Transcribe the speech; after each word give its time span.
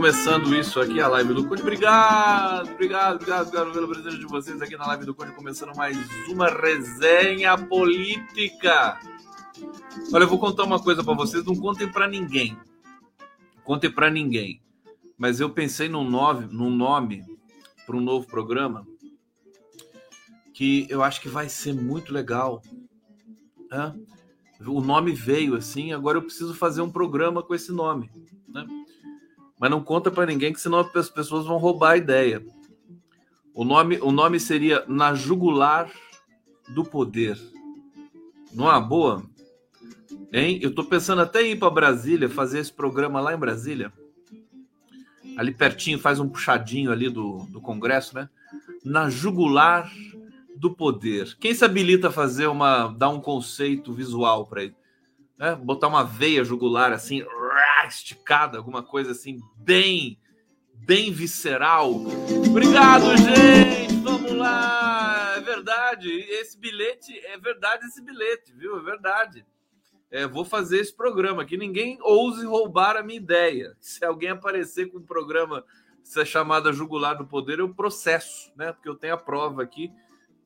começando 0.00 0.54
isso 0.54 0.80
aqui, 0.80 0.98
a 0.98 1.08
live 1.08 1.34
do 1.34 1.46
Conde. 1.46 1.60
Obrigado, 1.60 2.70
obrigado, 2.70 3.16
obrigado, 3.16 3.48
obrigado 3.48 3.86
presente 3.86 4.18
de 4.18 4.24
vocês 4.24 4.62
aqui 4.62 4.74
na 4.74 4.86
live 4.86 5.04
do 5.04 5.14
Conde, 5.14 5.32
começando 5.32 5.76
mais 5.76 5.94
uma 6.26 6.48
resenha 6.48 7.58
política. 7.58 8.98
Olha, 10.10 10.22
eu 10.22 10.28
vou 10.28 10.38
contar 10.38 10.64
uma 10.64 10.82
coisa 10.82 11.04
para 11.04 11.12
vocês, 11.12 11.44
não 11.44 11.54
contem 11.54 11.86
para 11.86 12.08
ninguém. 12.08 12.56
Contem 13.62 13.92
para 13.92 14.08
ninguém. 14.08 14.62
Mas 15.18 15.38
eu 15.38 15.50
pensei 15.50 15.86
num 15.86 16.08
nome, 16.08 16.48
num 16.50 16.70
nome 16.70 17.22
para 17.84 17.94
um 17.94 18.00
novo 18.00 18.26
programa 18.26 18.86
que 20.54 20.86
eu 20.88 21.02
acho 21.02 21.20
que 21.20 21.28
vai 21.28 21.50
ser 21.50 21.74
muito 21.74 22.10
legal. 22.10 22.62
É? 23.70 23.92
O 24.66 24.80
nome 24.80 25.12
veio 25.12 25.56
assim, 25.56 25.92
agora 25.92 26.16
eu 26.16 26.22
preciso 26.22 26.54
fazer 26.54 26.80
um 26.80 26.90
programa 26.90 27.42
com 27.42 27.54
esse 27.54 27.70
nome. 27.70 28.10
Mas 29.60 29.70
não 29.70 29.84
conta 29.84 30.10
para 30.10 30.24
ninguém, 30.24 30.54
que 30.54 30.60
senão 30.60 30.78
as 30.78 31.10
pessoas 31.10 31.44
vão 31.44 31.58
roubar 31.58 31.90
a 31.90 31.96
ideia. 31.98 32.42
O 33.54 33.62
nome, 33.62 33.98
o 34.00 34.10
nome 34.10 34.40
seria 34.40 34.84
Na 34.88 35.14
Jugular 35.14 35.90
do 36.70 36.82
Poder. 36.82 37.38
Não 38.54 38.74
é 38.74 38.80
boa? 38.80 39.22
Hein? 40.32 40.58
Eu 40.62 40.70
estou 40.70 40.84
pensando 40.84 41.20
até 41.20 41.42
em 41.42 41.52
ir 41.52 41.58
para 41.58 41.68
Brasília, 41.68 42.28
fazer 42.28 42.60
esse 42.60 42.72
programa 42.72 43.20
lá 43.20 43.34
em 43.34 43.38
Brasília. 43.38 43.92
Ali 45.36 45.52
pertinho, 45.52 45.98
faz 45.98 46.18
um 46.18 46.28
puxadinho 46.28 46.90
ali 46.90 47.10
do, 47.10 47.46
do 47.50 47.60
Congresso, 47.60 48.14
né? 48.14 48.30
Na 48.82 49.10
Jugular 49.10 49.92
do 50.56 50.74
poder. 50.74 51.36
Quem 51.38 51.54
se 51.54 51.64
habilita 51.64 52.08
a 52.08 52.12
fazer 52.12 52.46
uma, 52.46 52.88
dar 52.88 53.10
um 53.10 53.20
conceito 53.20 53.92
visual 53.92 54.46
para 54.46 54.64
ele? 54.64 54.74
Né? 55.38 55.54
Botar 55.54 55.88
uma 55.88 56.02
veia 56.02 56.44
jugular 56.44 56.92
assim, 56.92 57.22
esticada, 57.86 58.58
alguma 58.58 58.82
coisa 58.82 59.12
assim, 59.12 59.40
bem, 59.56 60.18
bem 60.74 61.12
visceral. 61.12 61.92
Obrigado, 62.48 63.16
gente. 63.16 63.94
Vamos 64.02 64.32
lá. 64.32 65.34
É 65.36 65.40
verdade. 65.40 66.08
Esse 66.08 66.58
bilhete, 66.58 67.18
é 67.26 67.38
verdade 67.38 67.86
esse 67.86 68.02
bilhete, 68.02 68.52
viu? 68.52 68.78
É 68.78 68.82
verdade. 68.82 69.46
É, 70.10 70.26
vou 70.26 70.44
fazer 70.44 70.80
esse 70.80 70.94
programa 70.94 71.44
que 71.44 71.56
ninguém 71.56 71.98
ouse 72.02 72.44
roubar 72.44 72.96
a 72.96 73.02
minha 73.02 73.18
ideia. 73.18 73.76
Se 73.80 74.04
alguém 74.04 74.30
aparecer 74.30 74.90
com 74.90 74.98
um 74.98 75.06
programa 75.06 75.64
se 76.02 76.20
é 76.20 76.24
chamada 76.24 76.72
jugular 76.72 77.14
do 77.16 77.26
poder, 77.26 77.60
eu 77.60 77.72
processo, 77.72 78.52
né? 78.56 78.72
Porque 78.72 78.88
eu 78.88 78.96
tenho 78.96 79.14
a 79.14 79.18
prova 79.18 79.62
aqui 79.62 79.92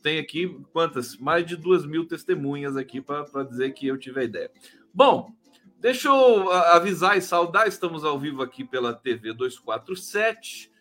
tem 0.04 0.18
aqui 0.18 0.60
quantas? 0.70 1.16
Mais 1.16 1.46
de 1.46 1.56
duas 1.56 1.86
mil 1.86 2.06
testemunhas 2.06 2.76
aqui 2.76 3.00
para 3.00 3.42
dizer 3.42 3.72
que 3.72 3.86
eu 3.86 3.96
tive 3.96 4.20
a 4.20 4.24
ideia. 4.24 4.50
Bom, 4.92 5.34
deixa 5.78 6.08
eu 6.08 6.50
avisar 6.50 7.16
e 7.16 7.22
saudar, 7.22 7.66
estamos 7.68 8.04
ao 8.04 8.18
vivo 8.18 8.42
aqui 8.42 8.64
pela 8.64 8.92
TV 8.92 9.32
247, 9.32 10.72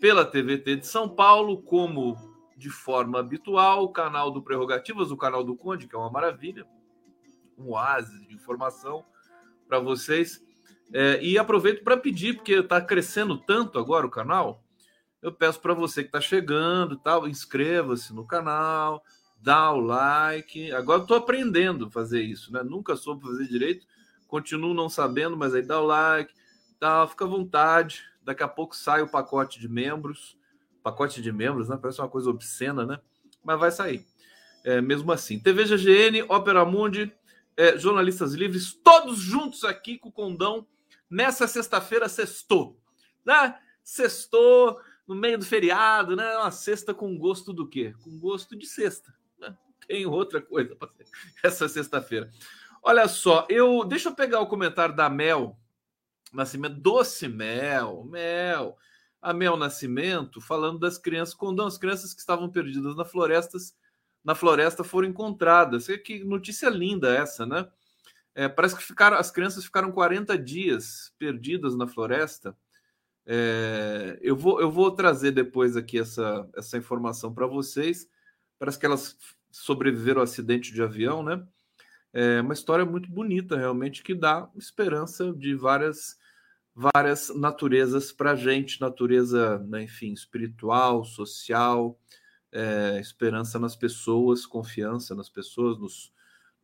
pela 0.00 0.24
TVT 0.24 0.76
de 0.76 0.86
São 0.86 1.08
Paulo, 1.08 1.62
como 1.62 2.16
de 2.56 2.70
forma 2.70 3.18
habitual, 3.18 3.84
o 3.84 3.92
canal 3.92 4.30
do 4.30 4.42
Prerrogativas, 4.42 5.10
o 5.10 5.16
canal 5.16 5.42
do 5.42 5.56
Conde, 5.56 5.88
que 5.88 5.94
é 5.94 5.98
uma 5.98 6.10
maravilha, 6.10 6.66
um 7.58 7.70
oásis 7.70 8.26
de 8.26 8.34
informação 8.34 9.04
para 9.68 9.78
vocês. 9.78 10.42
É, 10.92 11.22
e 11.22 11.38
aproveito 11.38 11.82
para 11.82 11.96
pedir, 11.96 12.36
porque 12.36 12.54
está 12.54 12.80
crescendo 12.80 13.36
tanto 13.38 13.78
agora 13.78 14.06
o 14.06 14.10
canal, 14.10 14.62
eu 15.24 15.32
peço 15.32 15.58
para 15.58 15.72
você 15.72 16.02
que 16.02 16.08
está 16.08 16.20
chegando, 16.20 16.98
tal, 16.98 17.26
inscreva-se 17.26 18.12
no 18.12 18.26
canal, 18.26 19.02
dá 19.40 19.72
o 19.72 19.80
like. 19.80 20.70
Agora 20.72 21.00
estou 21.00 21.16
aprendendo 21.16 21.86
a 21.86 21.90
fazer 21.90 22.20
isso, 22.20 22.52
né? 22.52 22.62
Nunca 22.62 22.94
soube 22.94 23.22
fazer 23.22 23.46
direito, 23.48 23.86
continuo 24.34 24.74
não 24.74 24.88
sabendo, 24.88 25.36
mas 25.36 25.54
aí 25.54 25.62
dá 25.62 25.80
o 25.80 25.86
like, 25.86 26.34
tal, 26.80 27.06
fica 27.06 27.24
à 27.24 27.28
vontade. 27.28 28.02
Daqui 28.20 28.42
a 28.42 28.48
pouco 28.48 28.74
sai 28.74 29.00
o 29.00 29.08
pacote 29.08 29.60
de 29.60 29.68
membros, 29.68 30.36
pacote 30.82 31.22
de 31.22 31.30
membros, 31.30 31.68
né? 31.68 31.78
Parece 31.80 32.00
uma 32.00 32.08
coisa 32.08 32.30
obscena, 32.30 32.84
né? 32.84 32.98
Mas 33.44 33.60
vai 33.60 33.70
sair. 33.70 34.04
É, 34.64 34.80
mesmo 34.80 35.12
assim. 35.12 35.38
TV 35.38 35.64
GGN, 35.66 36.24
Ópera 36.28 36.64
Mundi, 36.64 37.14
é, 37.56 37.78
Jornalistas 37.78 38.34
Livres, 38.34 38.72
todos 38.72 39.18
juntos 39.18 39.62
aqui 39.62 39.98
com 39.98 40.08
o 40.08 40.12
Condão 40.12 40.66
nessa 41.08 41.46
sexta-feira, 41.46 42.08
sextou. 42.08 42.76
Né? 43.24 43.56
Sextou 43.84 44.80
no 45.06 45.14
meio 45.14 45.38
do 45.38 45.44
feriado, 45.44 46.16
né? 46.16 46.38
Uma 46.38 46.50
sexta 46.50 46.92
com 46.92 47.16
gosto 47.16 47.52
do 47.52 47.68
quê? 47.68 47.94
Com 48.02 48.18
gosto 48.18 48.56
de 48.56 48.66
sexta. 48.66 49.14
Né? 49.38 49.56
Tem 49.86 50.04
outra 50.06 50.42
coisa 50.42 50.74
para 50.74 50.90
essa 51.44 51.68
sexta-feira. 51.68 52.28
Olha 52.84 53.08
só, 53.08 53.46
eu 53.48 53.84
deixa 53.84 54.10
eu 54.10 54.14
pegar 54.14 54.40
o 54.40 54.46
comentário 54.46 54.94
da 54.94 55.08
Mel 55.08 55.58
Nascimento, 56.32 56.76
doce 56.80 57.26
Mel, 57.28 58.04
Mel, 58.04 58.76
a 59.22 59.32
Mel 59.32 59.56
Nascimento, 59.56 60.40
falando 60.40 60.78
das 60.78 60.98
crianças, 60.98 61.34
quando 61.34 61.62
as 61.62 61.78
crianças 61.78 62.12
que 62.12 62.20
estavam 62.20 62.50
perdidas 62.50 62.94
na 62.96 63.04
florestas, 63.04 63.74
na 64.22 64.34
floresta 64.34 64.84
foram 64.84 65.08
encontradas. 65.08 65.86
Que 66.04 66.22
notícia 66.24 66.68
linda 66.68 67.14
essa, 67.14 67.46
né? 67.46 67.68
É, 68.34 68.48
parece 68.48 68.76
que 68.76 68.82
ficaram, 68.82 69.16
as 69.16 69.30
crianças 69.30 69.64
ficaram 69.64 69.92
40 69.92 70.36
dias 70.36 71.14
perdidas 71.18 71.76
na 71.76 71.86
floresta 71.86 72.56
é, 73.26 74.18
eu, 74.20 74.36
vou, 74.36 74.60
eu 74.60 74.70
vou 74.70 74.90
trazer 74.90 75.30
depois 75.30 75.76
aqui 75.76 75.98
essa, 75.98 76.48
essa 76.54 76.76
informação 76.76 77.32
para 77.32 77.46
vocês. 77.46 78.08
Parece 78.58 78.78
que 78.78 78.86
elas 78.86 79.16
sobreviveram 79.50 80.20
ao 80.20 80.24
acidente 80.24 80.72
de 80.72 80.82
avião, 80.82 81.22
né? 81.22 81.42
É 82.14 82.40
uma 82.40 82.54
história 82.54 82.86
muito 82.86 83.10
bonita, 83.10 83.56
realmente, 83.56 84.02
que 84.02 84.14
dá 84.14 84.48
esperança 84.56 85.32
de 85.32 85.54
várias 85.54 86.16
várias 86.76 87.28
naturezas 87.34 88.10
para 88.10 88.32
a 88.32 88.36
gente, 88.36 88.80
natureza, 88.80 89.60
né, 89.60 89.84
enfim, 89.84 90.12
espiritual, 90.12 91.04
social, 91.04 91.96
é, 92.50 92.98
esperança 93.00 93.58
nas 93.60 93.76
pessoas, 93.76 94.44
confiança 94.44 95.14
nas 95.14 95.28
pessoas, 95.28 95.78
nos, 95.78 96.12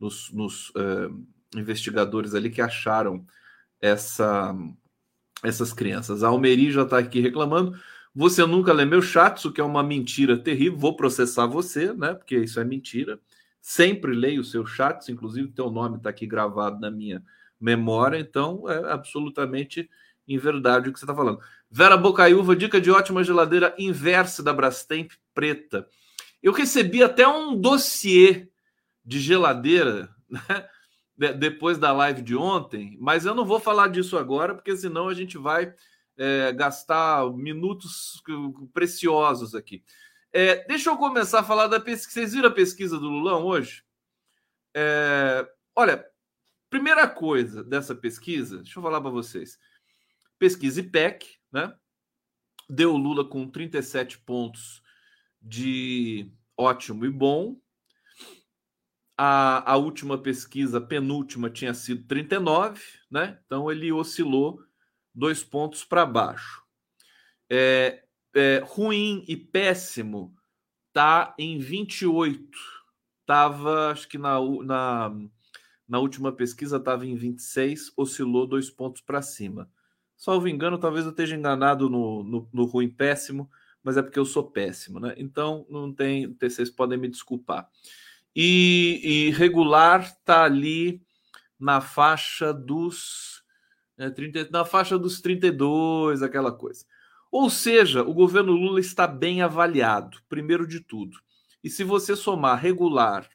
nos, 0.01 0.33
nos 0.33 0.73
é, 0.77 1.59
investigadores 1.59 2.35
ali 2.35 2.51
que 2.51 2.61
acharam 2.61 3.25
essa 3.81 4.55
essas 5.43 5.73
crianças. 5.73 6.23
A 6.23 6.29
Almeri 6.29 6.71
já 6.71 6.83
está 6.83 6.99
aqui 6.99 7.21
reclamando. 7.21 7.79
Você 8.15 8.45
nunca 8.45 8.73
lê 8.73 8.85
meu 8.85 9.01
chat, 9.01 9.47
o 9.47 9.53
que 9.53 9.61
é 9.61 9.65
uma 9.65 9.83
mentira 9.83 10.37
terrível. 10.37 10.79
Vou 10.79 10.97
processar 10.97 11.47
você, 11.47 11.93
né? 11.93 12.15
Porque 12.15 12.37
isso 12.37 12.61
é 12.61 12.65
mentira. 12.65 13.19
Sempre 13.61 14.15
leio 14.15 14.43
seus 14.43 14.71
chats, 14.71 15.09
inclusive 15.09 15.53
teu 15.53 15.71
nome 15.71 15.97
está 15.97 16.11
aqui 16.11 16.27
gravado 16.27 16.81
na 16.81 16.91
minha 16.91 17.23
memória, 17.61 18.19
então 18.19 18.69
é 18.69 18.91
absolutamente 18.93 19.89
em 20.27 20.39
verdade 20.39 20.89
o 20.89 20.93
que 20.93 20.99
você 20.99 21.05
está 21.05 21.15
falando. 21.15 21.41
Vera 21.71 21.97
Bocaiúva, 21.97 22.57
dica 22.57 22.81
de 22.81 22.91
ótima 22.91 23.23
geladeira 23.23 23.75
inversa 23.79 24.43
da 24.43 24.53
Brastemp 24.53 25.13
preta. 25.35 25.87
Eu 26.43 26.53
recebi 26.53 27.03
até 27.03 27.27
um 27.29 27.55
dossiê 27.55 28.49
de 29.05 29.19
geladeira, 29.19 30.09
né? 30.31 30.69
depois 31.35 31.77
da 31.77 31.93
live 31.93 32.23
de 32.23 32.35
ontem, 32.35 32.97
mas 32.99 33.27
eu 33.27 33.35
não 33.35 33.45
vou 33.45 33.61
falar 33.61 33.89
disso 33.89 34.17
agora, 34.17 34.55
porque 34.55 34.75
senão 34.75 35.07
a 35.07 35.13
gente 35.13 35.37
vai 35.37 35.75
é, 36.17 36.51
gastar 36.53 37.31
minutos 37.33 38.23
preciosos 38.73 39.55
aqui. 39.55 39.83
É, 40.33 40.65
deixa 40.67 40.91
eu 40.91 40.97
começar 40.97 41.41
a 41.41 41.45
falar 41.45 41.67
da 41.67 41.81
pesquisa. 41.81 42.13
Vocês 42.13 42.33
viram 42.33 42.49
a 42.49 42.55
pesquisa 42.55 42.99
do 42.99 43.09
Lulão 43.09 43.45
hoje? 43.45 43.85
É, 44.75 45.49
olha, 45.75 46.07
primeira 46.69 47.09
coisa 47.09 47.65
dessa 47.65 47.95
pesquisa, 47.95 48.59
deixa 48.59 48.79
eu 48.79 48.83
falar 48.83 49.01
para 49.01 49.11
vocês. 49.11 49.59
Pesquisa 50.39 50.81
IPEC, 50.81 51.39
né? 51.53 51.75
Deu 52.69 52.97
Lula 52.97 53.29
com 53.29 53.49
37 53.49 54.19
pontos 54.21 54.83
de 55.43 56.31
ótimo 56.57 57.05
e 57.05 57.11
bom, 57.11 57.61
a, 59.23 59.73
a 59.73 59.77
última 59.77 60.17
pesquisa, 60.17 60.81
penúltima, 60.81 61.51
tinha 61.51 61.75
sido 61.75 62.07
39, 62.07 62.83
né? 63.11 63.39
Então 63.45 63.71
ele 63.71 63.93
oscilou 63.93 64.63
dois 65.15 65.45
pontos 65.45 65.85
para 65.85 66.07
baixo. 66.07 66.63
É, 67.51 68.05
é, 68.35 68.63
ruim 68.65 69.25
e 69.29 69.37
péssimo 69.37 70.35
tá 70.93 71.35
em 71.39 71.59
28. 71.59 72.41
Tava, 73.27 73.91
acho 73.91 74.09
que 74.09 74.19
na, 74.19 74.41
na, 74.65 75.13
na 75.89 75.99
última 75.99 76.33
pesquisa 76.33 76.77
estava 76.77 77.07
em 77.07 77.15
26, 77.15 77.93
oscilou 77.97 78.47
dois 78.47 78.71
pontos 78.71 79.03
para 79.03 79.23
cima. 79.23 79.71
Salvo 80.17 80.49
engano, 80.49 80.79
talvez 80.79 81.05
eu 81.05 81.13
esteja 81.13 81.37
enganado 81.37 81.89
no, 81.89 82.23
no, 82.23 82.49
no 82.53 82.65
ruim 82.65 82.91
péssimo, 82.91 83.51
mas 83.83 83.97
é 83.97 84.03
porque 84.03 84.19
eu 84.19 84.27
sou 84.27 84.51
péssimo, 84.51 85.01
né? 85.01 85.15
Então 85.17 85.67
não 85.71 85.93
tem, 85.93 86.37
vocês 86.39 86.69
podem 86.69 86.99
me 86.99 87.09
desculpar. 87.09 87.69
E, 88.35 89.01
e 89.03 89.31
regular 89.31 90.03
está 90.03 90.45
ali 90.45 91.03
na 91.59 91.81
faixa 91.81 92.53
dos 92.53 93.43
né, 93.97 94.11
30, 94.11 94.49
na 94.51 94.65
faixa 94.65 94.99
dos 94.99 95.21
32, 95.21 96.23
aquela 96.23 96.53
coisa. 96.53 96.85
Ou 97.31 97.49
seja, 97.49 98.03
o 98.03 98.13
governo 98.13 98.53
Lula 98.53 98.81
está 98.81 99.07
bem 99.07 99.43
avaliado, 99.43 100.21
primeiro 100.29 100.67
de 100.67 100.81
tudo. 100.81 101.17
E 101.63 101.71
se 101.71 101.85
você 101.85 102.17
somar 102.17 102.59
regular 102.59 103.29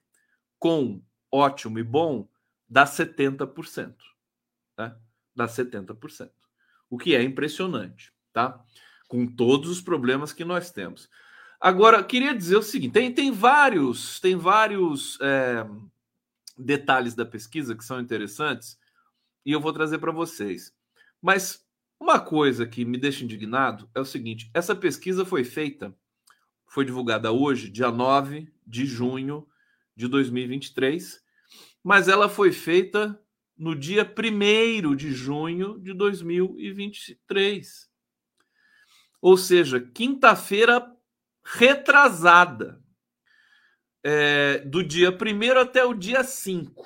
com 0.59 1.01
ótimo 1.31 1.79
e 1.79 1.83
bom 1.83 2.27
dá 2.67 2.85
70%. 2.85 3.95
Né? 4.77 4.95
Dá 5.35 5.47
70%. 5.47 6.29
O 6.89 6.97
que 6.97 7.15
é 7.15 7.23
impressionante, 7.23 8.11
tá? 8.33 8.63
Com 9.07 9.27
todos 9.27 9.69
os 9.69 9.81
problemas 9.81 10.33
que 10.33 10.45
nós 10.45 10.71
temos. 10.71 11.09
Agora, 11.59 12.03
queria 12.03 12.35
dizer 12.35 12.57
o 12.57 12.63
seguinte: 12.63 12.93
tem, 12.93 13.13
tem 13.13 13.31
vários, 13.31 14.19
tem 14.19 14.35
vários 14.35 15.19
é, 15.21 15.65
detalhes 16.57 17.15
da 17.15 17.25
pesquisa 17.25 17.75
que 17.75 17.83
são 17.83 17.99
interessantes 17.99 18.77
e 19.45 19.51
eu 19.51 19.59
vou 19.59 19.73
trazer 19.73 19.99
para 19.99 20.11
vocês. 20.11 20.73
Mas 21.21 21.64
uma 21.99 22.19
coisa 22.19 22.67
que 22.67 22.83
me 22.85 22.97
deixa 22.97 23.23
indignado 23.23 23.89
é 23.95 23.99
o 23.99 24.05
seguinte: 24.05 24.49
essa 24.53 24.75
pesquisa 24.75 25.25
foi 25.25 25.43
feita, 25.43 25.95
foi 26.67 26.85
divulgada 26.85 27.31
hoje, 27.31 27.69
dia 27.69 27.91
9 27.91 28.51
de 28.65 28.85
junho 28.85 29.47
de 29.95 30.07
2023, 30.07 31.23
mas 31.83 32.07
ela 32.07 32.27
foi 32.27 32.51
feita 32.51 33.19
no 33.57 33.75
dia 33.75 34.03
1 34.03 34.95
de 34.95 35.11
junho 35.11 35.79
de 35.79 35.93
2023. 35.93 37.89
Ou 39.21 39.37
seja, 39.37 39.79
quinta-feira 39.79 40.93
retrasada, 41.43 42.83
é, 44.03 44.59
do 44.59 44.83
dia 44.83 45.09
1 45.09 45.59
até 45.59 45.83
o 45.83 45.93
dia 45.93 46.23
5, 46.23 46.85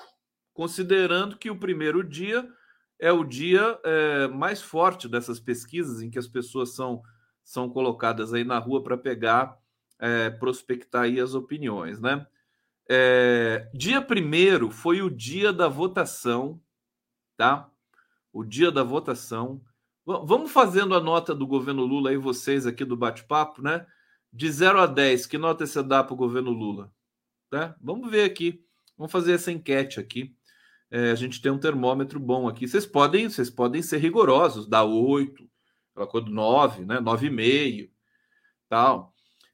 considerando 0.53 1.37
que 1.37 1.49
o 1.49 1.59
primeiro 1.59 2.03
dia 2.03 2.49
é 2.99 3.11
o 3.11 3.23
dia 3.23 3.79
é, 3.83 4.27
mais 4.27 4.61
forte 4.61 5.07
dessas 5.07 5.39
pesquisas, 5.39 6.01
em 6.01 6.09
que 6.09 6.19
as 6.19 6.27
pessoas 6.27 6.75
são, 6.75 7.01
são 7.43 7.69
colocadas 7.69 8.33
aí 8.33 8.43
na 8.43 8.59
rua 8.59 8.83
para 8.83 8.97
pegar, 8.97 9.57
é, 9.97 10.29
prospectar 10.29 11.03
aí 11.03 11.19
as 11.19 11.33
opiniões, 11.33 11.99
né? 11.99 12.27
É, 12.91 13.69
dia 13.73 14.01
primeiro 14.01 14.71
foi 14.71 15.01
o 15.01 15.09
dia 15.09 15.53
da 15.53 15.67
votação, 15.67 16.59
tá? 17.37 17.69
O 18.33 18.43
dia 18.43 18.71
da 18.71 18.83
votação. 18.83 19.61
V 20.05 20.21
vamos 20.25 20.51
fazendo 20.51 20.95
a 20.95 20.99
nota 20.99 21.33
do 21.35 21.47
governo 21.47 21.85
Lula 21.85 22.09
aí, 22.09 22.17
vocês 22.17 22.65
aqui 22.65 22.83
do 22.83 22.97
bate-papo, 22.97 23.61
né? 23.61 23.85
De 24.33 24.51
0 24.51 24.79
a 24.79 24.87
10, 24.87 25.25
que 25.27 25.37
nota 25.37 25.65
você 25.65 25.81
dá 25.83 26.03
para 26.03 26.13
o 26.13 26.17
governo 26.17 26.51
Lula? 26.51 26.91
Tá? 27.49 27.75
Vamos 27.81 28.09
ver 28.11 28.23
aqui. 28.23 28.63
Vamos 28.97 29.11
fazer 29.11 29.33
essa 29.33 29.51
enquete 29.51 29.99
aqui. 29.99 30.35
É, 30.91 31.11
a 31.11 31.15
gente 31.15 31.41
tem 31.41 31.51
um 31.51 31.59
termômetro 31.59 32.19
bom 32.19 32.47
aqui. 32.47 32.67
Vocês 32.67 32.85
podem, 32.85 33.29
vocês 33.29 33.49
podem 33.49 33.81
ser 33.81 33.97
rigorosos, 33.97 34.67
dar 34.67 34.83
8, 34.83 35.47
aquela 35.91 36.07
coisa 36.07 36.25
do 36.25 36.33
9, 36.33 36.85
né? 36.85 36.99
9,5, 36.99 37.89
tal. 38.67 39.13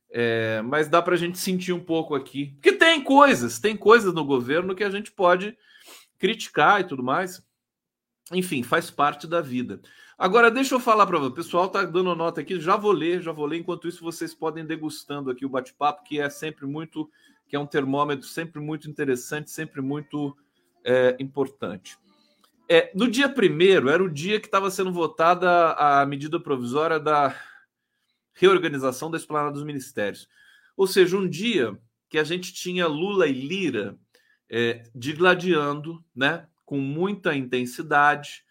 É, 0.10 0.62
mas 0.62 0.88
dá 0.88 1.02
para 1.02 1.16
a 1.16 1.18
gente 1.18 1.38
sentir 1.38 1.74
um 1.74 1.84
pouco 1.84 2.16
aqui. 2.16 2.54
Porque 2.54 2.74
tem 2.74 3.04
coisas, 3.04 3.60
tem 3.60 3.76
coisas 3.76 4.14
no 4.14 4.24
governo 4.24 4.76
que 4.76 4.84
a 4.84 4.90
gente 4.90 5.12
pode 5.12 5.58
criticar 6.18 6.82
e 6.82 6.86
tudo 6.86 7.04
mais. 7.04 7.46
Enfim, 8.32 8.64
faz 8.64 8.90
parte 8.90 9.28
da 9.28 9.42
vida. 9.42 9.82
Agora, 10.18 10.50
deixa 10.50 10.74
eu 10.74 10.80
falar 10.80 11.06
para. 11.06 11.20
O 11.20 11.32
pessoal 11.32 11.68
tá 11.68 11.84
dando 11.84 12.16
nota 12.16 12.40
aqui, 12.40 12.60
já 12.60 12.78
vou 12.78 12.94
ler, 12.94 13.22
já 13.22 13.34
vou 13.34 13.46
ler. 13.46 13.58
Enquanto 13.58 13.88
isso, 13.88 14.02
vocês 14.02 14.34
podem 14.34 14.66
degustando 14.66 15.30
aqui 15.30 15.46
o 15.46 15.50
bate-papo, 15.50 16.04
que 16.04 16.20
é 16.20 16.30
sempre 16.30 16.66
muito, 16.66 17.10
que 17.48 17.56
é 17.56 17.60
um 17.60 17.68
termômetro 17.68 18.26
sempre 18.26 18.62
muito 18.62 18.90
interessante, 18.90 19.52
sempre 19.52 19.82
muito 19.82 20.36
é, 20.86 21.18
importante. 21.20 21.98
É, 22.70 22.92
no 22.96 23.10
dia 23.10 23.28
primeiro, 23.28 23.90
era 23.90 24.04
o 24.04 24.10
dia 24.10 24.40
que 24.40 24.48
estava 24.48 24.72
sendo 24.72 24.92
votada 24.92 25.74
a 25.74 26.06
medida 26.06 26.40
provisória 26.40 27.00
da 27.00 27.36
reorganização 28.34 29.10
da 29.10 29.18
esplanada 29.18 29.52
dos 29.52 29.64
ministérios. 29.64 30.28
Ou 30.78 30.88
seja, 30.88 31.18
um 31.18 31.28
dia 31.28 31.78
que 32.10 32.18
a 32.18 32.24
gente 32.24 32.54
tinha 32.54 32.88
Lula 32.88 33.28
e 33.28 33.34
Lira 33.34 33.98
é, 34.50 34.84
digladiando, 34.94 36.04
né, 36.16 36.48
com 36.66 36.78
muita 36.80 37.36
intensidade, 37.36 38.44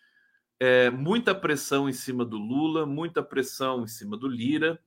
é, 0.58 0.90
muita 0.90 1.34
pressão 1.34 1.88
em 1.88 1.92
cima 1.92 2.24
do 2.24 2.36
Lula, 2.36 2.86
muita 2.86 3.22
pressão 3.22 3.84
em 3.84 3.88
cima 3.88 4.16
do 4.16 4.28
Lira, 4.28 4.78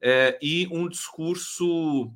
é, 0.00 0.38
e 0.42 0.66
um 0.72 0.88
discurso 0.88 2.12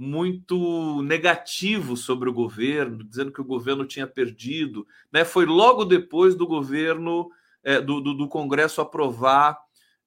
muito 0.00 1.02
negativo 1.02 1.94
sobre 1.94 2.30
o 2.30 2.32
governo, 2.32 3.04
dizendo 3.04 3.30
que 3.30 3.42
o 3.42 3.44
governo 3.44 3.84
tinha 3.84 4.06
perdido. 4.06 4.86
Né? 5.12 5.26
Foi 5.26 5.44
logo 5.44 5.84
depois 5.84 6.34
do 6.34 6.46
governo, 6.46 7.30
é, 7.62 7.82
do, 7.82 8.00
do, 8.00 8.14
do, 8.14 8.26
Congresso 8.26 8.80
aprovar 8.80 9.58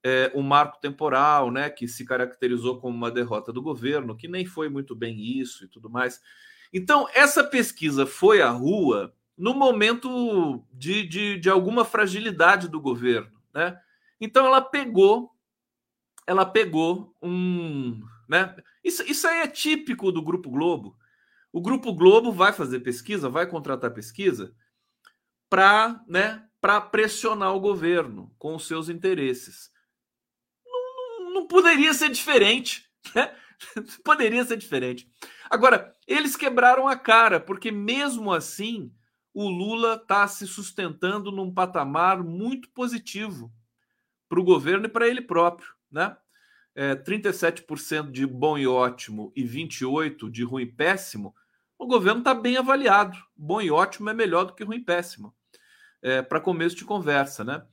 é, 0.04 0.32
o 0.34 0.42
marco 0.42 0.80
temporal, 0.82 1.52
né? 1.52 1.70
que 1.70 1.88
se 1.88 2.04
caracterizou 2.04 2.80
como 2.80 2.98
uma 2.98 3.12
derrota 3.12 3.54
do 3.54 3.62
governo, 3.62 4.18
que 4.18 4.28
nem 4.28 4.48
foi 4.48 4.68
muito 4.68 4.96
bem 4.96 5.16
isso 5.20 5.64
e 5.64 5.68
tudo 5.68 5.92
mais. 5.92 6.20
Então, 6.74 7.08
essa 7.14 7.44
pesquisa 7.44 8.08
foi 8.08 8.42
à 8.42 8.50
rua 8.50 9.14
no 9.38 9.54
momento 9.54 10.66
de, 10.74 11.08
de, 11.08 11.38
de 11.38 11.52
alguma 11.52 11.86
fragilidade 11.86 12.68
do 12.68 12.82
governo. 12.82 13.40
Né? 13.54 13.80
Então, 14.20 14.44
ela 14.44 14.60
pegou, 14.60 15.30
ela 16.26 16.48
pegou 16.48 17.16
um. 17.22 18.02
Né? 18.28 18.56
Isso, 18.84 19.04
isso 19.04 19.28
aí 19.28 19.40
é 19.40 19.48
típico 19.48 20.12
do 20.12 20.22
Grupo 20.22 20.50
Globo. 20.50 20.98
O 21.52 21.62
Grupo 21.62 21.94
Globo 21.94 22.32
vai 22.32 22.52
fazer 22.52 22.80
pesquisa, 22.80 23.30
vai 23.30 23.48
contratar 23.48 23.94
pesquisa 23.94 24.56
para 25.50 26.04
né, 26.08 26.44
pressionar 26.92 27.56
o 27.56 27.60
governo 27.60 28.34
com 28.40 28.56
os 28.56 28.66
seus 28.66 28.90
interesses. 28.90 29.72
Não, 30.66 31.34
não, 31.34 31.48
poderia 31.48 31.94
ser 31.94 32.10
diferente. 32.10 32.90
Né? 33.14 33.36
poderia 34.04 34.44
ser 34.44 34.58
diferente. 34.58 35.08
Agora, 35.50 35.94
eles 36.08 36.36
quebraram 36.36 36.88
a 36.88 36.96
cara, 36.96 37.40
porque 37.40 37.72
mesmo 37.72 38.32
assim 38.34 38.92
o 39.34 39.48
Lula 39.48 39.96
está 39.96 40.28
se 40.28 40.48
sustentando 40.48 41.32
num 41.32 41.54
patamar 41.54 42.24
muito 42.24 42.70
positivo 42.72 43.54
para 44.28 44.40
o 44.40 44.44
governo 44.44 44.86
e 44.86 44.90
para 44.90 45.08
ele 45.08 45.22
próprio. 45.22 45.70
Né? 45.92 46.16
É, 46.76 46.96
37% 46.96 48.12
de 48.12 48.26
bom 48.26 48.58
e 48.58 48.66
ótimo 48.66 49.32
e 49.36 49.44
28% 49.44 50.30
de 50.30 50.44
ruim 50.44 50.64
e 50.64 50.72
péssimo, 50.72 51.36
o 51.78 51.86
governo 51.86 52.20
está 52.20 52.34
bem 52.34 52.58
avaliado. 52.58 53.18
Bom 53.36 53.62
e 53.62 53.70
ótimo 53.70 54.10
é 54.10 54.14
melhor 54.14 54.46
do 54.46 54.54
que 54.54 54.64
ruim 54.64 54.78
e 54.78 54.84
péssimo. 54.84 55.34
É, 56.02 56.22
para 56.22 56.40
começo 56.40 56.76
de 56.76 56.86
conversa, 56.86 57.44
né? 57.44 57.64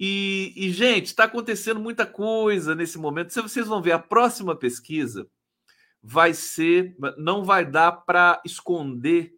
E, 0.00 0.52
e 0.56 0.70
gente, 0.70 1.06
está 1.06 1.24
acontecendo 1.24 1.80
muita 1.80 2.06
coisa 2.06 2.74
nesse 2.74 2.98
momento. 2.98 3.32
Se 3.32 3.42
vocês 3.42 3.66
vão 3.66 3.82
ver, 3.82 3.92
a 3.92 3.98
próxima 3.98 4.54
pesquisa 4.54 5.28
vai 6.02 6.32
ser, 6.32 6.96
não 7.16 7.44
vai 7.44 7.68
dar 7.68 7.92
para 7.92 8.40
esconder 8.44 9.34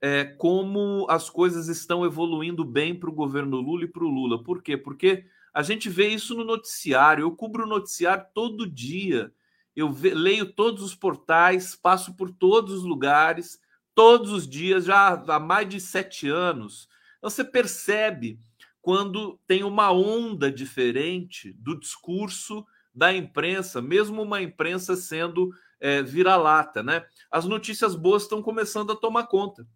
é, 0.00 0.24
como 0.24 1.06
as 1.08 1.30
coisas 1.30 1.68
estão 1.68 2.04
evoluindo 2.04 2.64
bem 2.64 2.94
para 2.94 3.08
o 3.08 3.14
governo 3.14 3.56
Lula 3.56 3.84
e 3.84 3.88
para 3.88 4.04
o 4.04 4.08
Lula. 4.08 4.42
Por 4.42 4.62
quê? 4.62 4.76
Porque 4.76 5.24
a 5.58 5.62
gente 5.62 5.90
vê 5.90 6.06
isso 6.06 6.36
no 6.36 6.44
noticiário. 6.44 7.22
Eu 7.22 7.34
cubro 7.34 7.64
o 7.64 7.68
noticiário 7.68 8.24
todo 8.32 8.64
dia. 8.64 9.32
Eu 9.74 9.90
ve, 9.90 10.14
leio 10.14 10.52
todos 10.52 10.84
os 10.84 10.94
portais, 10.94 11.74
passo 11.74 12.14
por 12.14 12.30
todos 12.30 12.72
os 12.74 12.84
lugares, 12.84 13.60
todos 13.92 14.30
os 14.30 14.48
dias, 14.48 14.84
já 14.84 15.08
há 15.14 15.40
mais 15.40 15.68
de 15.68 15.80
sete 15.80 16.28
anos. 16.28 16.88
Você 17.20 17.42
percebe 17.42 18.38
quando 18.80 19.36
tem 19.48 19.64
uma 19.64 19.90
onda 19.90 20.48
diferente 20.48 21.52
do 21.54 21.74
discurso 21.74 22.64
da 22.94 23.12
imprensa, 23.12 23.82
mesmo 23.82 24.22
uma 24.22 24.40
imprensa 24.40 24.94
sendo 24.94 25.50
é, 25.80 26.04
vira-lata, 26.04 26.84
né? 26.84 27.04
As 27.28 27.46
notícias 27.46 27.96
boas 27.96 28.22
estão 28.22 28.40
começando 28.40 28.92
a 28.92 28.96
tomar 28.96 29.26
conta. 29.26 29.66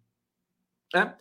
Né? 0.93 1.13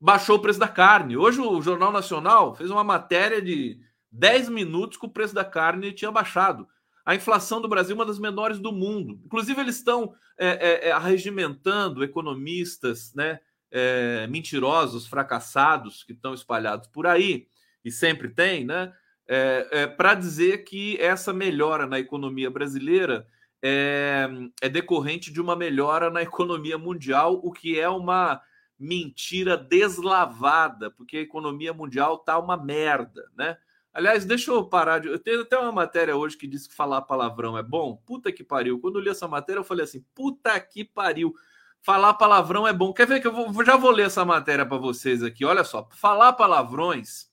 Baixou 0.00 0.38
o 0.38 0.42
preço 0.42 0.58
da 0.58 0.66
carne. 0.66 1.16
Hoje 1.16 1.40
o 1.40 1.62
Jornal 1.62 1.92
Nacional 1.92 2.52
fez 2.56 2.68
uma 2.68 2.82
matéria 2.82 3.40
de 3.40 3.86
10 4.10 4.48
minutos 4.48 4.98
que 4.98 5.06
o 5.06 5.10
preço 5.10 5.34
da 5.34 5.44
carne 5.44 5.92
tinha 5.92 6.10
baixado. 6.10 6.66
A 7.04 7.14
inflação 7.14 7.60
do 7.60 7.68
Brasil 7.68 7.92
é 7.92 7.98
uma 7.98 8.04
das 8.04 8.18
menores 8.18 8.58
do 8.58 8.70
mundo. 8.70 9.18
Inclusive, 9.24 9.60
eles 9.60 9.76
estão 9.76 10.14
é, 10.36 10.48
é, 10.48 10.88
é, 10.88 10.92
arregimentando 10.92 12.04
economistas 12.04 13.14
né, 13.14 13.40
é, 13.70 14.26
mentirosos, 14.26 15.06
fracassados, 15.06 16.04
que 16.04 16.12
estão 16.12 16.34
espalhados 16.34 16.86
por 16.88 17.06
aí, 17.06 17.46
e 17.84 17.90
sempre 17.90 18.28
tem, 18.28 18.64
né? 18.64 18.92
É, 19.26 19.68
é, 19.70 19.86
para 19.86 20.14
dizer 20.14 20.64
que 20.64 20.96
essa 20.98 21.34
melhora 21.34 21.86
na 21.86 21.98
economia 21.98 22.50
brasileira 22.50 23.26
é, 23.62 24.28
é, 24.62 24.68
decorrente 24.68 25.32
de 25.32 25.40
uma 25.40 25.54
melhora 25.54 26.10
na 26.10 26.22
economia 26.22 26.78
mundial, 26.78 27.40
o 27.42 27.52
que 27.52 27.78
é 27.78 27.88
uma 27.88 28.40
mentira 28.78 29.56
deslavada, 29.56 30.90
porque 30.90 31.18
a 31.18 31.22
economia 31.22 31.74
mundial 31.74 32.18
tá 32.18 32.38
uma 32.38 32.56
merda, 32.56 33.30
né? 33.36 33.58
Aliás, 33.98 34.24
deixa 34.24 34.52
eu 34.52 34.64
parar 34.64 35.00
de. 35.00 35.08
Eu 35.08 35.18
tenho 35.18 35.40
até 35.40 35.58
uma 35.58 35.72
matéria 35.72 36.16
hoje 36.16 36.36
que 36.36 36.46
diz 36.46 36.68
que 36.68 36.74
falar 36.74 37.02
palavrão 37.02 37.58
é 37.58 37.64
bom. 37.64 37.96
Puta 38.06 38.30
que 38.30 38.44
pariu. 38.44 38.78
Quando 38.78 38.96
eu 38.96 39.02
li 39.02 39.08
essa 39.08 39.26
matéria, 39.26 39.58
eu 39.58 39.64
falei 39.64 39.82
assim: 39.82 40.06
puta 40.14 40.58
que 40.60 40.84
pariu. 40.84 41.34
Falar 41.82 42.14
palavrão 42.14 42.64
é 42.64 42.72
bom. 42.72 42.92
Quer 42.92 43.08
ver 43.08 43.20
que 43.20 43.26
eu 43.26 43.32
vou, 43.32 43.64
já 43.64 43.76
vou 43.76 43.90
ler 43.90 44.06
essa 44.06 44.24
matéria 44.24 44.64
para 44.64 44.76
vocês 44.76 45.20
aqui? 45.20 45.44
Olha 45.44 45.64
só. 45.64 45.88
Falar 45.90 46.32
palavrões 46.34 47.28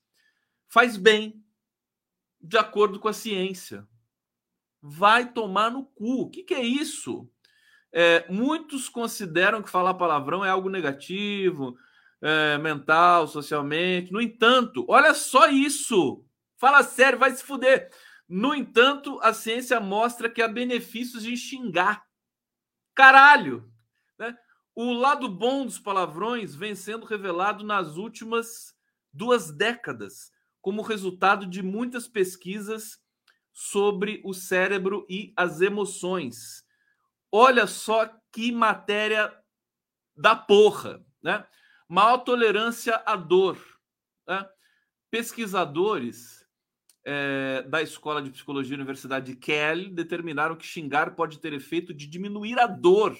faz 0.66 0.96
bem, 0.96 1.40
de 2.40 2.58
acordo 2.58 2.98
com 2.98 3.06
a 3.06 3.12
ciência. 3.12 3.86
Vai 4.82 5.32
tomar 5.32 5.70
no 5.70 5.84
cu. 5.84 6.22
O 6.22 6.30
que, 6.30 6.42
que 6.42 6.54
é 6.54 6.64
isso? 6.64 7.30
É, 7.92 8.26
muitos 8.28 8.88
consideram 8.88 9.62
que 9.62 9.70
falar 9.70 9.94
palavrão 9.94 10.44
é 10.44 10.50
algo 10.50 10.68
negativo, 10.68 11.76
é, 12.20 12.58
mental, 12.58 13.28
socialmente. 13.28 14.12
No 14.12 14.20
entanto, 14.20 14.84
olha 14.88 15.14
só 15.14 15.48
isso. 15.48 16.26
Fala 16.56 16.82
sério, 16.82 17.18
vai 17.18 17.30
se 17.32 17.44
fuder. 17.44 17.90
No 18.28 18.54
entanto, 18.54 19.20
a 19.22 19.32
ciência 19.32 19.78
mostra 19.78 20.28
que 20.28 20.42
há 20.42 20.48
benefícios 20.48 21.22
de 21.22 21.36
xingar. 21.36 22.04
Caralho! 22.94 23.70
Né? 24.18 24.36
O 24.74 24.92
lado 24.92 25.28
bom 25.28 25.64
dos 25.64 25.78
palavrões 25.78 26.54
vem 26.54 26.74
sendo 26.74 27.06
revelado 27.06 27.64
nas 27.64 27.96
últimas 27.96 28.74
duas 29.12 29.50
décadas, 29.50 30.32
como 30.60 30.82
resultado 30.82 31.46
de 31.46 31.62
muitas 31.62 32.08
pesquisas 32.08 33.00
sobre 33.52 34.20
o 34.24 34.34
cérebro 34.34 35.06
e 35.08 35.32
as 35.36 35.60
emoções. 35.60 36.64
Olha 37.30 37.66
só 37.66 38.10
que 38.32 38.50
matéria 38.50 39.32
da 40.16 40.34
porra, 40.34 41.04
né? 41.22 41.46
Maior 41.88 42.18
tolerância 42.18 43.02
à 43.06 43.14
dor. 43.14 43.58
Né? 44.26 44.46
Pesquisadores 45.10 46.45
é, 47.08 47.62
da 47.62 47.80
Escola 47.80 48.20
de 48.20 48.30
Psicologia 48.30 48.76
da 48.76 48.82
Universidade 48.82 49.32
de 49.32 49.38
Kell 49.38 49.90
determinaram 49.90 50.56
que 50.56 50.66
xingar 50.66 51.14
pode 51.14 51.38
ter 51.38 51.52
efeito 51.52 51.94
de 51.94 52.04
diminuir 52.04 52.58
a 52.58 52.66
dor. 52.66 53.16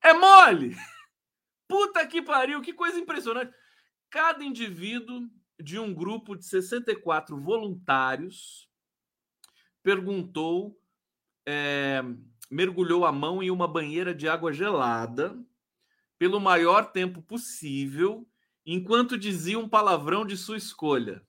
É 0.00 0.14
mole! 0.14 0.76
Puta 1.66 2.06
que 2.06 2.22
pariu, 2.22 2.60
que 2.60 2.72
coisa 2.72 3.00
impressionante. 3.00 3.52
Cada 4.08 4.44
indivíduo 4.44 5.28
de 5.60 5.80
um 5.80 5.92
grupo 5.92 6.36
de 6.36 6.44
64 6.44 7.36
voluntários 7.36 8.68
perguntou, 9.82 10.80
é, 11.44 12.04
mergulhou 12.48 13.04
a 13.04 13.10
mão 13.10 13.42
em 13.42 13.50
uma 13.50 13.66
banheira 13.66 14.14
de 14.14 14.28
água 14.28 14.52
gelada 14.52 15.36
pelo 16.18 16.38
maior 16.38 16.92
tempo 16.92 17.20
possível, 17.20 18.24
enquanto 18.64 19.18
dizia 19.18 19.58
um 19.58 19.68
palavrão 19.68 20.24
de 20.24 20.36
sua 20.36 20.56
escolha. 20.56 21.26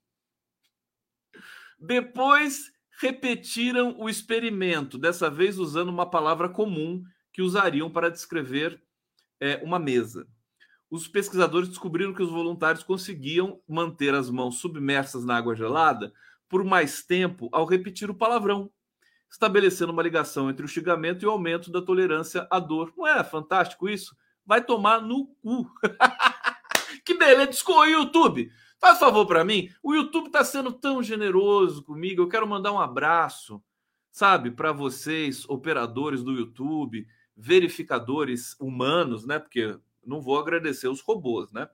Depois 1.86 2.72
repetiram 3.02 4.00
o 4.00 4.08
experimento, 4.08 4.98
dessa 4.98 5.30
vez 5.30 5.60
usando 5.60 5.90
uma 5.90 6.10
palavra 6.10 6.48
comum 6.48 7.04
que 7.34 7.42
usariam 7.42 7.90
para 7.90 8.10
descrever 8.10 8.82
é, 9.38 9.60
uma 9.62 9.78
mesa. 9.78 10.26
Os 10.90 11.10
pesquisadores 11.10 11.68
descobriram 11.68 12.14
que 12.14 12.24
os 12.24 12.30
voluntários 12.30 12.86
conseguiam 12.86 13.60
manter 13.68 14.16
as 14.16 14.30
mãos 14.30 14.60
submersas 14.60 15.26
na 15.26 15.36
água 15.36 15.54
gelada 15.58 16.14
por 16.48 16.64
mais 16.64 17.04
tempo 17.04 17.50
ao 17.52 17.66
repetir 17.66 18.10
o 18.10 18.16
palavrão, 18.16 18.72
estabelecendo 19.30 19.92
uma 19.92 20.04
ligação 20.04 20.50
entre 20.50 20.64
o 20.64 20.70
xingamento 20.70 21.24
e 21.24 21.26
o 21.26 21.32
aumento 21.32 21.70
da 21.70 21.82
tolerância 21.82 22.48
à 22.50 22.60
dor. 22.60 22.94
Não 22.96 23.06
é 23.06 23.22
fantástico 23.26 23.90
isso? 23.90 24.16
Vai 24.46 24.64
tomar 24.64 25.02
no 25.02 25.36
cu. 25.42 25.70
que 27.04 27.18
beleza! 27.18 27.48
Desculpa, 27.48 27.88
YouTube. 27.88 28.50
Faz 28.84 29.00
favor 29.00 29.26
para 29.26 29.46
mim. 29.46 29.70
O 29.82 29.96
YouTube 29.96 30.26
está 30.26 30.44
sendo 30.44 30.70
tão 30.70 31.02
generoso 31.02 31.82
comigo. 31.84 32.22
Eu 32.22 32.28
quero 32.28 32.46
mandar 32.46 32.74
um 32.74 32.82
abraço, 32.82 33.64
sabe, 34.12 34.52
para 34.52 34.74
vocês, 34.74 35.48
operadores 35.48 36.22
do 36.22 36.34
YouTube, 36.34 37.08
verificadores 37.34 38.58
humanos, 38.60 39.26
né? 39.26 39.40
Porque 39.40 39.80
não 40.06 40.20
vou 40.20 40.38
agradecer 40.38 40.90
os 40.90 41.00
robôs, 41.00 41.50
né? 41.54 41.70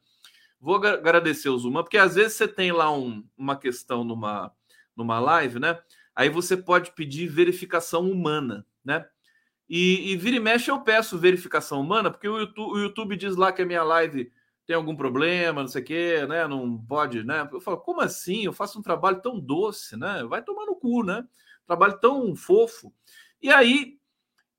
Vou 0.61 0.75
agradecer 0.75 1.49
os 1.49 1.65
humanos, 1.65 1.85
porque 1.85 1.97
às 1.97 2.13
vezes 2.13 2.33
você 2.33 2.47
tem 2.47 2.71
lá 2.71 2.95
um, 2.95 3.27
uma 3.35 3.55
questão 3.55 4.03
numa, 4.03 4.53
numa 4.95 5.19
live, 5.19 5.59
né? 5.59 5.79
Aí 6.15 6.29
você 6.29 6.55
pode 6.55 6.91
pedir 6.91 7.25
verificação 7.25 8.07
humana, 8.07 8.63
né? 8.85 9.03
E, 9.67 10.11
e 10.11 10.15
vira 10.15 10.35
e 10.35 10.39
mexe 10.39 10.69
eu 10.69 10.81
peço 10.81 11.17
verificação 11.17 11.81
humana, 11.81 12.11
porque 12.11 12.29
o 12.29 12.37
YouTube, 12.37 12.71
o 12.71 12.77
YouTube 12.77 13.17
diz 13.17 13.35
lá 13.35 13.51
que 13.51 13.63
a 13.63 13.65
minha 13.65 13.83
live 13.83 14.31
tem 14.69 14.75
algum 14.75 14.95
problema, 14.95 15.61
não 15.61 15.67
sei 15.67 15.81
o 15.81 15.85
quê, 15.85 16.27
né? 16.27 16.47
Não 16.47 16.77
pode, 16.77 17.23
né? 17.23 17.49
Eu 17.51 17.59
falo, 17.59 17.77
como 17.77 18.01
assim? 18.01 18.45
Eu 18.45 18.53
faço 18.53 18.77
um 18.77 18.83
trabalho 18.83 19.19
tão 19.19 19.39
doce, 19.39 19.97
né? 19.97 20.23
Vai 20.29 20.43
tomar 20.43 20.67
no 20.67 20.75
cu, 20.75 21.03
né? 21.03 21.25
Trabalho 21.65 21.99
tão 21.99 22.35
fofo. 22.35 22.93
E 23.41 23.49
aí, 23.49 23.97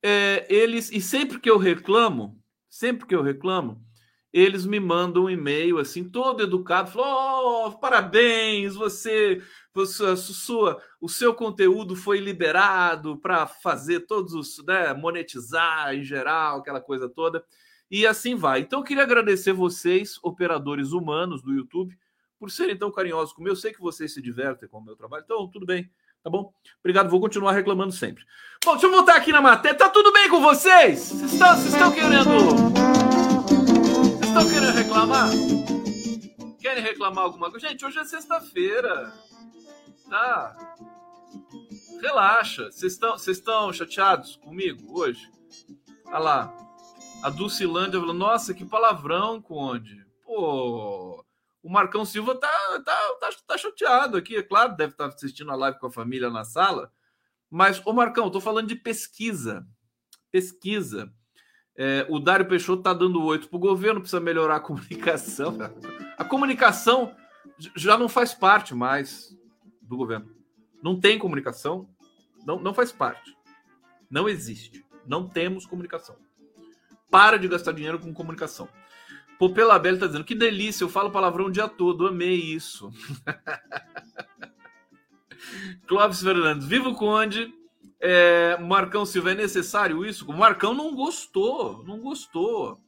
é, 0.02 0.48
eles, 0.52 0.90
e 0.90 1.00
sempre 1.00 1.38
que 1.38 1.48
eu 1.48 1.56
reclamo, 1.58 2.36
sempre 2.68 3.06
que 3.06 3.14
eu 3.14 3.22
reclamo, 3.22 3.80
eles 4.32 4.66
me 4.66 4.80
mandam 4.80 5.26
um 5.26 5.30
e-mail 5.30 5.78
assim, 5.78 6.02
todo 6.02 6.42
educado, 6.42 6.90
falou: 6.90 7.68
oh, 7.68 7.78
parabéns, 7.78 8.74
você, 8.74 9.40
você 9.72 10.16
sua, 10.16 10.82
o 11.00 11.08
seu 11.08 11.32
conteúdo 11.32 11.94
foi 11.94 12.18
liberado 12.18 13.16
para 13.16 13.46
fazer 13.46 14.00
todos 14.08 14.34
os, 14.34 14.60
né, 14.66 14.92
monetizar 14.92 15.94
em 15.94 16.02
geral, 16.02 16.58
aquela 16.58 16.80
coisa 16.80 17.08
toda. 17.08 17.44
E 17.90 18.06
assim 18.06 18.36
vai. 18.36 18.60
Então, 18.60 18.80
eu 18.80 18.84
queria 18.84 19.02
agradecer 19.02 19.52
vocês, 19.52 20.18
operadores 20.22 20.92
humanos 20.92 21.42
do 21.42 21.52
YouTube, 21.52 21.98
por 22.38 22.50
serem 22.50 22.76
tão 22.76 22.90
carinhosos 22.90 23.34
comigo. 23.34 23.52
Eu 23.52 23.56
sei 23.56 23.72
que 23.72 23.80
vocês 23.80 24.14
se 24.14 24.22
divertem 24.22 24.68
com 24.68 24.78
o 24.78 24.84
meu 24.84 24.94
trabalho, 24.96 25.24
então 25.24 25.48
tudo 25.48 25.66
bem, 25.66 25.90
tá 26.22 26.30
bom? 26.30 26.52
Obrigado, 26.78 27.10
vou 27.10 27.20
continuar 27.20 27.52
reclamando 27.52 27.92
sempre. 27.92 28.24
Bom, 28.64 28.72
deixa 28.72 28.86
eu 28.86 28.92
voltar 28.92 29.16
aqui 29.16 29.32
na 29.32 29.42
matéria. 29.42 29.76
Tá 29.76 29.88
tudo 29.88 30.12
bem 30.12 30.28
com 30.28 30.40
vocês? 30.40 31.00
Vocês 31.00 31.32
estão, 31.32 31.56
vocês 31.56 31.72
estão 31.74 31.92
querendo. 31.92 32.30
Vocês 34.08 34.28
estão 34.28 34.48
querendo 34.48 34.74
reclamar? 34.74 35.28
Querem 36.60 36.82
reclamar 36.82 37.24
alguma 37.24 37.50
coisa? 37.50 37.68
Gente, 37.68 37.84
hoje 37.84 37.98
é 37.98 38.04
sexta-feira. 38.04 39.12
Tá? 40.08 40.76
Relaxa. 42.00 42.70
Vocês 42.70 42.92
estão, 42.92 43.18
vocês 43.18 43.38
estão 43.38 43.72
chateados 43.72 44.36
comigo 44.36 44.98
hoje? 44.98 45.28
Olha 46.06 46.18
lá. 46.18 46.69
A 47.22 47.28
Dulcilândia 47.28 48.00
falou: 48.00 48.14
Nossa, 48.14 48.54
que 48.54 48.64
palavrão, 48.64 49.42
Conde. 49.42 50.06
Pô, 50.24 51.24
o 51.62 51.70
Marcão 51.70 52.04
Silva 52.04 52.34
tá, 52.34 52.48
tá, 52.84 53.16
tá, 53.20 53.30
tá 53.46 53.58
chateado 53.58 54.16
aqui. 54.16 54.36
É 54.36 54.42
claro, 54.42 54.76
deve 54.76 54.92
estar 54.92 55.06
assistindo 55.06 55.50
a 55.50 55.56
live 55.56 55.78
com 55.78 55.86
a 55.86 55.92
família 55.92 56.30
na 56.30 56.44
sala. 56.44 56.92
Mas, 57.50 57.84
ô 57.84 57.92
Marcão, 57.92 58.28
estou 58.28 58.40
falando 58.40 58.68
de 58.68 58.76
pesquisa. 58.76 59.66
Pesquisa. 60.30 61.12
É, 61.76 62.06
o 62.08 62.18
Dário 62.18 62.46
Peixoto 62.46 62.80
está 62.80 62.92
dando 62.92 63.22
oito 63.24 63.48
para 63.48 63.56
o 63.56 63.60
governo, 63.60 64.00
precisa 64.00 64.20
melhorar 64.20 64.56
a 64.56 64.60
comunicação. 64.60 65.56
A 66.16 66.24
comunicação 66.24 67.14
já 67.76 67.98
não 67.98 68.08
faz 68.08 68.32
parte 68.32 68.74
mais 68.74 69.36
do 69.82 69.96
governo. 69.96 70.28
Não 70.82 70.98
tem 70.98 71.18
comunicação, 71.18 71.88
não, 72.46 72.58
não 72.58 72.72
faz 72.72 72.92
parte. 72.92 73.36
Não 74.10 74.28
existe. 74.28 74.84
Não 75.06 75.28
temos 75.28 75.66
comunicação. 75.66 76.16
Para 77.10 77.38
de 77.38 77.48
gastar 77.48 77.72
dinheiro 77.72 77.98
com 77.98 78.14
comunicação. 78.14 78.68
Popela 79.38 79.78
Belli 79.78 79.98
tá 79.98 80.06
dizendo: 80.06 80.24
que 80.24 80.34
delícia, 80.34 80.84
eu 80.84 80.88
falo 80.88 81.10
palavrão 81.10 81.46
o 81.46 81.50
dia 81.50 81.66
todo, 81.66 82.06
amei 82.06 82.36
isso. 82.36 82.92
Clóvis 85.86 86.22
Fernandes, 86.22 86.66
viva 86.66 86.88
o 86.88 86.94
Conde. 86.94 87.52
É, 88.02 88.56
Marcão 88.58 89.04
Silva, 89.04 89.32
é 89.32 89.34
necessário 89.34 90.06
isso? 90.06 90.30
O 90.30 90.32
Marcão 90.32 90.72
não 90.72 90.94
gostou, 90.94 91.84
não 91.84 92.00
gostou. 92.00 92.80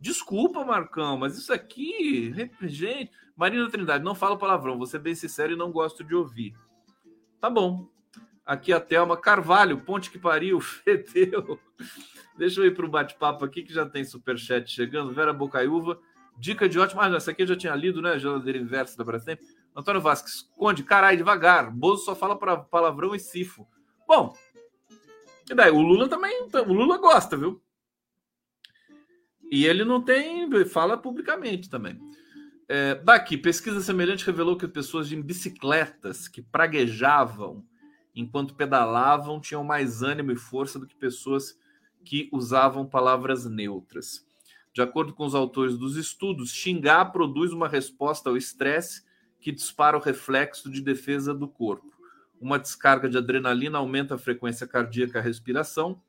Desculpa, 0.00 0.64
Marcão, 0.64 1.16
mas 1.16 1.36
isso 1.36 1.52
aqui, 1.52 2.32
gente. 2.62 3.10
Marina 3.36 3.70
Trindade, 3.70 4.04
não 4.04 4.14
fala 4.14 4.38
palavrão, 4.38 4.76
vou 4.76 4.86
ser 4.86 4.98
bem 4.98 5.14
sincero 5.14 5.52
e 5.52 5.56
não 5.56 5.70
gosto 5.70 6.02
de 6.02 6.14
ouvir. 6.14 6.54
Tá 7.40 7.48
bom. 7.48 7.88
Aqui 8.48 8.72
a 8.72 8.80
Thelma 8.80 9.14
Carvalho, 9.14 9.82
ponte 9.82 10.10
que 10.10 10.18
pariu, 10.18 10.58
fedeu. 10.58 11.60
Deixa 12.38 12.62
eu 12.62 12.64
ir 12.64 12.74
para 12.74 12.86
o 12.86 12.88
bate-papo 12.88 13.44
aqui, 13.44 13.62
que 13.62 13.74
já 13.74 13.84
tem 13.84 14.02
superchat 14.02 14.70
chegando. 14.70 15.12
Vera 15.12 15.34
Bocaiúva, 15.34 16.00
dica 16.38 16.66
de 16.66 16.78
ótimo. 16.78 17.02
Ah, 17.02 17.14
essa 17.14 17.30
aqui 17.30 17.42
eu 17.42 17.46
já 17.46 17.54
tinha 17.54 17.74
lido, 17.74 18.00
né? 18.00 18.18
Geladeira 18.18 18.58
inversa 18.58 18.96
da 18.96 19.04
Brastemp. 19.04 19.38
Antônio 19.76 20.00
Vasques, 20.00 20.48
Conde, 20.56 20.82
carai, 20.82 21.14
devagar. 21.14 21.70
Bozo 21.70 22.06
só 22.06 22.16
fala 22.16 22.38
para 22.38 22.56
palavrão 22.56 23.14
e 23.14 23.20
sifo. 23.20 23.68
Bom, 24.06 24.34
e 25.50 25.54
daí? 25.54 25.70
O 25.70 25.82
Lula 25.82 26.08
também. 26.08 26.48
O 26.66 26.72
Lula 26.72 26.96
gosta, 26.96 27.36
viu? 27.36 27.62
E 29.52 29.66
ele 29.66 29.84
não 29.84 30.00
tem. 30.00 30.48
Fala 30.64 30.96
publicamente 30.96 31.68
também. 31.68 32.00
É, 32.66 32.94
daqui, 32.94 33.36
pesquisa 33.36 33.82
semelhante 33.82 34.24
revelou 34.24 34.56
que 34.56 34.66
pessoas 34.66 35.12
em 35.12 35.20
bicicletas 35.20 36.28
que 36.28 36.40
praguejavam 36.40 37.62
enquanto 38.20 38.54
pedalavam 38.54 39.40
tinham 39.40 39.62
mais 39.62 40.02
ânimo 40.02 40.32
e 40.32 40.36
força 40.36 40.78
do 40.78 40.86
que 40.86 40.96
pessoas 40.96 41.56
que 42.04 42.28
usavam 42.32 42.84
palavras 42.84 43.44
neutras. 43.44 44.26
De 44.72 44.82
acordo 44.82 45.12
com 45.12 45.24
os 45.24 45.34
autores 45.34 45.78
dos 45.78 45.96
estudos, 45.96 46.52
xingar 46.52 47.06
produz 47.06 47.52
uma 47.52 47.68
resposta 47.68 48.28
ao 48.28 48.36
estresse 48.36 49.04
que 49.40 49.52
dispara 49.52 49.96
o 49.96 50.00
reflexo 50.00 50.70
de 50.70 50.80
defesa 50.80 51.32
do 51.32 51.46
corpo. 51.46 51.96
Uma 52.40 52.58
descarga 52.58 53.08
de 53.08 53.16
adrenalina 53.16 53.78
aumenta 53.78 54.16
a 54.16 54.18
frequência 54.18 54.66
cardíaca 54.66 55.18
e 55.18 55.20
a 55.20 55.24
respiração, 55.24 56.00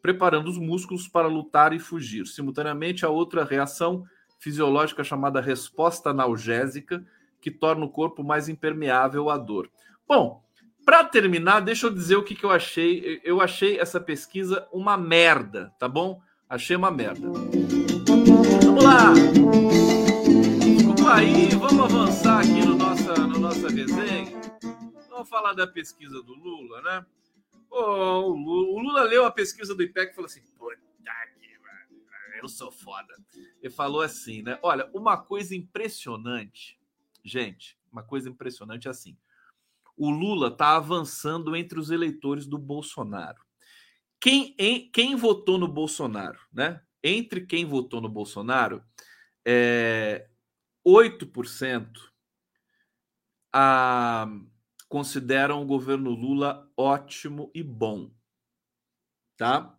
preparando 0.00 0.48
os 0.48 0.58
músculos 0.58 1.08
para 1.08 1.28
lutar 1.28 1.72
e 1.72 1.78
fugir. 1.78 2.26
Simultaneamente, 2.26 3.04
a 3.04 3.08
outra 3.08 3.44
reação 3.44 4.04
fisiológica 4.38 5.02
chamada 5.02 5.40
resposta 5.40 6.10
analgésica, 6.10 7.04
que 7.40 7.50
torna 7.50 7.84
o 7.84 7.90
corpo 7.90 8.22
mais 8.22 8.48
impermeável 8.48 9.28
à 9.28 9.36
dor. 9.36 9.70
Bom, 10.06 10.42
para 10.88 11.04
terminar, 11.04 11.60
deixa 11.60 11.86
eu 11.86 11.90
dizer 11.90 12.16
o 12.16 12.24
que, 12.24 12.34
que 12.34 12.44
eu 12.44 12.50
achei. 12.50 13.20
Eu 13.22 13.42
achei 13.42 13.78
essa 13.78 14.00
pesquisa 14.00 14.66
uma 14.72 14.96
merda, 14.96 15.70
tá 15.78 15.86
bom? 15.86 16.22
Achei 16.48 16.74
uma 16.74 16.90
merda. 16.90 17.28
Vamos 17.28 18.82
lá! 18.82 19.12
Vamos 20.86 21.06
aí, 21.06 21.50
vamos 21.50 21.84
avançar 21.84 22.38
aqui 22.38 22.64
no 22.64 22.74
nossa, 22.74 23.14
no 23.18 23.38
nossa 23.38 23.68
resenha. 23.68 24.32
Vamos 25.10 25.28
falar 25.28 25.52
da 25.52 25.66
pesquisa 25.66 26.22
do 26.22 26.32
Lula, 26.32 26.80
né? 26.80 27.04
Oh, 27.70 28.32
o 28.32 28.80
Lula 28.80 29.02
leu 29.02 29.26
a 29.26 29.30
pesquisa 29.30 29.74
do 29.74 29.82
IPEC 29.82 30.12
e 30.12 30.14
falou 30.14 30.24
assim: 30.24 30.40
puta 30.56 30.78
que 32.38 32.42
eu 32.42 32.48
sou 32.48 32.72
foda. 32.72 33.14
Ele 33.60 33.70
falou 33.70 34.00
assim, 34.00 34.40
né? 34.40 34.58
Olha, 34.62 34.88
uma 34.94 35.18
coisa 35.18 35.54
impressionante, 35.54 36.80
gente, 37.22 37.78
uma 37.92 38.02
coisa 38.02 38.30
impressionante 38.30 38.88
é 38.88 38.90
assim: 38.90 39.18
o 39.98 40.10
Lula 40.10 40.48
está 40.48 40.76
avançando 40.76 41.56
entre 41.56 41.78
os 41.78 41.90
eleitores 41.90 42.46
do 42.46 42.56
Bolsonaro. 42.56 43.42
Quem, 44.20 44.54
em, 44.58 44.90
quem 44.90 45.16
votou 45.16 45.58
no 45.58 45.68
Bolsonaro, 45.68 46.38
né? 46.52 46.80
Entre 47.02 47.46
quem 47.46 47.64
votou 47.64 48.00
no 48.00 48.08
Bolsonaro, 48.08 48.82
é, 49.46 50.28
8% 50.86 51.88
a, 53.52 54.26
consideram 54.88 55.62
o 55.62 55.66
governo 55.66 56.10
Lula 56.10 56.70
ótimo 56.76 57.50
e 57.54 57.62
bom. 57.62 58.10
Tá? 59.36 59.78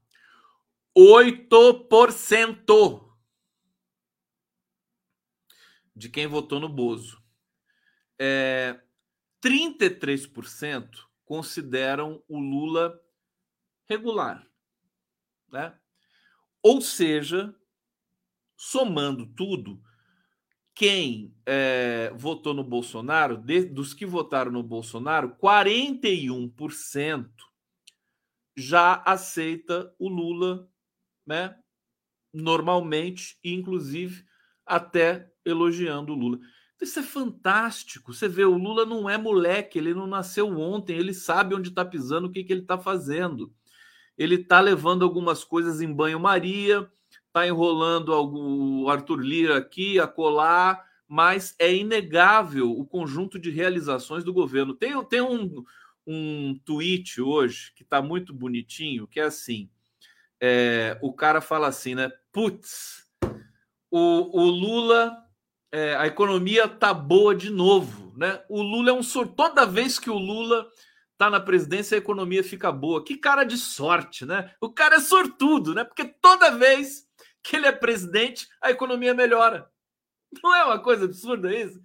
8% 0.98 3.10
de 5.96 6.10
quem 6.10 6.28
votou 6.28 6.60
no 6.60 6.70
Bozo. 6.70 7.22
É, 8.18 8.80
33% 9.44 11.08
consideram 11.26 12.24
o 12.28 12.40
Lula 12.40 13.00
regular. 13.88 14.46
Né? 15.52 15.74
Ou 16.62 16.82
seja, 16.82 17.56
somando 18.56 19.26
tudo, 19.26 19.82
quem 20.74 21.36
é, 21.46 22.12
votou 22.16 22.54
no 22.54 22.64
Bolsonaro, 22.64 23.38
de, 23.38 23.66
dos 23.66 23.94
que 23.94 24.06
votaram 24.06 24.52
no 24.52 24.64
Bolsonaro, 24.64 25.36
41% 25.36 27.30
já 28.56 29.02
aceita 29.06 29.94
o 29.98 30.08
Lula, 30.10 30.70
né? 31.26 31.58
Normalmente, 32.34 33.38
inclusive 33.44 34.26
até 34.66 35.32
elogiando 35.44 36.14
o 36.14 36.16
Lula. 36.16 36.40
Isso 36.82 37.00
é 37.00 37.04
fantástico. 37.04 38.14
Você 38.14 38.28
vê, 38.28 38.46
o 38.46 38.58
Lula 38.58 38.86
não 38.86 39.10
é 39.10 39.18
moleque, 39.18 39.78
ele 39.78 39.94
não 39.94 40.08
nasceu 40.08 40.48
ontem, 40.58 40.98
ele 40.98 41.14
sabe 41.14 41.54
onde 41.54 41.70
está 41.70 41.84
pisando, 41.84 42.28
o 42.28 42.32
que, 42.32 42.44
que 42.44 42.54
ele 42.54 42.62
está 42.62 42.78
fazendo 42.78 43.54
ele 44.20 44.36
está 44.36 44.60
levando 44.60 45.06
algumas 45.06 45.46
coisas 45.46 45.80
em 45.80 45.92
banho-maria, 45.92 46.86
está 47.26 47.48
enrolando 47.48 48.10
o 48.10 48.90
Arthur 48.90 49.22
Lira 49.22 49.58
aqui, 49.58 49.98
a 49.98 50.06
colar, 50.06 50.86
mas 51.08 51.56
é 51.58 51.74
inegável 51.74 52.70
o 52.70 52.86
conjunto 52.86 53.40
de 53.40 53.50
realizações 53.50 54.26
do 54.26 54.34
governo. 54.34 54.74
Tem, 54.74 55.02
tem 55.06 55.22
um, 55.22 55.64
um 56.06 56.60
tweet 56.66 57.22
hoje 57.22 57.72
que 57.74 57.84
está 57.84 58.02
muito 58.02 58.34
bonitinho, 58.34 59.08
que 59.08 59.22
é 59.22 59.24
assim: 59.24 59.70
é, 60.38 61.00
o 61.02 61.14
cara 61.14 61.40
fala 61.40 61.68
assim, 61.68 61.96
né? 61.96 62.12
Putz, 62.34 63.10
o, 63.90 64.38
o 64.38 64.44
Lula, 64.50 65.18
é, 65.72 65.96
a 65.96 66.08
economia 66.08 66.68
tá 66.68 66.94
boa 66.94 67.36
de 67.36 67.50
novo, 67.50 68.14
né? 68.18 68.44
O 68.50 68.62
Lula 68.62 68.90
é 68.90 68.94
um 68.94 69.04
sorte. 69.04 69.34
Toda 69.36 69.66
vez 69.66 70.00
que 70.00 70.10
o 70.10 70.18
Lula 70.18 70.68
tá 71.18 71.30
na 71.30 71.40
presidência, 71.40 71.96
a 71.96 72.00
economia 72.00 72.44
fica 72.44 72.72
boa. 72.72 73.04
Que 73.04 73.18
cara 73.18 73.44
de 73.44 73.58
sorte, 73.58 74.26
né? 74.26 74.54
O 74.60 74.72
cara 74.72 74.96
é 74.96 75.00
sortudo, 75.00 75.76
né? 75.76 75.84
Porque 75.84 76.06
toda 76.06 76.52
vez 76.52 77.08
que 77.44 77.56
ele 77.56 77.68
é 77.68 77.72
presidente, 77.72 78.48
a 78.62 78.72
economia 78.72 79.14
melhora. 79.14 79.70
Não 80.44 80.56
é 80.56 80.64
uma 80.64 80.80
coisa 80.80 81.06
absurda 81.06 81.54
isso? 81.54 81.82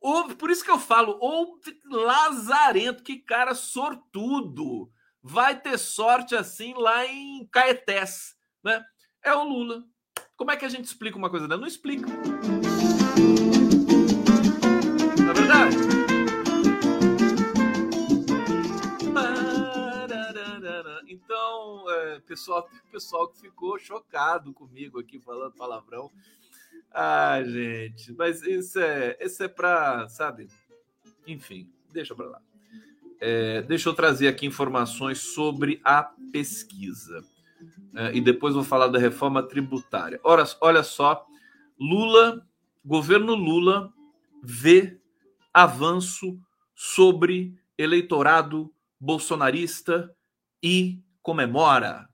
Ou, 0.00 0.28
por 0.34 0.50
isso 0.50 0.64
que 0.64 0.70
eu 0.70 0.78
falo, 0.78 1.16
ou 1.20 1.58
lazarento, 1.90 3.02
que 3.02 3.16
cara 3.16 3.54
sortudo. 3.54 4.90
Vai 5.22 5.58
ter 5.58 5.78
sorte 5.78 6.36
assim 6.36 6.74
lá 6.76 7.04
em 7.06 7.46
Caetés, 7.50 8.36
né? 8.62 8.84
É 9.24 9.34
o 9.34 9.42
Lula. 9.42 9.84
Como 10.36 10.50
é 10.50 10.56
que 10.56 10.64
a 10.64 10.68
gente 10.68 10.84
explica 10.84 11.16
uma 11.16 11.30
coisa 11.30 11.48
dessa? 11.48 11.60
Não 11.60 11.66
explica. 11.66 12.06
Então, 21.08 21.90
é, 21.90 22.20
pessoal, 22.20 22.68
pessoal 22.90 23.28
que 23.28 23.40
ficou 23.40 23.78
chocado 23.78 24.52
comigo 24.52 24.98
aqui 24.98 25.18
falando 25.18 25.54
palavrão. 25.54 26.10
Ah, 26.92 27.42
gente, 27.44 28.12
mas 28.12 28.42
isso 28.42 28.78
é, 28.78 29.16
isso 29.20 29.42
é 29.42 29.48
para, 29.48 30.08
sabe? 30.08 30.48
Enfim, 31.26 31.70
deixa 31.92 32.14
para 32.14 32.26
lá. 32.26 32.42
É, 33.20 33.62
deixa 33.62 33.88
eu 33.88 33.94
trazer 33.94 34.28
aqui 34.28 34.46
informações 34.46 35.18
sobre 35.18 35.80
a 35.84 36.02
pesquisa. 36.32 37.24
É, 37.94 38.14
e 38.14 38.20
depois 38.20 38.54
vou 38.54 38.64
falar 38.64 38.88
da 38.88 38.98
reforma 38.98 39.42
tributária. 39.42 40.20
Ora, 40.22 40.44
olha 40.60 40.82
só, 40.82 41.26
Lula, 41.78 42.46
governo 42.84 43.34
Lula 43.34 43.92
vê 44.42 44.98
avanço 45.56 46.38
sobre 46.74 47.58
eleitorado 47.78 48.70
bolsonarista 49.00 50.14
e 50.62 51.02
comemora. 51.22 52.10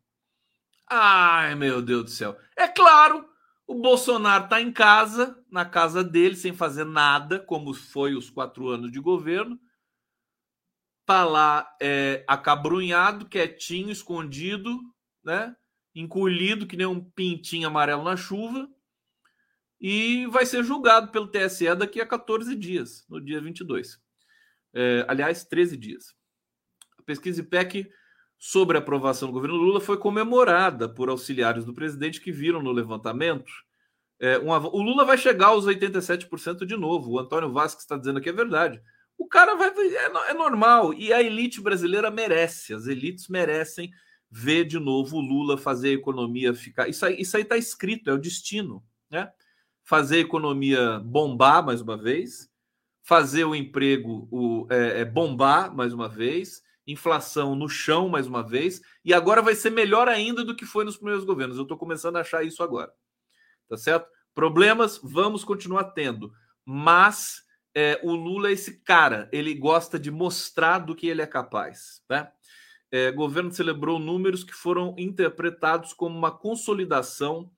Ai, 0.89 1.57
meu 1.57 1.83
Deus 1.83 2.05
do 2.05 2.11
céu. 2.11 2.39
É 2.57 2.69
claro, 2.69 3.29
o 3.67 3.75
Bolsonaro 3.75 4.45
está 4.45 4.61
em 4.61 4.71
casa, 4.71 5.37
na 5.51 5.65
casa 5.65 6.05
dele, 6.05 6.37
sem 6.37 6.53
fazer 6.53 6.85
nada, 6.85 7.41
como 7.41 7.75
foi 7.75 8.15
os 8.15 8.31
quatro 8.31 8.69
anos 8.69 8.93
de 8.93 9.01
governo. 9.01 9.59
Tá 11.05 11.25
lá 11.25 11.69
é, 11.83 12.25
acabrunhado, 12.29 13.27
quietinho, 13.29 13.91
escondido, 13.91 14.79
né? 15.25 15.57
Encolhido, 15.97 16.65
que 16.65 16.77
nem 16.77 16.87
um 16.87 17.03
pintinho 17.03 17.67
amarelo 17.67 18.05
na 18.05 18.17
chuva. 18.17 18.69
E 19.83 20.27
vai 20.27 20.47
ser 20.47 20.63
julgado 20.63 21.11
pelo 21.11 21.27
TSE 21.27 21.75
daqui 21.75 22.01
a 22.01 22.07
14 22.07 22.55
dias, 22.55 23.05
no 23.09 23.21
dia 23.21 23.41
22. 23.41 23.99
É, 24.73 25.05
aliás, 25.09 25.45
13 25.45 25.77
dias. 25.77 26.15
A 26.97 27.03
pesquisa 27.03 27.41
IPEC 27.41 27.91
sobre 28.39 28.77
a 28.77 28.81
aprovação 28.81 29.27
do 29.29 29.33
governo 29.33 29.57
Lula 29.57 29.81
foi 29.81 29.97
comemorada 29.97 30.89
por 30.89 31.09
auxiliares 31.09 31.65
do 31.65 31.75
presidente 31.75 32.21
que 32.21 32.31
viram 32.31 32.63
no 32.63 32.71
levantamento. 32.71 33.53
É, 34.21 34.39
o 34.39 34.83
Lula 34.83 35.05
vai 35.05 35.19
chegar 35.19 35.49
aos 35.49 35.67
87% 35.67 36.65
de 36.65 36.77
novo. 36.77 37.11
O 37.11 37.19
Antônio 37.19 37.53
Vasco 37.53 37.81
está 37.81 37.97
dizendo 37.97 38.21
que 38.21 38.29
é 38.29 38.33
verdade. 38.33 38.81
O 39.19 39.27
cara 39.27 39.57
vai. 39.57 39.69
É, 39.69 40.31
é 40.31 40.35
normal. 40.35 40.95
E 40.95 41.13
a 41.13 41.21
elite 41.21 41.61
brasileira 41.61 42.09
merece. 42.09 42.73
As 42.73 42.87
elites 42.87 43.27
merecem 43.27 43.91
ver 44.31 44.65
de 44.65 44.79
novo 44.79 45.17
o 45.17 45.21
Lula 45.21 45.59
fazer 45.59 45.89
a 45.89 45.95
economia 45.95 46.55
ficar. 46.55 46.89
Isso 46.89 47.05
aí 47.05 47.21
está 47.21 47.57
escrito, 47.57 48.11
é 48.11 48.13
o 48.13 48.19
destino. 48.19 48.81
Né? 49.11 49.29
Fazer 49.85 50.17
a 50.17 50.21
economia 50.21 51.01
bombar 51.01 51.65
mais 51.65 51.81
uma 51.81 51.97
vez, 51.97 52.49
fazer 53.03 53.45
o 53.45 53.55
emprego 53.55 54.29
o, 54.31 54.67
é, 54.71 55.01
é 55.01 55.05
bombar 55.05 55.75
mais 55.75 55.93
uma 55.93 56.09
vez 56.09 56.63
inflação 56.87 57.55
no 57.55 57.69
chão 57.69 58.09
mais 58.09 58.27
uma 58.27 58.43
vez, 58.43 58.81
e 59.05 59.15
agora 59.15 59.43
vai 59.43 59.55
ser 59.55 59.71
melhor 59.71 60.09
ainda 60.09 60.45
do 60.45 60.55
que 60.55 60.67
foi 60.67 60.85
nos 60.85 60.97
primeiros 60.97 61.25
governos. 61.25 61.57
Eu 61.57 61.63
estou 61.63 61.79
começando 61.79 62.17
a 62.17 62.21
achar 62.21 62.45
isso 62.45 62.63
agora. 62.63 62.93
Tá 63.69 63.77
certo? 63.77 64.09
Problemas 64.35 65.01
vamos 65.03 65.45
continuar 65.45 65.85
tendo, 65.93 66.33
mas 66.65 67.43
é, 67.75 68.01
o 68.03 68.13
Lula 68.15 68.49
é 68.49 68.53
esse 68.53 68.83
cara, 68.83 69.29
ele 69.33 69.55
gosta 69.55 69.99
de 69.99 70.11
mostrar 70.11 70.79
do 70.79 70.95
que 70.95 71.07
ele 71.07 71.23
é 71.23 71.27
capaz. 71.27 72.03
Né? 72.09 72.31
É, 72.91 73.09
o 73.11 73.15
governo 73.15 73.53
celebrou 73.53 73.99
números 73.99 74.45
que 74.45 74.53
foram 74.53 74.95
interpretados 74.99 75.93
como 75.93 76.17
uma 76.17 76.31
consolidação 76.31 77.51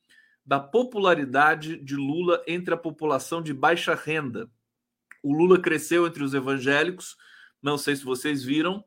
da 0.45 0.61
popularidade 0.61 1.77
de 1.77 1.97
Lula 1.97 2.43
entre 2.47 2.75
a 2.75 2.77
população 2.77 3.43
de 3.43 3.55
baixa 3.55 3.95
renda. 3.95 4.51
O 5.23 5.33
Lula 5.33 5.59
cresceu 5.59 6.07
entre 6.07 6.23
os 6.23 6.35
evangélicos, 6.35 7.17
não 7.63 7.79
sei 7.79 7.97
se 7.97 8.05
vocês 8.05 8.45
viram, 8.45 8.85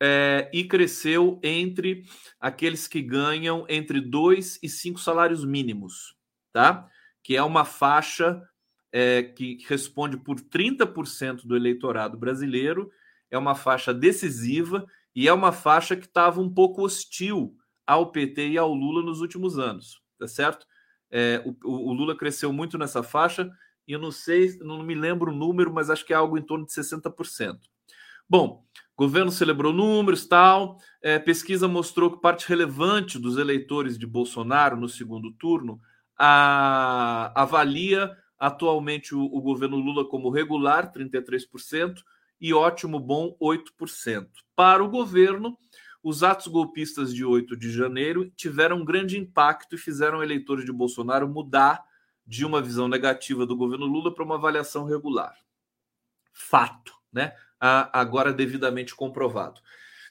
é, 0.00 0.50
e 0.52 0.64
cresceu 0.64 1.40
entre 1.42 2.04
aqueles 2.40 2.86
que 2.88 3.00
ganham 3.00 3.64
entre 3.68 4.00
dois 4.00 4.58
e 4.62 4.68
cinco 4.68 4.98
salários 4.98 5.44
mínimos, 5.44 6.16
tá? 6.52 6.88
Que 7.22 7.36
é 7.36 7.42
uma 7.42 7.64
faixa 7.64 8.42
é, 8.92 9.22
que 9.22 9.58
responde 9.68 10.16
por 10.16 10.40
30% 10.40 11.46
do 11.46 11.56
eleitorado 11.56 12.18
brasileiro, 12.18 12.90
é 13.30 13.38
uma 13.38 13.54
faixa 13.54 13.94
decisiva 13.94 14.86
e 15.14 15.28
é 15.28 15.32
uma 15.32 15.52
faixa 15.52 15.96
que 15.96 16.06
estava 16.06 16.40
um 16.40 16.52
pouco 16.52 16.82
hostil 16.82 17.56
ao 17.86 18.10
PT 18.10 18.50
e 18.50 18.58
ao 18.58 18.74
Lula 18.74 19.02
nos 19.02 19.20
últimos 19.20 19.58
anos, 19.58 20.00
tá 20.18 20.26
certo? 20.26 20.66
É, 21.10 21.42
o, 21.44 21.90
o, 21.90 21.92
Lula 21.92 22.16
cresceu 22.16 22.52
muito 22.52 22.76
nessa 22.76 23.02
faixa 23.02 23.50
e 23.86 23.92
eu 23.92 23.98
não 23.98 24.10
sei, 24.10 24.58
não 24.58 24.82
me 24.82 24.94
lembro 24.94 25.30
o 25.30 25.34
número, 25.34 25.72
mas 25.72 25.90
acho 25.90 26.04
que 26.04 26.12
é 26.12 26.16
algo 26.16 26.36
em 26.36 26.42
torno 26.42 26.66
de 26.66 26.72
60%. 26.72 27.58
Bom, 28.28 28.64
Governo 28.96 29.30
celebrou 29.30 29.74
números, 29.74 30.26
tal. 30.26 30.78
É, 31.02 31.18
pesquisa 31.18 31.68
mostrou 31.68 32.10
que 32.10 32.20
parte 32.20 32.48
relevante 32.48 33.18
dos 33.18 33.36
eleitores 33.36 33.98
de 33.98 34.06
Bolsonaro 34.06 34.76
no 34.76 34.88
segundo 34.88 35.30
turno 35.32 35.78
a, 36.18 37.30
avalia 37.34 38.16
atualmente 38.38 39.14
o, 39.14 39.22
o 39.22 39.40
governo 39.42 39.76
Lula 39.76 40.08
como 40.08 40.30
regular, 40.30 40.90
33%, 40.92 42.02
e 42.40 42.54
ótimo 42.54 42.98
bom, 42.98 43.36
8%. 43.40 44.26
Para 44.54 44.82
o 44.82 44.88
governo, 44.88 45.58
os 46.08 46.22
atos 46.22 46.46
golpistas 46.46 47.12
de 47.12 47.24
8 47.24 47.56
de 47.56 47.72
janeiro 47.72 48.30
tiveram 48.36 48.76
um 48.76 48.84
grande 48.84 49.18
impacto 49.18 49.74
e 49.74 49.78
fizeram 49.78 50.22
eleitores 50.22 50.64
de 50.64 50.70
Bolsonaro 50.70 51.26
mudar 51.26 51.84
de 52.24 52.46
uma 52.46 52.62
visão 52.62 52.86
negativa 52.86 53.44
do 53.44 53.56
governo 53.56 53.86
Lula 53.86 54.14
para 54.14 54.22
uma 54.22 54.36
avaliação 54.36 54.84
regular. 54.84 55.36
Fato, 56.32 56.92
né? 57.12 57.34
agora 57.58 58.32
devidamente 58.32 58.94
comprovado. 58.94 59.60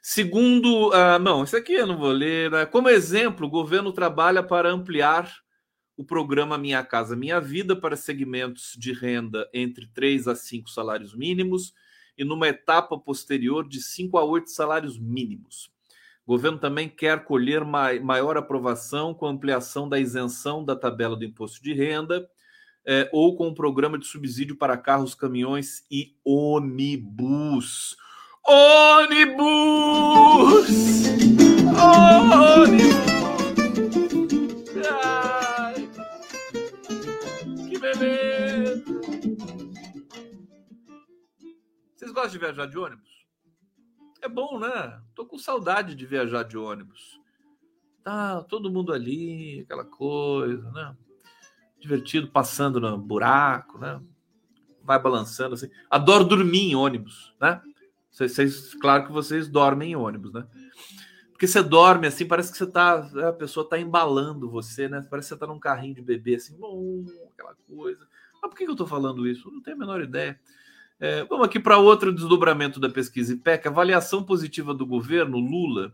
Segundo, 0.01 0.89
uh, 0.89 1.17
não, 1.17 1.45
isso 1.45 1.55
aqui 1.55 1.71
eu 1.71 1.87
não 1.87 1.97
vou 1.97 2.11
ler. 2.11 2.51
Né? 2.51 2.65
Como 2.65 2.89
exemplo, 2.89 3.47
o 3.47 3.49
governo 3.49 3.93
trabalha 3.93 4.43
para 4.43 4.69
ampliar 4.69 5.33
o 5.95 6.03
programa 6.03 6.57
Minha 6.57 6.83
Casa 6.83 7.15
Minha 7.15 7.39
Vida 7.39 7.73
para 7.73 7.95
segmentos 7.95 8.75
de 8.77 8.91
renda 8.91 9.49
entre 9.53 9.87
3 9.87 10.27
a 10.27 10.35
5 10.35 10.69
salários 10.69 11.15
mínimos 11.15 11.73
e 12.17 12.25
numa 12.25 12.49
etapa 12.49 12.99
posterior 12.99 13.65
de 13.65 13.81
5 13.81 14.17
a 14.17 14.25
8 14.25 14.49
salários 14.49 14.99
mínimos. 14.99 15.73
O 16.25 16.33
governo 16.33 16.57
também 16.57 16.89
quer 16.89 17.23
colher 17.23 17.63
maior 17.63 18.35
aprovação 18.35 19.13
com 19.13 19.27
ampliação 19.27 19.87
da 19.87 19.99
isenção 19.99 20.65
da 20.65 20.75
tabela 20.75 21.15
do 21.15 21.23
imposto 21.23 21.61
de 21.61 21.71
renda 21.73 22.27
é, 22.85 23.09
ou 23.11 23.35
com 23.35 23.45
o 23.45 23.49
um 23.49 23.53
programa 23.53 23.97
de 23.97 24.05
subsídio 24.05 24.55
para 24.55 24.77
carros, 24.77 25.15
caminhões 25.15 25.83
e 25.89 26.15
ônibus. 26.23 27.97
Ônibus! 28.47 29.47
Ônibus! 31.81 32.95
Que 37.67 37.79
beleza! 37.79 38.83
Vocês 41.95 42.11
gostam 42.11 42.31
de 42.31 42.37
viajar 42.37 42.67
de 42.67 42.77
ônibus? 42.77 43.14
É 44.21 44.27
bom, 44.27 44.59
né? 44.59 45.01
Tô 45.13 45.25
com 45.25 45.37
saudade 45.37 45.95
de 45.95 46.05
viajar 46.05 46.43
de 46.43 46.57
ônibus. 46.57 47.19
Tá 48.03 48.43
todo 48.43 48.71
mundo 48.71 48.93
ali, 48.93 49.61
aquela 49.61 49.85
coisa, 49.85 50.69
né? 50.71 50.95
Divertido, 51.79 52.27
passando 52.27 52.79
no 52.79 52.97
buraco, 52.97 53.77
né? 53.77 54.01
Vai 54.83 54.99
balançando 55.01 55.55
assim. 55.55 55.69
Adoro 55.89 56.23
dormir 56.23 56.71
em 56.71 56.75
ônibus, 56.75 57.35
né? 57.39 57.61
Vocês, 58.11 58.73
claro 58.75 59.05
que 59.07 59.11
vocês 59.11 59.47
dormem 59.47 59.91
em 59.91 59.95
ônibus, 59.95 60.31
né? 60.31 60.47
Porque 61.31 61.47
você 61.47 61.61
dorme 61.61 62.07
assim, 62.07 62.25
parece 62.25 62.49
que 62.49 62.57
você 62.57 62.65
tá. 62.65 62.95
A 63.27 63.33
pessoa 63.33 63.67
tá 63.67 63.77
embalando 63.77 64.49
você, 64.49 64.87
né? 64.87 65.05
Parece 65.09 65.27
que 65.27 65.33
você 65.35 65.39
tá 65.39 65.45
num 65.45 65.59
carrinho 65.59 65.95
de 65.95 66.01
bebê, 66.01 66.35
assim, 66.35 66.55
bom, 66.57 67.03
aquela 67.33 67.53
coisa. 67.67 68.07
Mas 68.41 68.49
por 68.49 68.57
que 68.57 68.63
eu 68.63 68.75
tô 68.75 68.87
falando 68.87 69.27
isso? 69.27 69.49
Eu 69.49 69.53
não 69.53 69.61
tenho 69.61 69.75
a 69.75 69.79
menor 69.79 70.01
ideia. 70.01 70.39
É, 70.97 71.25
vamos 71.25 71.45
aqui 71.45 71.59
para 71.59 71.77
outro 71.77 72.13
desdobramento 72.13 72.79
da 72.79 72.89
pesquisa 72.89 73.33
IPEC. 73.33 73.67
Avaliação 73.67 74.23
positiva 74.23 74.73
do 74.73 74.85
governo 74.85 75.37
Lula 75.37 75.93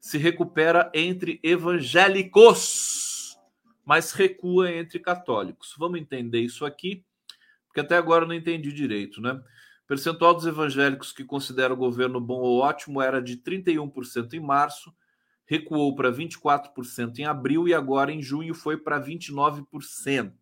se 0.00 0.16
recupera 0.16 0.90
entre 0.94 1.38
evangélicos, 1.42 3.36
mas 3.84 4.12
recua 4.12 4.72
entre 4.72 4.98
católicos. 4.98 5.74
Vamos 5.78 6.00
entender 6.00 6.40
isso 6.40 6.64
aqui, 6.64 7.04
porque 7.66 7.80
até 7.80 7.96
agora 7.96 8.24
eu 8.24 8.28
não 8.28 8.34
entendi 8.34 8.72
direito, 8.72 9.20
né? 9.20 9.32
O 9.32 9.86
percentual 9.86 10.32
dos 10.34 10.46
evangélicos 10.46 11.12
que 11.12 11.24
consideram 11.24 11.74
o 11.74 11.78
governo 11.78 12.18
bom 12.20 12.40
ou 12.40 12.60
ótimo 12.60 13.02
era 13.02 13.20
de 13.20 13.36
31% 13.36 14.32
em 14.32 14.40
março, 14.40 14.94
recuou 15.44 15.94
para 15.94 16.10
24% 16.10 17.18
em 17.18 17.24
abril 17.24 17.68
e 17.68 17.74
agora 17.74 18.12
em 18.12 18.22
junho 18.22 18.54
foi 18.54 18.78
para 18.78 18.98
29%. 18.98 20.32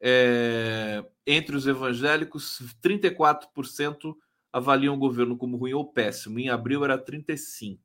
É, 0.00 1.04
entre 1.26 1.56
os 1.56 1.66
evangélicos, 1.66 2.62
34% 2.82 4.14
avaliam 4.52 4.94
o 4.94 4.98
governo 4.98 5.36
como 5.36 5.56
ruim 5.56 5.72
ou 5.72 5.84
péssimo. 5.84 6.38
Em 6.38 6.48
abril 6.48 6.84
era 6.84 6.98
35%. 6.98 7.78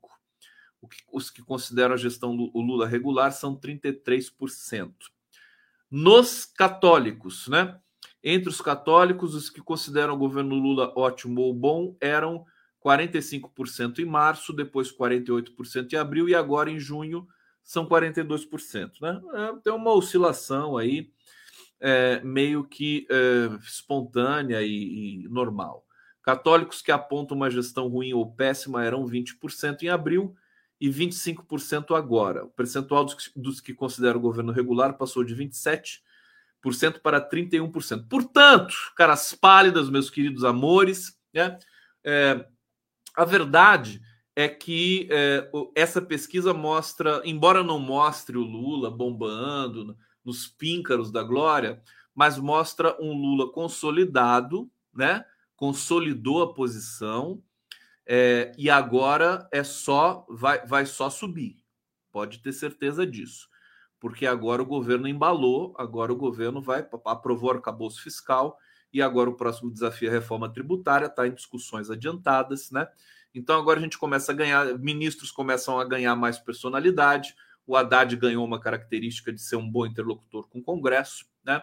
Os 1.11 1.29
que 1.29 1.41
consideram 1.41 1.93
a 1.93 1.97
gestão 1.97 2.35
do 2.35 2.51
Lula 2.57 2.87
regular 2.87 3.31
são 3.31 3.55
33%. 3.55 4.93
Nos 5.91 6.45
católicos, 6.45 7.47
né? 7.47 7.77
Entre 8.23 8.49
os 8.49 8.61
católicos, 8.61 9.33
os 9.33 9.49
que 9.49 9.61
consideram 9.61 10.13
o 10.13 10.17
governo 10.17 10.55
Lula 10.55 10.93
ótimo 10.95 11.41
ou 11.41 11.53
bom 11.53 11.95
eram 11.99 12.45
45% 12.83 13.99
em 13.99 14.05
março, 14.05 14.53
depois 14.53 14.91
48% 14.91 15.93
em 15.93 15.95
abril 15.95 16.29
e 16.29 16.35
agora 16.35 16.69
em 16.69 16.79
junho 16.79 17.27
são 17.63 17.85
42%. 17.85 18.91
Né? 19.01 19.21
É, 19.33 19.59
tem 19.63 19.73
uma 19.73 19.93
oscilação 19.93 20.77
aí 20.77 21.11
é, 21.79 22.19
meio 22.23 22.63
que 22.63 23.07
é, 23.09 23.55
espontânea 23.63 24.61
e, 24.61 25.23
e, 25.23 25.27
normal. 25.29 25.85
Católicos 26.21 26.81
que 26.81 26.91
apontam 26.91 27.37
uma 27.37 27.49
gestão 27.49 27.87
ruim 27.87 28.13
ou 28.13 28.31
péssima 28.31 28.83
eram 28.83 29.05
20% 29.05 29.83
em 29.83 29.89
abril 29.89 30.35
e 30.79 30.89
25% 30.89 31.95
agora. 31.95 32.45
O 32.45 32.49
percentual 32.49 33.05
dos, 33.05 33.31
dos 33.35 33.61
que 33.61 33.73
consideram 33.73 34.19
o 34.19 34.21
governo 34.21 34.51
regular 34.51 34.97
passou 34.97 35.23
de 35.23 35.35
27% 35.35 35.99
para 37.01 37.27
31%. 37.27 38.07
Portanto, 38.07 38.75
caras 38.95 39.33
pálidas, 39.33 39.89
meus 39.89 40.09
queridos 40.09 40.43
amores, 40.43 41.17
né? 41.33 41.57
É, 42.03 42.45
a 43.15 43.25
verdade 43.25 44.01
é 44.35 44.47
que 44.47 45.07
é, 45.11 45.49
essa 45.75 46.01
pesquisa 46.01 46.53
mostra, 46.53 47.21
embora 47.25 47.61
não 47.61 47.77
mostre 47.77 48.37
o 48.37 48.41
Lula 48.41 48.89
bombando, 48.89 49.97
nos 50.29 50.47
píncaros 50.47 51.11
da 51.11 51.23
glória, 51.23 51.81
mas 52.13 52.37
mostra 52.37 52.95
um 53.01 53.11
Lula 53.11 53.51
consolidado, 53.51 54.69
né? 54.93 55.25
Consolidou 55.55 56.43
a 56.43 56.53
posição 56.53 57.41
é, 58.05 58.51
e 58.57 58.69
agora 58.69 59.47
é 59.51 59.63
só 59.63 60.25
vai, 60.29 60.65
vai 60.65 60.85
só 60.85 61.09
subir. 61.09 61.57
Pode 62.11 62.39
ter 62.39 62.53
certeza 62.53 63.05
disso, 63.05 63.49
porque 63.99 64.27
agora 64.27 64.61
o 64.61 64.65
governo 64.65 65.07
embalou, 65.07 65.73
agora 65.77 66.13
o 66.13 66.15
governo 66.15 66.61
vai 66.61 66.87
aprovou 67.05 67.49
o 67.49 67.53
arcabouço 67.53 68.01
fiscal 68.01 68.57
e 68.93 69.01
agora 69.01 69.29
o 69.29 69.35
próximo 69.35 69.71
desafio 69.71 70.09
é 70.09 70.11
a 70.11 70.13
reforma 70.15 70.51
tributária, 70.51 71.07
está 71.07 71.27
em 71.27 71.33
discussões 71.33 71.89
adiantadas, 71.89 72.71
né? 72.71 72.87
Então 73.33 73.59
agora 73.59 73.79
a 73.79 73.81
gente 73.83 73.97
começa 73.97 74.31
a 74.31 74.35
ganhar, 74.35 74.77
ministros 74.77 75.31
começam 75.31 75.79
a 75.79 75.85
ganhar 75.85 76.15
mais 76.15 76.37
personalidade 76.37 77.35
o 77.69 77.75
Haddad 77.75 78.15
ganhou 78.15 78.43
uma 78.43 78.59
característica 78.59 79.31
de 79.31 79.39
ser 79.39 79.55
um 79.55 79.69
bom 79.69 79.85
interlocutor 79.85 80.49
com 80.49 80.57
o 80.57 80.63
Congresso, 80.63 81.27
né? 81.45 81.61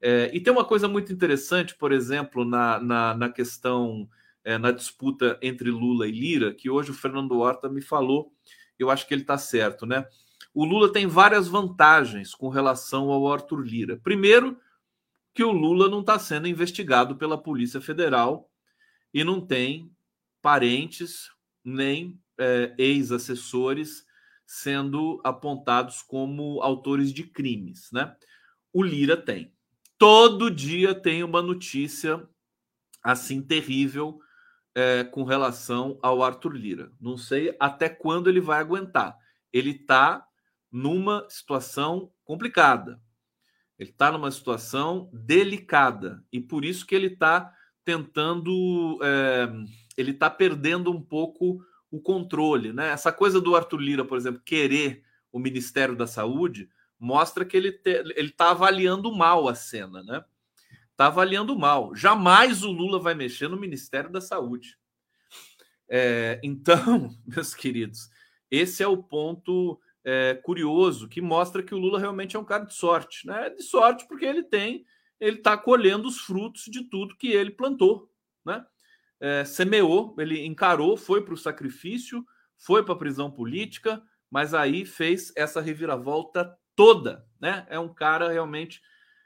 É, 0.00 0.28
e 0.34 0.40
tem 0.40 0.52
uma 0.52 0.64
coisa 0.64 0.88
muito 0.88 1.12
interessante, 1.12 1.76
por 1.76 1.92
exemplo, 1.92 2.44
na, 2.44 2.80
na, 2.80 3.14
na 3.14 3.28
questão, 3.28 4.08
é, 4.42 4.58
na 4.58 4.72
disputa 4.72 5.38
entre 5.40 5.70
Lula 5.70 6.08
e 6.08 6.10
Lira, 6.10 6.52
que 6.52 6.68
hoje 6.68 6.90
o 6.90 6.94
Fernando 6.94 7.38
Horta 7.38 7.68
me 7.68 7.80
falou, 7.80 8.32
eu 8.76 8.90
acho 8.90 9.06
que 9.06 9.14
ele 9.14 9.22
está 9.22 9.38
certo, 9.38 9.86
né? 9.86 10.04
O 10.52 10.64
Lula 10.64 10.92
tem 10.92 11.06
várias 11.06 11.46
vantagens 11.46 12.34
com 12.34 12.48
relação 12.48 13.10
ao 13.10 13.32
Arthur 13.32 13.64
Lira. 13.64 13.96
Primeiro, 14.02 14.58
que 15.32 15.44
o 15.44 15.52
Lula 15.52 15.88
não 15.88 16.00
está 16.00 16.18
sendo 16.18 16.48
investigado 16.48 17.14
pela 17.14 17.40
Polícia 17.40 17.80
Federal 17.80 18.50
e 19.12 19.22
não 19.22 19.40
tem 19.40 19.88
parentes 20.42 21.30
nem 21.64 22.18
é, 22.36 22.74
ex-assessores 22.76 24.04
sendo 24.46 25.20
apontados 25.24 26.02
como 26.02 26.60
autores 26.62 27.12
de 27.12 27.24
crimes, 27.24 27.88
né? 27.92 28.14
O 28.72 28.82
Lira 28.82 29.16
tem. 29.16 29.52
Todo 29.98 30.50
dia 30.50 30.94
tem 30.94 31.22
uma 31.22 31.40
notícia 31.40 32.28
assim 33.02 33.40
terrível 33.40 34.18
é, 34.74 35.04
com 35.04 35.22
relação 35.22 35.98
ao 36.02 36.22
Arthur 36.22 36.54
Lira. 36.54 36.92
Não 37.00 37.16
sei 37.16 37.54
até 37.60 37.88
quando 37.88 38.28
ele 38.28 38.40
vai 38.40 38.60
aguentar. 38.60 39.16
Ele 39.52 39.70
está 39.70 40.26
numa 40.70 41.24
situação 41.30 42.12
complicada. 42.24 43.00
Ele 43.78 43.90
está 43.90 44.10
numa 44.10 44.30
situação 44.30 45.10
delicada 45.12 46.24
e 46.32 46.40
por 46.40 46.64
isso 46.64 46.86
que 46.86 46.94
ele 46.94 47.08
está 47.08 47.52
tentando, 47.84 48.98
é, 49.02 49.48
ele 49.96 50.12
está 50.12 50.30
perdendo 50.30 50.90
um 50.90 51.00
pouco 51.00 51.64
o 51.94 52.00
controle, 52.00 52.72
né? 52.72 52.88
Essa 52.88 53.12
coisa 53.12 53.40
do 53.40 53.54
Arthur 53.54 53.78
Lira, 53.78 54.04
por 54.04 54.18
exemplo, 54.18 54.42
querer 54.44 55.04
o 55.30 55.38
Ministério 55.38 55.94
da 55.94 56.08
Saúde 56.08 56.68
mostra 56.98 57.44
que 57.44 57.56
ele 57.56 57.80
ele 57.84 58.30
está 58.30 58.50
avaliando 58.50 59.14
mal 59.14 59.48
a 59.48 59.54
cena, 59.54 60.02
né? 60.02 60.24
Está 60.90 61.06
avaliando 61.06 61.56
mal. 61.56 61.94
Jamais 61.94 62.64
o 62.64 62.72
Lula 62.72 62.98
vai 62.98 63.14
mexer 63.14 63.46
no 63.46 63.56
Ministério 63.56 64.10
da 64.10 64.20
Saúde. 64.20 64.76
É, 65.88 66.40
então, 66.42 67.16
meus 67.24 67.54
queridos, 67.54 68.10
esse 68.50 68.82
é 68.82 68.88
o 68.88 69.00
ponto 69.00 69.80
é, 70.02 70.34
curioso 70.42 71.08
que 71.08 71.20
mostra 71.20 71.62
que 71.62 71.76
o 71.76 71.78
Lula 71.78 72.00
realmente 72.00 72.34
é 72.34 72.40
um 72.40 72.44
cara 72.44 72.64
de 72.64 72.74
sorte, 72.74 73.24
né? 73.24 73.50
De 73.50 73.62
sorte 73.62 74.04
porque 74.08 74.24
ele 74.24 74.42
tem, 74.42 74.84
ele 75.20 75.36
está 75.36 75.56
colhendo 75.56 76.08
os 76.08 76.18
frutos 76.18 76.64
de 76.64 76.82
tudo 76.82 77.16
que 77.16 77.28
ele 77.28 77.52
plantou, 77.52 78.10
né? 78.44 78.66
É, 79.24 79.42
semeou, 79.42 80.14
ele 80.18 80.44
encarou, 80.44 80.98
foi 80.98 81.24
para 81.24 81.32
o 81.32 81.38
sacrifício, 81.38 82.22
foi 82.58 82.84
para 82.84 82.92
a 82.92 82.98
prisão 82.98 83.30
política, 83.30 84.02
mas 84.30 84.52
aí 84.52 84.84
fez 84.84 85.32
essa 85.34 85.62
reviravolta 85.62 86.54
toda, 86.76 87.26
né? 87.40 87.66
É 87.70 87.78
um 87.78 87.88
cara 87.88 88.30
realmente 88.30 88.82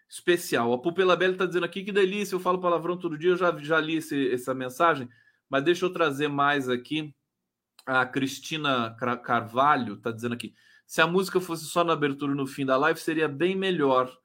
especial. 0.09 0.73
A 0.73 0.79
Pupila 0.79 1.17
Belli 1.17 1.33
está 1.33 1.47
dizendo 1.47 1.65
aqui 1.65 1.83
que 1.83 1.91
delícia, 1.91 2.37
eu 2.37 2.41
falo 2.41 2.61
palavrão 2.61 2.97
todo 2.97 3.19
dia, 3.19 3.31
eu 3.31 3.37
já, 3.37 3.51
já 3.59 3.81
li 3.81 3.97
esse, 3.97 4.33
essa 4.33 4.55
mensagem, 4.55 5.09
mas 5.51 5.65
deixa 5.65 5.85
eu 5.85 5.93
trazer 5.93 6.29
mais 6.29 6.69
aqui. 6.69 7.13
A 7.85 8.07
Cristina 8.07 8.95
Carvalho 9.25 9.95
está 9.95 10.13
dizendo 10.13 10.35
aqui: 10.35 10.55
se 10.87 11.01
a 11.01 11.09
música 11.09 11.41
fosse 11.41 11.65
só 11.65 11.83
na 11.83 11.95
abertura 11.95 12.33
e 12.33 12.37
no 12.37 12.47
fim 12.47 12.65
da 12.65 12.77
live, 12.77 13.01
seria 13.01 13.27
bem 13.27 13.57
melhor. 13.57 14.17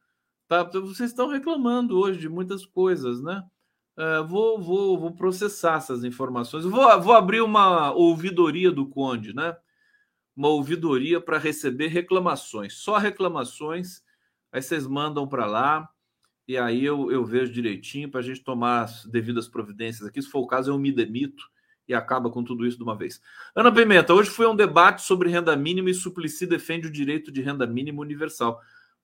Tá? 0.48 0.64
Vocês 0.64 1.10
estão 1.10 1.30
reclamando 1.30 1.98
hoje 1.98 2.20
de 2.20 2.30
muitas 2.30 2.64
coisas, 2.64 3.24
né? 3.24 3.44
Uh, 3.98 4.26
vou, 4.28 4.60
vou, 4.60 5.00
vou 5.00 5.12
processar 5.12 5.78
essas 5.78 6.04
informações. 6.04 6.66
Vou, 6.66 7.02
vou 7.02 7.14
abrir 7.14 7.42
uma 7.42 7.92
ouvidoria 7.92 8.72
do 8.72 8.88
Conde, 8.88 9.34
né? 9.34 9.56
Uma 10.36 10.50
ouvidoria 10.50 11.22
para 11.22 11.38
receber 11.38 11.88
reclamações, 11.88 12.74
só 12.74 12.98
reclamações. 12.98 14.02
Aí 14.52 14.62
vocês 14.62 14.88
mandam 14.88 15.28
para 15.28 15.46
lá 15.46 15.90
e 16.48 16.58
aí 16.58 16.84
eu, 16.84 17.12
eu 17.12 17.24
vejo 17.24 17.54
direitinho 17.54 18.10
para 18.10 18.20
a 18.20 18.24
gente 18.24 18.44
tomar 18.44 18.84
as 18.84 19.06
devidas 19.06 19.48
providências 19.48 20.08
aqui. 20.08 20.22
Se 20.22 20.30
for 20.30 20.40
o 20.40 20.48
caso, 20.48 20.72
eu 20.72 20.78
me 20.78 20.92
demito 20.92 21.44
e 21.88 21.94
acaba 21.94 22.30
com 22.30 22.44
tudo 22.44 22.66
isso 22.66 22.78
de 22.78 22.84
uma 22.84 22.96
vez. 22.96 23.22
Ana 23.56 23.72
Pimenta, 23.72 24.14
hoje 24.14 24.30
foi 24.30 24.48
um 24.48 24.56
debate 24.56 25.02
sobre 25.02 25.30
renda 25.30 25.56
mínima 25.56 25.90
e 25.90 25.94
Suplicy 25.94 26.46
defende 26.46 26.88
o 26.88 26.92
direito 26.92 27.32
de 27.32 27.42
renda 27.42 27.68
mínima 27.68 28.02
universal. 28.02 28.60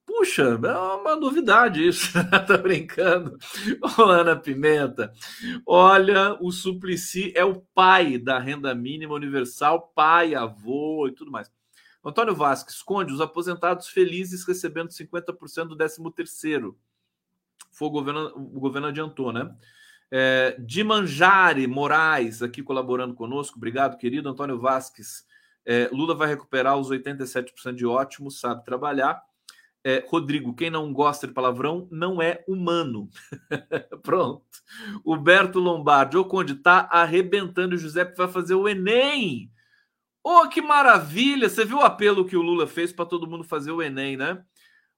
Puxa, 0.10 0.42
é 0.42 0.78
uma 0.78 1.16
novidade 1.16 1.88
isso. 1.88 2.12
tá 2.48 2.58
brincando? 2.58 3.38
Ô, 3.96 4.02
Ana 4.02 4.36
Pimenta, 4.36 5.14
olha, 5.64 6.36
o 6.42 6.52
Suplicy 6.52 7.32
é 7.36 7.46
o 7.46 7.62
pai 7.76 8.18
da 8.18 8.40
renda 8.40 8.74
mínima 8.74 9.14
universal, 9.14 9.94
pai, 9.96 10.34
avô 10.34 11.08
e 11.08 11.12
tudo 11.12 11.30
mais. 11.30 11.52
Antônio 12.04 12.34
Vasques, 12.34 12.78
esconde 12.78 13.14
os 13.14 13.22
aposentados 13.22 13.88
felizes 13.88 14.44
recebendo 14.48 14.90
50% 14.90 15.68
do 15.68 15.78
13 15.78 16.02
terceiro. 16.16 16.76
Foi 17.72 17.88
o 17.88 17.92
governo, 17.92 18.32
o 18.36 18.60
governo 18.60 18.88
adiantou, 18.88 19.32
né? 19.32 19.56
É, 20.12 20.58
Dimanjari 20.60 21.68
Moraes 21.68 22.42
aqui 22.42 22.64
colaborando 22.64 23.14
conosco. 23.14 23.58
Obrigado, 23.58 23.96
querido. 23.96 24.28
Antônio 24.28 24.60
Vasques. 24.60 25.24
É, 25.64 25.88
Lula 25.94 26.16
vai 26.16 26.28
recuperar 26.28 26.78
os 26.78 26.90
87% 26.90 27.76
de 27.76 27.86
ótimo, 27.86 28.32
sabe 28.32 28.66
trabalhar. 28.66 29.29
É, 29.84 30.04
Rodrigo, 30.08 30.54
quem 30.54 30.70
não 30.70 30.92
gosta 30.92 31.26
de 31.26 31.34
palavrão 31.34 31.88
não 31.90 32.22
é 32.22 32.44
humano. 32.48 33.10
Pronto. 34.04 34.44
O 35.06 35.16
Lombardi, 35.60 36.18
o 36.18 36.26
Conde, 36.26 36.56
tá 36.56 36.88
arrebentando. 36.92 37.76
O 37.76 37.78
Giuseppe 37.78 38.18
vai 38.18 38.28
fazer 38.28 38.56
o 38.56 38.68
Enem. 38.68 39.52
Oh, 40.24 40.48
que 40.50 40.62
maravilha! 40.62 41.50
Você 41.50 41.64
viu 41.64 41.78
o 41.78 41.82
apelo 41.82 42.26
que 42.26 42.36
o 42.36 42.42
Lula 42.42 42.68
fez 42.68 42.92
para 42.92 43.06
todo 43.06 43.28
mundo 43.28 43.44
fazer 43.44 43.72
o 43.72 43.82
Enem, 43.82 44.18
né? 44.18 44.44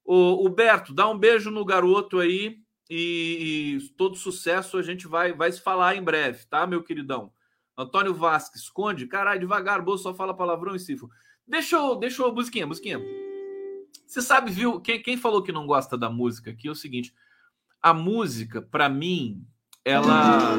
O, 0.04 0.46
o 0.46 0.50
Berto, 0.50 0.94
dá 0.94 1.08
um 1.08 1.17
beijo 1.17 1.52
no 1.52 1.63
garoto 1.63 2.20
aí 2.20 2.58
e, 2.89 3.78
e, 3.80 3.89
todo 3.96 4.15
sucesso. 4.15 4.78
A 4.78 4.82
gente 4.82 5.08
vai, 5.08 5.32
vai 5.32 5.52
se 5.52 5.62
falar 5.62 5.96
em 5.96 6.04
breve, 6.04 6.46
tá, 6.48 6.65
meu 6.65 6.84
queridão? 6.84 7.32
Antônio 7.78 8.13
Vasques, 8.13 8.70
Conde, 8.70 9.08
caralho, 9.08 9.39
devagar, 9.39 9.82
bolso 9.82 10.04
só 10.04 10.13
fala 10.13 10.36
palavrão 10.36 10.76
e 10.76 10.80
cifro. 10.80 11.10
Deixa 11.48 11.76
eu, 11.76 11.96
deixa 11.96 12.24
eu, 12.24 12.34
musiquinha, 12.34 12.67
musiquinha. 12.67 13.00
Você 14.12 14.21
sabe, 14.21 14.52
viu? 14.52 14.78
Quem, 14.82 15.02
quem 15.02 15.15
falou 15.15 15.41
que 15.41 15.54
não 15.54 15.65
gosta 15.65 15.97
da 15.97 16.10
música 16.10 16.52
aqui 16.52 16.67
é 16.67 16.71
o 16.71 16.76
seguinte: 16.76 17.15
a 17.82 17.93
música, 17.93 18.62
para 18.62 18.89
mim, 18.89 19.47
ela 19.86 20.58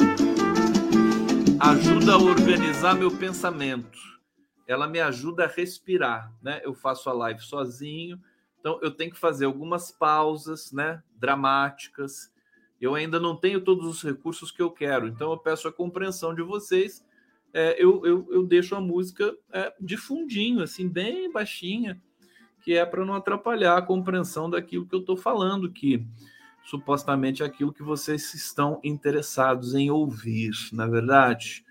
ajuda 1.61 2.15
a 2.15 2.17
organizar 2.17 2.95
meu 2.95 3.11
pensamento. 3.11 3.99
Ela 4.67 4.89
me 4.89 5.01
ajuda 5.01 5.45
a 5.45 5.49
respirar, 5.49 6.33
né? 6.41 6.63
Eu 6.65 6.73
faço 6.73 7.11
a 7.11 7.13
live 7.13 7.43
sozinho, 7.43 8.19
então 8.59 8.79
eu 8.81 8.91
tenho 8.91 9.11
que 9.11 9.19
fazer 9.19 9.45
algumas 9.45 9.93
pausas, 9.93 10.73
né? 10.73 11.03
Dramáticas. 11.15 12.33
Eu 12.81 12.95
ainda 12.95 13.21
não 13.21 13.37
tenho 13.37 13.61
todos 13.61 13.87
os 13.87 14.03
recursos 14.03 14.51
que 14.51 14.63
eu 14.63 14.71
quero, 14.71 15.09
então 15.09 15.31
eu 15.31 15.37
peço 15.37 15.69
a 15.69 15.73
compreensão 15.73 16.35
de 16.35 16.41
vocês. 16.41 17.05
É, 17.53 17.77
eu, 17.79 18.07
eu, 18.07 18.27
eu 18.31 18.47
deixo 18.47 18.75
a 18.75 18.81
música 18.81 19.37
é, 19.53 19.75
de 19.79 19.99
fundinho, 19.99 20.63
assim, 20.63 20.89
bem 20.89 21.31
baixinha 21.31 22.01
que 22.63 22.75
é 22.75 22.87
para 22.87 23.05
não 23.05 23.15
atrapalhar 23.15 23.77
a 23.77 23.83
compreensão 23.83 24.49
daquilo 24.49 24.87
que 24.87 24.95
eu 24.95 25.01
estou 25.01 25.17
falando, 25.17 25.71
que 25.71 26.07
supostamente 26.65 27.43
é 27.43 27.47
aquilo 27.47 27.73
que 27.73 27.83
vocês 27.83 28.33
estão 28.35 28.81
interessados 28.85 29.75
em 29.75 29.91
ouvir, 29.91 30.53
na 30.73 30.85
é 30.85 30.89
verdade. 30.89 31.65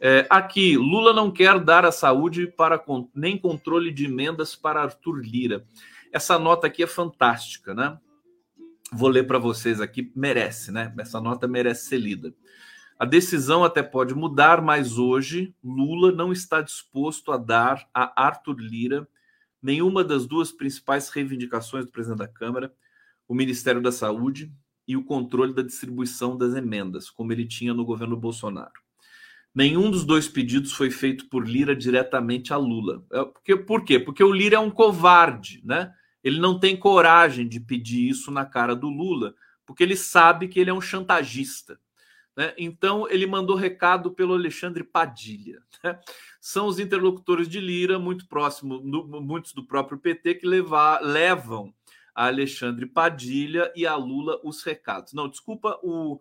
É, 0.00 0.26
aqui, 0.28 0.76
Lula 0.76 1.14
não 1.14 1.30
quer 1.30 1.58
dar 1.58 1.86
a 1.86 1.92
saúde 1.92 2.46
para 2.46 2.82
nem 3.14 3.38
controle 3.38 3.90
de 3.90 4.04
emendas 4.04 4.54
para 4.54 4.82
Arthur 4.82 5.20
Lira. 5.20 5.64
Essa 6.12 6.38
nota 6.38 6.66
aqui 6.66 6.82
é 6.82 6.86
fantástica, 6.86 7.74
né? 7.74 7.98
Vou 8.92 9.08
ler 9.08 9.26
para 9.26 9.38
vocês 9.38 9.80
aqui, 9.80 10.12
merece, 10.14 10.70
né? 10.70 10.92
Essa 10.98 11.20
nota 11.20 11.48
merece 11.48 11.88
ser 11.88 11.98
lida. 11.98 12.34
A 12.98 13.04
decisão 13.04 13.64
até 13.64 13.82
pode 13.82 14.14
mudar, 14.14 14.60
mas 14.60 14.98
hoje 14.98 15.54
Lula 15.64 16.12
não 16.12 16.32
está 16.32 16.60
disposto 16.60 17.32
a 17.32 17.36
dar 17.38 17.88
a 17.92 18.26
Arthur 18.26 18.56
Lira 18.60 19.08
nenhuma 19.64 20.04
das 20.04 20.26
duas 20.26 20.52
principais 20.52 21.08
reivindicações 21.08 21.86
do 21.86 21.90
presidente 21.90 22.18
da 22.18 22.28
Câmara, 22.28 22.70
o 23.26 23.34
Ministério 23.34 23.80
da 23.80 23.90
Saúde 23.90 24.52
e 24.86 24.94
o 24.94 25.02
controle 25.02 25.54
da 25.54 25.62
distribuição 25.62 26.36
das 26.36 26.54
emendas, 26.54 27.08
como 27.08 27.32
ele 27.32 27.46
tinha 27.46 27.72
no 27.72 27.82
governo 27.82 28.14
Bolsonaro. 28.14 28.84
Nenhum 29.54 29.90
dos 29.90 30.04
dois 30.04 30.28
pedidos 30.28 30.72
foi 30.72 30.90
feito 30.90 31.30
por 31.30 31.48
Lira 31.48 31.74
diretamente 31.74 32.52
a 32.52 32.58
Lula. 32.58 33.02
É, 33.10 33.24
porque, 33.24 33.56
por 33.56 33.84
quê? 33.84 33.98
Porque 33.98 34.22
o 34.22 34.32
Lira 34.32 34.56
é 34.56 34.58
um 34.58 34.70
covarde, 34.70 35.62
né? 35.64 35.94
Ele 36.22 36.38
não 36.38 36.60
tem 36.60 36.76
coragem 36.76 37.48
de 37.48 37.58
pedir 37.58 38.06
isso 38.06 38.30
na 38.30 38.44
cara 38.44 38.76
do 38.76 38.90
Lula, 38.90 39.34
porque 39.64 39.82
ele 39.82 39.96
sabe 39.96 40.46
que 40.48 40.60
ele 40.60 40.68
é 40.68 40.74
um 40.74 40.80
chantagista. 40.80 41.80
Né? 42.36 42.54
Então, 42.58 43.08
ele 43.08 43.26
mandou 43.26 43.56
recado 43.56 44.10
pelo 44.10 44.34
Alexandre 44.34 44.82
Padilha. 44.82 45.62
Né? 45.82 45.98
São 46.40 46.66
os 46.66 46.78
interlocutores 46.78 47.48
de 47.48 47.60
Lira, 47.60 47.98
muito 47.98 48.26
próximos, 48.26 48.82
muitos 48.82 49.52
do 49.52 49.66
próprio 49.66 49.98
PT, 49.98 50.36
que 50.36 50.46
levar, 50.46 51.00
levam 51.00 51.72
a 52.14 52.26
Alexandre 52.26 52.86
Padilha 52.86 53.72
e 53.74 53.86
a 53.86 53.96
Lula 53.96 54.40
os 54.44 54.62
recados. 54.62 55.12
Não, 55.12 55.28
desculpa, 55.28 55.78
o, 55.82 56.20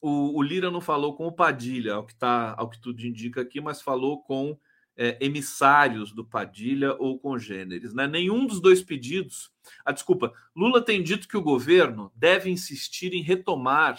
o, 0.00 0.38
o 0.38 0.42
Lira 0.42 0.70
não 0.70 0.80
falou 0.80 1.16
com 1.16 1.26
o 1.26 1.32
Padilha, 1.32 1.94
ao 1.94 2.06
que, 2.06 2.14
tá, 2.14 2.54
ao 2.56 2.68
que 2.68 2.80
tudo 2.80 3.04
indica 3.04 3.40
aqui, 3.40 3.60
mas 3.60 3.82
falou 3.82 4.22
com 4.22 4.58
é, 4.96 5.16
emissários 5.24 6.12
do 6.12 6.24
Padilha 6.24 6.94
ou 6.98 7.18
congêneres. 7.18 7.94
Né? 7.94 8.06
Nenhum 8.06 8.46
dos 8.46 8.60
dois 8.60 8.82
pedidos. 8.82 9.50
Ah, 9.84 9.92
desculpa, 9.92 10.32
Lula 10.54 10.82
tem 10.82 11.02
dito 11.02 11.26
que 11.26 11.36
o 11.36 11.42
governo 11.42 12.12
deve 12.14 12.50
insistir 12.50 13.12
em 13.14 13.22
retomar 13.22 13.98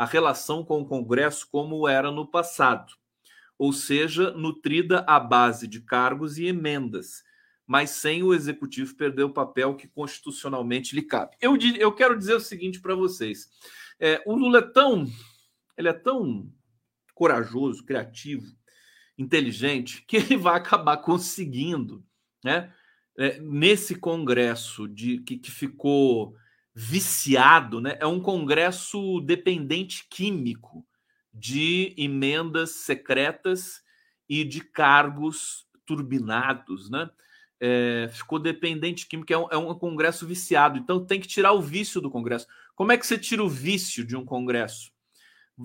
a 0.00 0.06
relação 0.06 0.64
com 0.64 0.80
o 0.80 0.86
Congresso 0.86 1.46
como 1.52 1.86
era 1.86 2.10
no 2.10 2.26
passado, 2.26 2.94
ou 3.58 3.70
seja, 3.70 4.30
nutrida 4.30 5.04
à 5.06 5.20
base 5.20 5.68
de 5.68 5.82
cargos 5.82 6.38
e 6.38 6.46
emendas, 6.46 7.22
mas 7.66 7.90
sem 7.90 8.22
o 8.22 8.32
executivo 8.32 8.96
perder 8.96 9.24
o 9.24 9.34
papel 9.34 9.76
que 9.76 9.86
constitucionalmente 9.86 10.94
lhe 10.94 11.02
cabe. 11.02 11.36
Eu, 11.38 11.54
eu 11.76 11.92
quero 11.92 12.16
dizer 12.16 12.32
o 12.32 12.40
seguinte 12.40 12.80
para 12.80 12.94
vocês: 12.94 13.50
é, 14.00 14.22
o 14.24 14.34
Lula 14.34 14.60
é 14.60 14.62
tão, 14.62 15.06
ele 15.76 15.88
é 15.88 15.92
tão 15.92 16.50
corajoso, 17.12 17.84
criativo, 17.84 18.46
inteligente 19.18 20.02
que 20.08 20.16
ele 20.16 20.34
vai 20.38 20.56
acabar 20.56 20.96
conseguindo, 20.96 22.02
né? 22.42 22.72
É, 23.18 23.38
nesse 23.38 23.94
Congresso 23.94 24.88
de 24.88 25.18
que, 25.18 25.36
que 25.36 25.50
ficou 25.50 26.34
viciado, 26.74 27.80
né? 27.80 27.96
É 28.00 28.06
um 28.06 28.20
congresso 28.20 29.20
dependente 29.20 30.06
químico 30.08 30.86
de 31.32 31.94
emendas 31.96 32.70
secretas 32.70 33.82
e 34.28 34.44
de 34.44 34.60
cargos 34.60 35.66
turbinados, 35.84 36.88
né? 36.90 37.10
É, 37.62 38.08
ficou 38.12 38.38
dependente 38.38 39.06
químico, 39.06 39.32
é 39.32 39.36
um, 39.36 39.48
é 39.50 39.56
um 39.56 39.74
congresso 39.74 40.26
viciado, 40.26 40.78
então 40.78 41.04
tem 41.04 41.20
que 41.20 41.28
tirar 41.28 41.52
o 41.52 41.60
vício 41.60 42.00
do 42.00 42.10
congresso. 42.10 42.46
Como 42.74 42.92
é 42.92 42.96
que 42.96 43.06
você 43.06 43.18
tira 43.18 43.44
o 43.44 43.48
vício 43.48 44.04
de 44.04 44.16
um 44.16 44.24
congresso? 44.24 44.90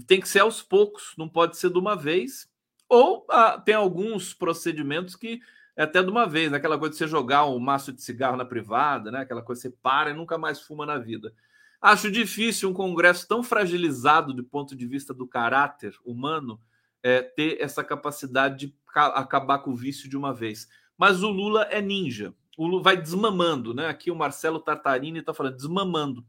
Tem 0.05 0.19
que 0.19 0.27
ser 0.27 0.39
aos 0.39 0.61
poucos, 0.61 1.13
não 1.17 1.29
pode 1.29 1.57
ser 1.57 1.69
de 1.69 1.79
uma 1.79 1.95
vez. 1.95 2.49
Ou 2.89 3.25
ah, 3.29 3.57
tem 3.57 3.73
alguns 3.73 4.33
procedimentos 4.33 5.15
que 5.15 5.39
é 5.75 5.83
até 5.83 6.01
de 6.01 6.09
uma 6.09 6.25
vez, 6.25 6.51
né? 6.51 6.57
aquela 6.57 6.77
coisa 6.77 6.93
de 6.93 6.97
você 6.97 7.07
jogar 7.07 7.45
um 7.45 7.59
maço 7.59 7.91
de 7.91 8.01
cigarro 8.01 8.37
na 8.37 8.45
privada, 8.45 9.11
né? 9.11 9.19
aquela 9.19 9.41
coisa 9.41 9.61
que 9.61 9.67
você 9.69 9.75
para 9.81 10.09
e 10.09 10.13
nunca 10.13 10.37
mais 10.37 10.61
fuma 10.61 10.85
na 10.85 10.97
vida. 10.97 11.33
Acho 11.81 12.09
difícil 12.09 12.69
um 12.69 12.73
Congresso 12.73 13.27
tão 13.27 13.43
fragilizado 13.43 14.33
do 14.33 14.43
ponto 14.43 14.75
de 14.75 14.87
vista 14.87 15.13
do 15.13 15.27
caráter 15.27 15.93
humano 16.03 16.59
é, 17.03 17.21
ter 17.21 17.61
essa 17.61 17.83
capacidade 17.83 18.67
de 18.67 18.75
acabar 18.95 19.59
com 19.59 19.71
o 19.71 19.75
vício 19.75 20.09
de 20.09 20.17
uma 20.17 20.33
vez. 20.33 20.67
Mas 20.97 21.21
o 21.21 21.29
Lula 21.29 21.63
é 21.63 21.81
ninja. 21.81 22.33
O 22.57 22.65
Lula 22.65 22.81
vai 22.81 22.97
desmamando, 22.97 23.73
né? 23.73 23.87
Aqui 23.87 24.09
o 24.09 24.15
Marcelo 24.15 24.59
Tartarini 24.59 25.19
está 25.19 25.33
falando, 25.33 25.57
desmamando. 25.57 26.25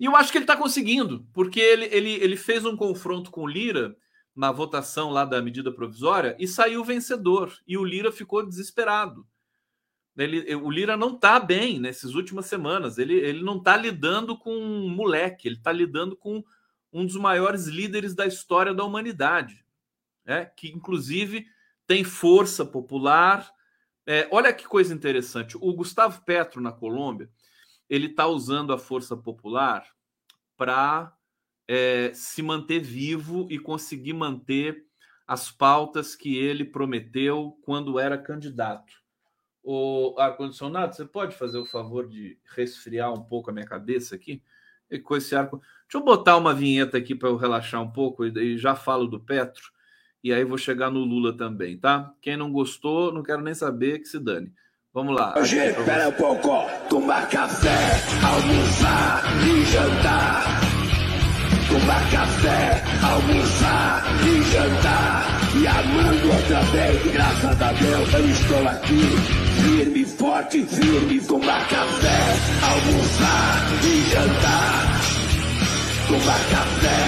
E 0.00 0.06
eu 0.06 0.16
acho 0.16 0.32
que 0.32 0.38
ele 0.38 0.44
está 0.44 0.56
conseguindo, 0.56 1.26
porque 1.32 1.60
ele, 1.60 1.84
ele, 1.86 2.12
ele 2.14 2.36
fez 2.36 2.64
um 2.64 2.76
confronto 2.76 3.30
com 3.30 3.42
o 3.42 3.46
Lira 3.46 3.96
na 4.38 4.52
votação 4.52 5.10
lá 5.10 5.24
da 5.24 5.42
medida 5.42 5.72
provisória 5.72 6.36
e 6.38 6.46
saiu 6.46 6.84
vencedor. 6.84 7.52
E 7.66 7.76
o 7.76 7.84
Lira 7.84 8.12
ficou 8.12 8.46
desesperado. 8.46 9.26
Ele, 10.16 10.54
o 10.54 10.70
Lira 10.70 10.96
não 10.96 11.16
está 11.16 11.40
bem 11.40 11.80
nessas 11.80 12.14
últimas 12.14 12.46
semanas. 12.46 12.98
Ele, 12.98 13.14
ele 13.14 13.42
não 13.42 13.58
está 13.58 13.76
lidando 13.76 14.38
com 14.38 14.56
um 14.56 14.88
moleque, 14.88 15.48
ele 15.48 15.56
está 15.56 15.72
lidando 15.72 16.16
com 16.16 16.44
um 16.92 17.04
dos 17.04 17.16
maiores 17.16 17.66
líderes 17.66 18.14
da 18.14 18.26
história 18.26 18.72
da 18.72 18.84
humanidade, 18.84 19.64
né? 20.24 20.44
que 20.56 20.68
inclusive 20.68 21.44
tem 21.84 22.04
força 22.04 22.64
popular. 22.64 23.52
É, 24.06 24.28
olha 24.30 24.52
que 24.52 24.68
coisa 24.68 24.94
interessante. 24.94 25.56
O 25.60 25.72
Gustavo 25.72 26.22
Petro, 26.24 26.60
na 26.60 26.70
Colômbia, 26.70 27.28
ele 27.90 28.06
está 28.06 28.28
usando 28.28 28.72
a 28.72 28.78
força 28.78 29.16
popular 29.16 29.84
para 30.56 31.12
é, 31.68 32.10
se 32.14 32.42
manter 32.42 32.80
vivo 32.80 33.46
e 33.50 33.58
conseguir 33.58 34.14
manter 34.14 34.86
as 35.26 35.50
pautas 35.50 36.16
que 36.16 36.38
ele 36.38 36.64
prometeu 36.64 37.58
quando 37.62 37.98
era 37.98 38.16
candidato. 38.16 38.94
O 39.62 40.14
ar-condicionado, 40.18 40.96
você 40.96 41.04
pode 41.04 41.36
fazer 41.36 41.58
o 41.58 41.66
favor 41.66 42.08
de 42.08 42.38
resfriar 42.56 43.12
um 43.12 43.22
pouco 43.22 43.50
a 43.50 43.52
minha 43.52 43.66
cabeça 43.66 44.14
aqui? 44.14 44.42
E 44.90 44.98
com 44.98 45.14
esse 45.14 45.36
ar. 45.36 45.50
Deixa 45.50 45.62
eu 45.94 46.00
botar 46.00 46.38
uma 46.38 46.54
vinheta 46.54 46.96
aqui 46.96 47.14
para 47.14 47.28
eu 47.28 47.36
relaxar 47.36 47.82
um 47.82 47.90
pouco 47.90 48.24
e 48.24 48.56
já 48.56 48.74
falo 48.74 49.06
do 49.06 49.20
Petro. 49.20 49.70
E 50.24 50.32
aí 50.32 50.42
vou 50.44 50.56
chegar 50.56 50.90
no 50.90 51.00
Lula 51.00 51.36
também, 51.36 51.76
tá? 51.76 52.10
Quem 52.22 52.36
não 52.36 52.50
gostou, 52.50 53.12
não 53.12 53.22
quero 53.22 53.42
nem 53.42 53.54
saber 53.54 53.98
que 53.98 54.06
se 54.06 54.18
dane. 54.18 54.50
Vamos 54.92 55.14
lá. 55.14 55.34
Hoje, 55.38 55.58
espera 55.58 56.08
um 56.08 56.12
pouco. 56.12 56.48
Tomar 56.88 57.28
café, 57.28 57.76
almoçar 58.24 59.22
e 59.46 59.64
jantar. 59.66 60.67
Tomar 61.68 62.10
café, 62.10 62.82
almoçar 63.02 64.04
e 64.24 64.42
jantar. 64.52 65.38
E 65.60 65.66
amando 65.66 66.32
outra 66.32 66.62
vez, 66.62 67.12
graças 67.12 67.62
a 67.62 67.72
Deus 67.72 68.14
eu 68.14 68.30
estou 68.30 68.68
aqui 68.68 69.48
firme, 69.60 70.04
forte, 70.04 70.64
firme, 70.64 71.20
tomar 71.20 71.68
café, 71.68 72.36
almoçar 72.62 73.68
e 73.84 74.10
jantar. 74.10 75.00
Tomar 76.06 76.40
café, 76.50 77.00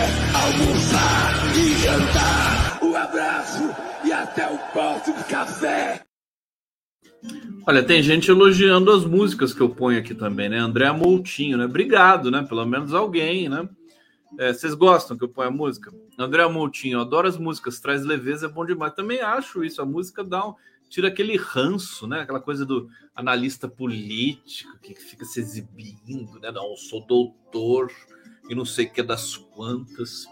almoçar 0.44 1.56
e 1.56 1.74
jantar. 1.82 2.78
Um 2.82 2.96
abraço 2.96 3.70
e 4.04 4.12
até 4.12 4.46
o 4.46 4.58
próximo 4.72 5.24
café. 5.24 6.02
Olha, 7.66 7.82
tem 7.82 8.02
gente 8.02 8.30
elogiando 8.30 8.90
as 8.90 9.04
músicas 9.04 9.54
que 9.54 9.60
eu 9.60 9.70
ponho 9.70 9.98
aqui 9.98 10.14
também, 10.14 10.48
né? 10.48 10.58
André 10.58 10.90
Moutinho, 10.92 11.56
né? 11.56 11.64
Obrigado, 11.64 12.30
né? 12.30 12.44
Pelo 12.46 12.66
menos 12.66 12.92
alguém, 12.92 13.48
né? 13.48 13.66
É, 14.38 14.52
vocês 14.52 14.74
gostam 14.74 15.16
que 15.16 15.24
eu 15.24 15.28
ponha 15.28 15.50
música? 15.50 15.92
André 16.18 16.46
Moutinho, 16.48 17.00
adoro 17.00 17.26
as 17.26 17.36
músicas, 17.36 17.80
traz 17.80 18.04
leveza, 18.04 18.46
é 18.46 18.48
bom 18.48 18.64
demais. 18.64 18.94
Também 18.94 19.20
acho 19.20 19.64
isso, 19.64 19.82
a 19.82 19.86
música 19.86 20.22
dá 20.22 20.46
um, 20.46 20.54
tira 20.88 21.08
aquele 21.08 21.36
ranço, 21.36 22.06
né? 22.06 22.20
Aquela 22.20 22.40
coisa 22.40 22.64
do 22.64 22.88
analista 23.14 23.68
político 23.68 24.78
que 24.80 24.94
fica 24.94 25.24
se 25.24 25.40
exibindo, 25.40 26.38
né? 26.40 26.50
Não, 26.50 26.76
sou 26.76 27.04
doutor 27.06 27.90
e 28.48 28.54
não 28.54 28.64
sei 28.64 28.86
o 28.86 28.92
que 28.92 29.02
das 29.02 29.36
quantas. 29.36 30.26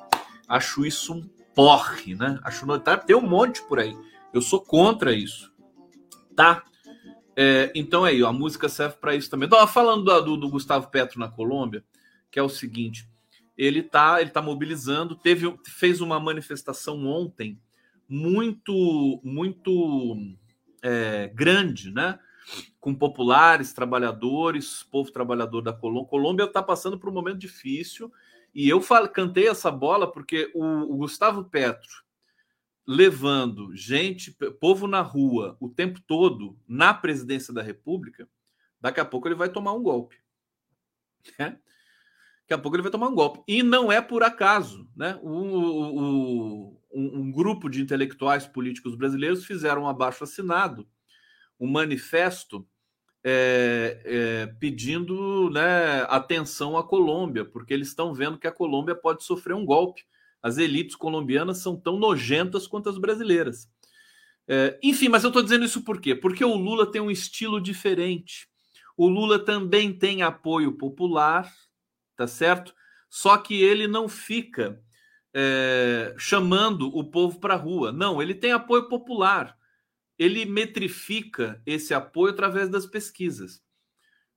Acho 0.48 0.84
isso 0.86 1.14
um 1.14 1.28
porre, 1.54 2.14
né? 2.14 2.38
Acho 2.44 2.66
tá, 2.78 2.96
tem 2.96 3.16
um 3.16 3.20
monte 3.20 3.62
por 3.62 3.78
aí. 3.78 3.96
Eu 4.32 4.42
sou 4.42 4.60
contra 4.60 5.12
isso, 5.12 5.52
tá? 6.36 6.62
É, 7.36 7.70
então 7.72 8.04
é 8.04 8.10
aí, 8.10 8.24
a 8.24 8.32
música 8.32 8.68
serve 8.68 8.96
para 8.96 9.14
isso 9.14 9.30
também. 9.30 9.46
Então, 9.46 9.64
falando 9.68 10.04
do, 10.04 10.20
do, 10.22 10.36
do, 10.36 10.48
Gustavo 10.48 10.88
Petro 10.90 11.20
na 11.20 11.28
Colômbia, 11.28 11.84
que 12.32 12.38
é 12.38 12.42
o 12.42 12.48
seguinte, 12.48 13.07
ele 13.58 13.82
tá, 13.82 14.20
ele 14.20 14.30
tá 14.30 14.40
mobilizando, 14.40 15.16
teve, 15.16 15.52
fez 15.66 16.00
uma 16.00 16.20
manifestação 16.20 17.04
ontem 17.04 17.60
muito, 18.08 19.20
muito 19.24 20.16
é, 20.80 21.26
grande, 21.34 21.90
né? 21.90 22.20
Com 22.80 22.94
populares, 22.94 23.72
trabalhadores, 23.72 24.84
povo 24.84 25.10
trabalhador 25.10 25.60
da 25.60 25.72
Colômbia. 25.72 26.08
Colômbia 26.08 26.44
está 26.44 26.62
passando 26.62 26.98
por 26.98 27.10
um 27.10 27.12
momento 27.12 27.38
difícil 27.38 28.12
e 28.54 28.68
eu 28.68 28.80
falo, 28.80 29.08
cantei 29.08 29.48
essa 29.48 29.72
bola 29.72 30.10
porque 30.10 30.50
o, 30.54 30.94
o 30.94 30.96
Gustavo 30.98 31.44
Petro 31.44 32.06
levando 32.86 33.76
gente, 33.76 34.34
povo 34.60 34.86
na 34.86 35.02
rua 35.02 35.56
o 35.60 35.68
tempo 35.68 36.00
todo 36.06 36.56
na 36.66 36.94
presidência 36.94 37.52
da 37.52 37.60
República, 37.60 38.26
daqui 38.80 39.00
a 39.00 39.04
pouco 39.04 39.28
ele 39.28 39.34
vai 39.34 39.50
tomar 39.50 39.74
um 39.74 39.82
golpe. 39.82 40.16
Né? 41.38 41.58
Daqui 42.48 42.54
a 42.54 42.62
pouco 42.62 42.76
ele 42.76 42.82
vai 42.82 42.90
tomar 42.90 43.08
um 43.08 43.14
golpe. 43.14 43.42
E 43.46 43.62
não 43.62 43.92
é 43.92 44.00
por 44.00 44.22
acaso. 44.22 44.88
Né? 44.96 45.20
O, 45.22 45.28
o, 45.30 46.80
um, 46.90 47.30
grupo 47.30 47.68
de 47.68 47.82
intelectuais 47.82 48.46
políticos 48.46 48.94
brasileiros 48.94 49.44
fizeram 49.44 49.82
um 49.82 49.86
abaixo 49.86 50.24
assinado, 50.24 50.88
um 51.60 51.66
manifesto 51.66 52.66
é, 53.22 54.00
é, 54.02 54.46
pedindo 54.58 55.50
né, 55.50 56.06
atenção 56.08 56.78
à 56.78 56.82
Colômbia, 56.82 57.44
porque 57.44 57.74
eles 57.74 57.88
estão 57.88 58.14
vendo 58.14 58.38
que 58.38 58.46
a 58.46 58.52
Colômbia 58.52 58.94
pode 58.94 59.24
sofrer 59.24 59.54
um 59.54 59.66
golpe. 59.66 60.06
As 60.42 60.56
elites 60.56 60.96
colombianas 60.96 61.58
são 61.58 61.76
tão 61.76 61.98
nojentas 61.98 62.66
quanto 62.66 62.88
as 62.88 62.96
brasileiras. 62.96 63.68
É, 64.48 64.78
enfim, 64.82 65.10
mas 65.10 65.22
eu 65.22 65.28
estou 65.28 65.42
dizendo 65.42 65.66
isso 65.66 65.84
por 65.84 66.00
quê? 66.00 66.14
Porque 66.14 66.42
o 66.42 66.54
Lula 66.54 66.90
tem 66.90 67.02
um 67.02 67.10
estilo 67.10 67.60
diferente. 67.60 68.48
O 68.96 69.06
Lula 69.06 69.38
também 69.38 69.92
tem 69.92 70.22
apoio 70.22 70.72
popular, 70.72 71.52
tá 72.18 72.26
certo? 72.26 72.74
Só 73.08 73.38
que 73.38 73.62
ele 73.62 73.86
não 73.86 74.08
fica 74.08 74.82
é, 75.32 76.14
chamando 76.18 76.88
o 76.88 77.04
povo 77.04 77.38
para 77.38 77.54
a 77.54 77.56
rua. 77.56 77.92
Não, 77.92 78.20
ele 78.20 78.34
tem 78.34 78.50
apoio 78.50 78.88
popular. 78.88 79.56
Ele 80.18 80.44
metrifica 80.44 81.62
esse 81.64 81.94
apoio 81.94 82.32
através 82.32 82.68
das 82.68 82.84
pesquisas. 82.84 83.62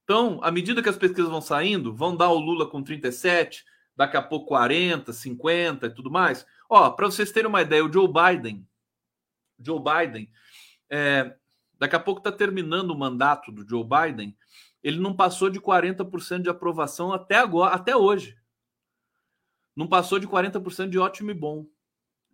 Então, 0.03 0.39
à 0.43 0.51
medida 0.51 0.82
que 0.84 0.89
as 0.89 0.95
pesquisas 0.95 1.29
vão 1.29 1.41
saindo, 1.41 1.93
vão 1.93 2.15
dar 2.15 2.29
o 2.29 2.39
Lula 2.39 2.69
com 2.69 2.84
37, 2.84 3.65
daqui 3.95 4.15
a 4.15 4.21
pouco 4.21 4.45
40, 4.45 5.11
50 5.11 5.88
e 5.88 5.89
tudo 5.89 6.11
mais. 6.11 6.45
Ó, 6.69 6.91
para 6.91 7.07
vocês 7.07 7.32
terem 7.32 7.49
uma 7.49 7.63
ideia, 7.63 7.84
o 7.84 7.91
Joe 7.91 8.07
Biden, 8.07 8.63
Joe 9.59 9.79
Biden, 9.79 10.29
é, 10.88 11.36
daqui 11.79 11.95
a 11.95 11.99
pouco 11.99 12.19
está 12.19 12.32
terminando 12.32 12.91
o 12.91 12.97
mandato 12.97 13.51
do 13.51 13.67
Joe 13.67 13.84
Biden, 13.84 14.38
ele 14.84 14.99
não 14.99 15.15
passou 15.15 15.49
de 15.49 15.59
40% 15.59 16.41
de 16.41 16.49
aprovação 16.49 17.13
até 17.13 17.38
agora, 17.38 17.73
até 17.73 17.95
hoje 17.95 18.38
não 19.75 19.88
passou 19.88 20.19
de 20.19 20.27
40% 20.27 20.89
de 20.89 20.99
ótimo 20.99 21.32
e 21.32 21.34
bom. 21.34 21.65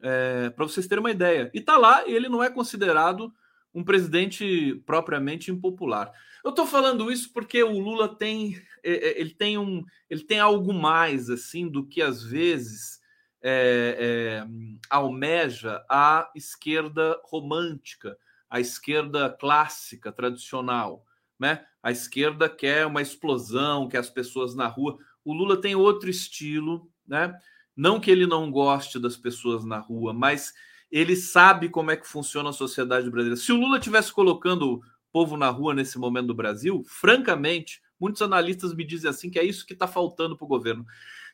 É, 0.01 0.49
para 0.51 0.65
vocês 0.65 0.87
terem 0.87 1.03
uma 1.03 1.11
ideia. 1.11 1.49
E 1.53 1.61
tá 1.61 1.75
lá, 1.77 2.07
ele 2.07 2.29
não 2.29 2.43
é 2.43 2.49
considerado 2.49 3.33
um 3.73 3.83
presidente 3.83 4.75
propriamente 4.85 5.49
impopular. 5.49 6.11
Eu 6.43 6.51
estou 6.51 6.67
falando 6.67 7.11
isso 7.11 7.33
porque 7.33 7.63
o 7.63 7.79
Lula 7.79 8.15
tem 8.15 8.61
é, 8.83 8.91
é, 8.91 9.19
ele 9.19 9.33
tem 9.33 9.57
um 9.57 9.83
ele 10.09 10.23
tem 10.23 10.39
algo 10.39 10.71
mais 10.71 11.29
assim 11.29 11.67
do 11.67 11.85
que 11.85 12.01
às 12.01 12.23
vezes 12.23 12.99
é, 13.41 13.97
é, 13.99 14.47
almeja 14.89 15.83
a 15.89 16.29
esquerda 16.35 17.19
romântica, 17.23 18.17
a 18.49 18.59
esquerda 18.59 19.29
clássica, 19.29 20.11
tradicional, 20.11 21.05
né? 21.39 21.65
A 21.81 21.91
esquerda 21.91 22.49
quer 22.49 22.85
uma 22.85 23.01
explosão, 23.01 23.87
quer 23.87 23.99
as 23.99 24.09
pessoas 24.09 24.55
na 24.55 24.67
rua. 24.67 24.97
O 25.23 25.33
Lula 25.33 25.59
tem 25.59 25.75
outro 25.75 26.09
estilo, 26.09 26.89
né? 27.07 27.37
Não 27.75 27.99
que 27.99 28.09
ele 28.09 28.25
não 28.25 28.51
goste 28.51 28.99
das 28.99 29.15
pessoas 29.15 29.63
na 29.63 29.77
rua, 29.77 30.13
mas 30.13 30.53
ele 30.91 31.15
sabe 31.15 31.69
como 31.69 31.91
é 31.91 31.97
que 31.97 32.07
funciona 32.07 32.49
a 32.49 32.53
sociedade 32.53 33.09
brasileira. 33.09 33.39
Se 33.39 33.51
o 33.51 33.57
Lula 33.57 33.79
tivesse 33.79 34.11
colocando 34.11 34.75
o 34.75 34.83
povo 35.11 35.37
na 35.37 35.49
rua 35.49 35.73
nesse 35.73 35.99
momento 35.99 36.27
do 36.27 36.33
Brasil, 36.33 36.83
francamente, 36.87 37.81
muitos 37.99 38.21
analistas 38.21 38.73
me 38.73 38.83
dizem 38.83 39.09
assim 39.09 39.29
que 39.29 39.37
é 39.37 39.43
isso 39.43 39.65
que 39.65 39.73
está 39.73 39.87
faltando 39.87 40.35
para 40.35 40.45
o 40.45 40.47
governo. 40.47 40.85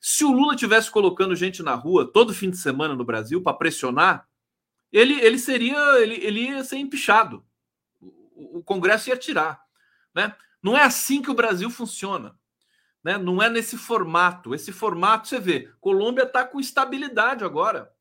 Se 0.01 0.25
o 0.25 0.31
Lula 0.31 0.55
tivesse 0.55 0.91
colocando 0.91 1.35
gente 1.35 1.63
na 1.63 1.75
rua 1.75 2.05
todo 2.11 2.33
fim 2.33 2.49
de 2.49 2.57
semana 2.57 2.95
no 2.95 3.05
Brasil 3.05 3.41
para 3.41 3.53
pressionar, 3.53 4.27
ele, 4.91 5.13
ele 5.21 5.39
seria 5.39 5.77
ele, 6.01 6.15
ele 6.15 6.41
ia 6.41 6.63
ser 6.63 6.77
empichado. 6.77 7.43
O, 8.01 8.59
o 8.59 8.63
Congresso 8.63 9.09
ia 9.09 9.17
tirar, 9.17 9.61
né? 10.15 10.35
Não 10.61 10.77
é 10.77 10.83
assim 10.83 11.21
que 11.21 11.29
o 11.29 11.35
Brasil 11.35 11.69
funciona. 11.69 12.37
Né? 13.03 13.17
Não 13.17 13.41
é 13.41 13.49
nesse 13.49 13.77
formato. 13.77 14.55
Esse 14.55 14.71
formato, 14.71 15.27
você 15.27 15.39
vê, 15.39 15.71
Colômbia 15.81 16.23
está 16.23 16.45
com 16.45 16.59
estabilidade 16.59 17.43
agora. 17.43 17.93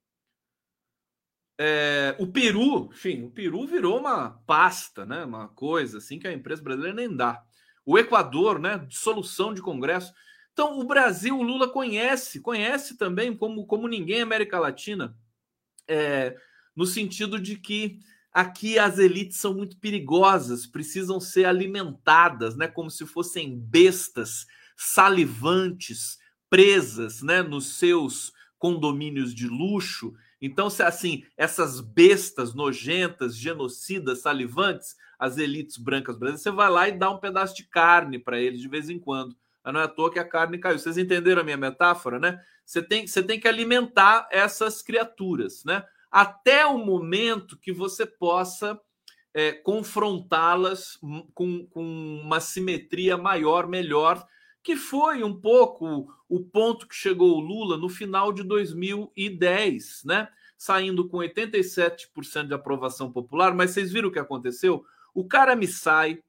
É, 1.59 2.17
o 2.19 2.27
Peru, 2.27 2.91
enfim, 2.93 3.25
o 3.25 3.31
Peru 3.31 3.67
virou 3.67 3.99
uma 3.99 4.31
pasta, 4.47 5.05
né? 5.05 5.25
uma 5.25 5.49
coisa 5.49 5.99
assim 5.99 6.19
que 6.19 6.27
a 6.27 6.33
empresa 6.33 6.63
brasileira 6.63 6.97
nem 6.97 7.15
dá. 7.15 7.45
O 7.85 7.99
Equador, 7.99 8.61
né? 8.61 8.79
Dissolução 8.89 9.53
de 9.53 9.61
Congresso. 9.61 10.13
Então, 10.53 10.79
o 10.79 10.85
Brasil, 10.85 11.37
o 11.37 11.43
Lula 11.43 11.69
conhece, 11.69 12.41
conhece 12.41 12.97
também 12.97 13.37
como, 13.37 13.67
como 13.67 13.89
ninguém 13.89 14.21
a 14.21 14.25
América 14.25 14.61
Latina, 14.61 15.17
é, 15.89 16.37
no 16.77 16.87
sentido 16.87 17.41
de 17.41 17.57
que 17.57 17.99
aqui 18.33 18.79
as 18.79 18.99
elites 18.99 19.39
são 19.39 19.55
muito 19.55 19.77
perigosas, 19.79 20.67
precisam 20.67 21.21
ser 21.21 21.45
alimentadas, 21.45 22.57
né? 22.57 22.67
Como 22.69 22.91
se 22.91 23.07
fossem 23.07 23.59
bestas 23.59 24.47
salivantes, 24.77 26.19
presas 26.51 27.23
né, 27.23 27.43
nos 27.43 27.79
seus 27.79 28.33
condomínios 28.59 29.35
de 29.35 29.49
luxo 29.49 30.15
Então, 30.41 30.69
se 30.69 30.83
assim, 30.83 31.25
essas 31.37 31.81
bestas 31.81 32.55
nojentas, 32.55 33.37
genocidas, 33.37 34.21
salivantes, 34.23 34.97
as 35.19 35.39
elites 35.39 35.77
brancas 35.77 36.17
brasileiras, 36.17 36.43
você 36.43 36.51
vai 36.51 36.69
lá 36.69 36.89
e 36.89 36.99
dá 36.99 37.11
um 37.11 37.19
pedaço 37.19 37.55
de 37.57 37.65
carne 37.69 38.19
para 38.19 38.41
eles 38.41 38.61
de 38.61 38.69
vez 38.69 38.91
em 38.91 38.99
quando. 38.99 39.37
Mas 39.65 39.73
não 39.73 39.81
é 39.81 39.85
à 39.85 39.89
toa 39.89 40.13
que 40.13 40.19
a 40.19 40.29
carne 40.29 40.59
caiu. 40.59 40.79
Vocês 40.79 40.99
entenderam 40.99 41.43
a 41.43 41.45
minha 41.45 41.57
metáfora, 41.57 42.19
né? 42.19 42.41
Você 42.67 42.83
tem, 42.83 43.07
você 43.07 43.23
tem 43.23 43.39
que 43.39 43.47
alimentar 43.49 44.29
essas 44.33 44.83
criaturas, 44.83 45.63
né? 45.65 45.85
Até 46.13 46.67
o 46.67 46.77
momento 46.77 47.59
que 47.59 47.73
você 47.73 48.05
possa 48.05 48.79
é, 49.33 49.53
confrontá-las 49.53 50.99
com, 51.33 51.67
com 51.67 52.21
uma 52.23 52.39
simetria 52.39 53.17
maior, 53.17 53.67
melhor, 53.67 54.23
que 54.63 54.77
foi 54.77 55.25
um 55.25 55.35
pouco 55.35 56.15
o 56.29 56.41
ponto 56.41 56.87
que 56.87 56.95
chegou 56.95 57.37
o 57.37 57.41
Lula 57.41 57.79
no 57.79 57.89
final 57.89 58.31
de 58.31 58.43
2010, 58.43 60.03
né? 60.05 60.29
Saindo 60.57 61.09
com 61.09 61.17
87% 61.17 62.47
de 62.47 62.55
aprovação 62.55 63.11
popular, 63.11 63.55
mas 63.55 63.71
vocês 63.71 63.91
viram 63.91 64.11
o 64.11 64.13
que 64.13 64.19
aconteceu? 64.19 64.85
O 65.15 65.27
cara 65.27 65.57
me 65.57 65.67
sai, 65.67 66.21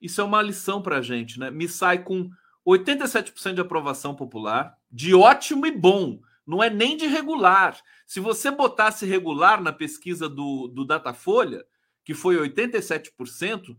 isso 0.00 0.20
é 0.20 0.24
uma 0.24 0.42
lição 0.42 0.82
para 0.82 0.98
a 0.98 1.02
gente, 1.02 1.38
né? 1.38 1.50
Me 1.50 1.68
sai 1.68 2.02
com 2.02 2.28
87% 2.66 3.54
de 3.54 3.60
aprovação 3.60 4.14
popular, 4.14 4.76
de 4.90 5.14
ótimo 5.14 5.66
e 5.66 5.70
bom, 5.70 6.20
não 6.48 6.62
é 6.62 6.70
nem 6.70 6.96
de 6.96 7.06
regular. 7.06 7.78
Se 8.06 8.20
você 8.20 8.50
botasse 8.50 9.04
regular 9.04 9.62
na 9.62 9.70
pesquisa 9.70 10.30
do, 10.30 10.66
do 10.68 10.82
Datafolha, 10.82 11.62
que 12.02 12.14
foi 12.14 12.36
87%, 12.36 13.76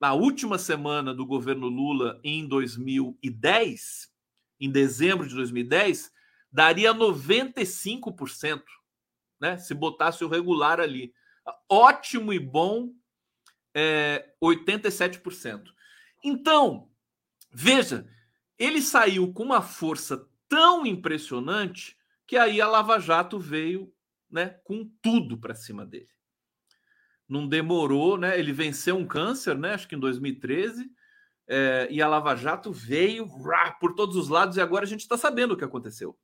na 0.00 0.12
última 0.14 0.56
semana 0.56 1.12
do 1.12 1.26
governo 1.26 1.66
Lula 1.66 2.20
em 2.22 2.46
2010, 2.46 4.12
em 4.60 4.70
dezembro 4.70 5.26
de 5.26 5.34
2010, 5.34 6.12
daria 6.52 6.94
95%, 6.94 8.62
né? 9.40 9.58
Se 9.58 9.74
botasse 9.74 10.24
o 10.24 10.28
regular 10.28 10.78
ali. 10.78 11.12
Ótimo 11.68 12.32
e 12.32 12.38
bom, 12.38 12.92
é, 13.74 14.32
87%. 14.40 15.64
Então, 16.22 16.88
veja, 17.50 18.08
ele 18.56 18.80
saiu 18.80 19.32
com 19.32 19.42
uma 19.42 19.60
força 19.60 20.28
tão 20.48 20.86
impressionante 20.86 21.98
que 22.26 22.36
aí 22.36 22.60
a 22.60 22.68
Lava 22.68 22.98
Jato 22.98 23.38
veio 23.38 23.92
né, 24.30 24.58
com 24.64 24.90
tudo 25.02 25.38
para 25.38 25.54
cima 25.54 25.84
dele 25.84 26.08
não 27.28 27.46
demorou, 27.46 28.16
né? 28.16 28.38
Ele 28.38 28.52
venceu 28.52 28.96
um 28.96 29.06
câncer, 29.06 29.56
né? 29.56 29.74
Acho 29.74 29.88
que 29.88 29.94
em 29.94 30.00
2013. 30.00 30.90
É, 31.46 31.88
e 31.90 32.00
a 32.00 32.08
Lava 32.08 32.34
Jato 32.34 32.72
veio 32.72 33.26
rá, 33.26 33.72
por 33.72 33.94
todos 33.94 34.16
os 34.16 34.28
lados 34.28 34.56
e 34.56 34.62
agora 34.62 34.84
a 34.84 34.88
gente 34.88 35.00
está 35.00 35.16
sabendo 35.16 35.52
o 35.52 35.56
que 35.56 35.64
aconteceu, 35.64 36.16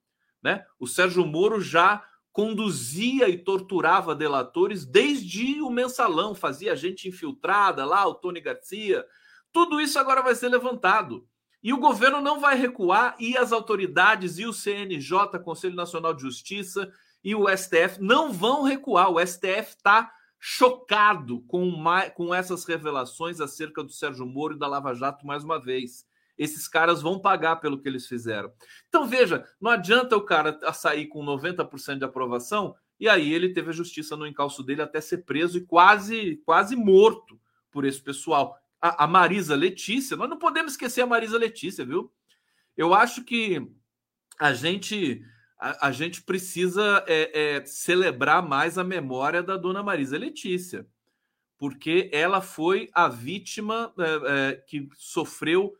né? 0.42 0.64
O 0.78 0.86
Sérgio 0.86 1.26
Moro 1.26 1.60
já 1.60 2.02
conduzia 2.32 3.28
e 3.28 3.36
torturava 3.36 4.14
delatores 4.14 4.86
desde 4.86 5.60
o 5.60 5.68
mensalão, 5.68 6.34
fazia 6.34 6.76
gente 6.76 7.08
infiltrada 7.08 7.84
lá, 7.84 8.06
o 8.06 8.14
Tony 8.14 8.40
Garcia. 8.40 9.04
Tudo 9.52 9.80
isso 9.80 9.98
agora 9.98 10.22
vai 10.22 10.34
ser 10.34 10.48
levantado. 10.48 11.28
E 11.62 11.72
o 11.72 11.78
governo 11.78 12.20
não 12.20 12.40
vai 12.40 12.56
recuar, 12.56 13.16
e 13.18 13.36
as 13.36 13.52
autoridades, 13.52 14.38
e 14.38 14.46
o 14.46 14.52
CNJ, 14.52 15.38
Conselho 15.44 15.74
Nacional 15.74 16.14
de 16.14 16.22
Justiça, 16.22 16.90
e 17.22 17.34
o 17.34 17.46
STF 17.54 18.00
não 18.00 18.32
vão 18.32 18.62
recuar. 18.62 19.10
O 19.10 19.24
STF 19.24 19.76
está 19.76 20.10
chocado 20.38 21.42
com, 21.42 21.84
com 22.14 22.34
essas 22.34 22.64
revelações 22.64 23.40
acerca 23.40 23.84
do 23.84 23.92
Sérgio 23.92 24.24
Moro 24.24 24.54
e 24.54 24.58
da 24.58 24.66
Lava 24.66 24.94
Jato 24.94 25.26
mais 25.26 25.44
uma 25.44 25.60
vez. 25.60 26.06
Esses 26.38 26.66
caras 26.66 27.02
vão 27.02 27.18
pagar 27.18 27.56
pelo 27.56 27.78
que 27.78 27.86
eles 27.86 28.06
fizeram. 28.06 28.50
Então, 28.88 29.06
veja, 29.06 29.44
não 29.60 29.70
adianta 29.70 30.16
o 30.16 30.24
cara 30.24 30.58
sair 30.72 31.06
com 31.08 31.22
90% 31.22 31.98
de 31.98 32.04
aprovação 32.04 32.74
e 32.98 33.06
aí 33.08 33.32
ele 33.32 33.52
teve 33.52 33.68
a 33.68 33.74
justiça 33.74 34.16
no 34.16 34.26
encalço 34.26 34.62
dele 34.62 34.80
até 34.80 35.00
ser 35.00 35.18
preso 35.18 35.58
e 35.58 35.66
quase, 35.66 36.36
quase 36.46 36.74
morto 36.74 37.38
por 37.70 37.84
esse 37.84 38.00
pessoal. 38.00 38.58
A, 38.80 39.04
a 39.04 39.06
Marisa 39.06 39.54
Letícia, 39.54 40.16
nós 40.16 40.28
não 40.28 40.38
podemos 40.38 40.72
esquecer 40.72 41.02
a 41.02 41.06
Marisa 41.06 41.38
Letícia, 41.38 41.84
viu? 41.84 42.12
Eu 42.76 42.94
acho 42.94 43.24
que 43.24 43.60
a 44.38 44.52
gente 44.54 45.22
a, 45.60 45.88
a 45.88 45.92
gente 45.92 46.22
precisa 46.22 47.04
é, 47.06 47.56
é, 47.58 47.66
celebrar 47.66 48.42
mais 48.42 48.78
a 48.78 48.84
memória 48.84 49.42
da 49.42 49.56
dona 49.56 49.82
Marisa 49.82 50.16
Letícia, 50.16 50.86
porque 51.58 52.08
ela 52.12 52.40
foi 52.40 52.88
a 52.94 53.06
vítima 53.06 53.92
é, 53.98 54.04
é, 54.52 54.54
que 54.56 54.88
sofreu 54.96 55.74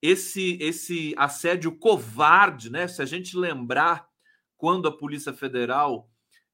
esse, 0.00 0.56
esse 0.60 1.14
assédio 1.16 1.72
covarde, 1.76 2.70
né? 2.70 2.86
Se 2.86 3.02
a 3.02 3.04
gente 3.04 3.36
lembrar 3.36 4.06
quando 4.56 4.86
a 4.86 4.96
Polícia 4.96 5.32
Federal 5.32 6.08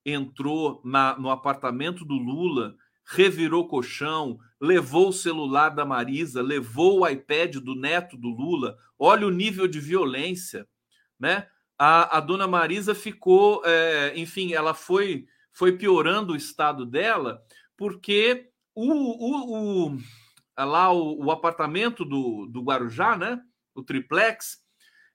entrou 0.07 0.80
na, 0.82 1.18
no 1.18 1.28
apartamento 1.28 2.05
do 2.05 2.14
Lula, 2.14 2.74
revirou 3.11 3.68
colchão, 3.68 4.38
levou 4.61 5.08
o 5.08 5.12
celular 5.12 5.70
da 5.70 5.84
Marisa, 5.84 6.42
levou 6.42 7.00
o 7.00 7.08
iPad 7.08 7.56
do 7.56 7.74
neto 7.74 8.16
do 8.16 8.28
Lula. 8.28 8.76
Olha 8.98 9.26
o 9.26 9.30
nível 9.30 9.66
de 9.66 9.80
violência, 9.80 10.66
né? 11.18 11.46
a, 11.82 12.18
a 12.18 12.20
dona 12.20 12.46
Marisa 12.46 12.94
ficou, 12.94 13.62
é, 13.64 14.12
enfim, 14.14 14.52
ela 14.52 14.74
foi, 14.74 15.26
foi 15.50 15.78
piorando 15.78 16.34
o 16.34 16.36
estado 16.36 16.84
dela, 16.84 17.42
porque 17.74 18.50
o, 18.74 18.92
o, 18.92 19.86
o 19.86 19.98
lá 20.58 20.92
o, 20.92 21.24
o, 21.24 21.30
apartamento 21.30 22.04
do, 22.04 22.44
do 22.44 22.61
Guarujá, 22.61 23.16
né, 23.16 23.40
o 23.74 23.82
triplex, 23.82 24.58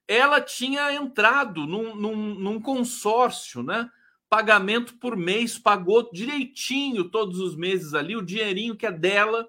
ela 0.08 0.40
tinha 0.40 0.92
entrado 0.92 1.68
num, 1.68 1.94
num, 1.94 2.34
num 2.34 2.60
consórcio, 2.60 3.62
né? 3.62 3.88
Pagamento 4.28 4.98
por 4.98 5.16
mês, 5.16 5.58
pagou 5.58 6.10
direitinho 6.12 7.08
todos 7.10 7.38
os 7.38 7.56
meses 7.56 7.94
ali 7.94 8.16
o 8.16 8.22
dinheirinho 8.22 8.76
que 8.76 8.86
é 8.86 8.92
dela 8.92 9.46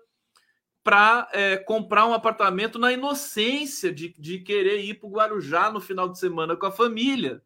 para 0.87 1.27
é, 1.33 1.57
comprar 1.57 2.05
um 2.05 2.13
apartamento 2.13 2.79
na 2.79 2.93
inocência 2.93 3.91
de, 3.91 4.13
de 4.17 4.39
querer 4.39 4.79
ir 4.85 4.93
para 4.93 5.07
o 5.07 5.11
Guarujá 5.11 5.69
no 5.69 5.81
final 5.81 6.07
de 6.07 6.17
semana 6.17 6.55
com 6.55 6.65
a 6.65 6.71
família, 6.71 7.41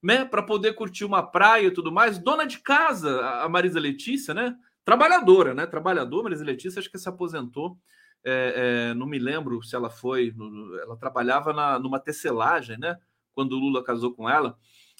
né? 0.00 0.24
Para 0.24 0.40
poder 0.40 0.74
curtir 0.74 1.04
uma 1.04 1.20
praia 1.20 1.66
e 1.66 1.70
tudo 1.72 1.90
mais. 1.90 2.16
Dona 2.16 2.46
de 2.46 2.60
casa, 2.60 3.20
a 3.40 3.48
Marisa 3.48 3.80
Letícia, 3.80 4.32
né? 4.32 4.54
Trabalhadora, 4.84 5.52
né? 5.52 5.66
Trabalhadora, 5.66 6.22
Marisa 6.22 6.44
Letícia, 6.44 6.78
acho 6.78 6.88
que 6.88 6.96
se 6.96 7.08
aposentou. 7.08 7.76
É, 8.24 8.90
é, 8.90 8.94
não 8.94 9.06
me 9.06 9.18
lembro 9.18 9.60
se 9.64 9.74
ela 9.74 9.90
foi. 9.90 10.32
Ela 10.80 10.96
trabalhava 10.96 11.52
na, 11.52 11.80
numa 11.80 11.98
tecelagem, 11.98 12.78
né? 12.78 12.96
Quando 13.32 13.54
o 13.54 13.58
Lula 13.58 13.82
casou 13.82 14.14
com 14.14 14.30
ela. 14.30 14.56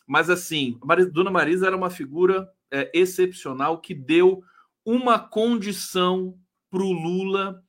Mas 0.07 0.31
assim, 0.31 0.79
Dona 1.13 1.31
Marisa 1.31 1.67
era 1.67 1.77
uma 1.77 1.91
figura 1.91 2.49
é, 2.71 2.91
excepcional 2.95 3.81
que 3.81 3.95
deu 3.95 4.43
uma 4.85 5.19
condição 5.19 6.39
para 6.71 6.83
o 6.83 6.93
Lula 6.93 7.63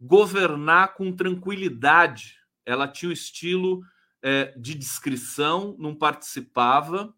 governar 0.00 0.94
com 0.94 1.14
tranquilidade. 1.14 2.38
Ela 2.64 2.86
tinha 2.86 3.10
o 3.10 3.12
estilo 3.12 3.82
é, 4.22 4.54
de 4.56 4.74
descrição, 4.74 5.76
não 5.78 5.94
participava 5.94 7.14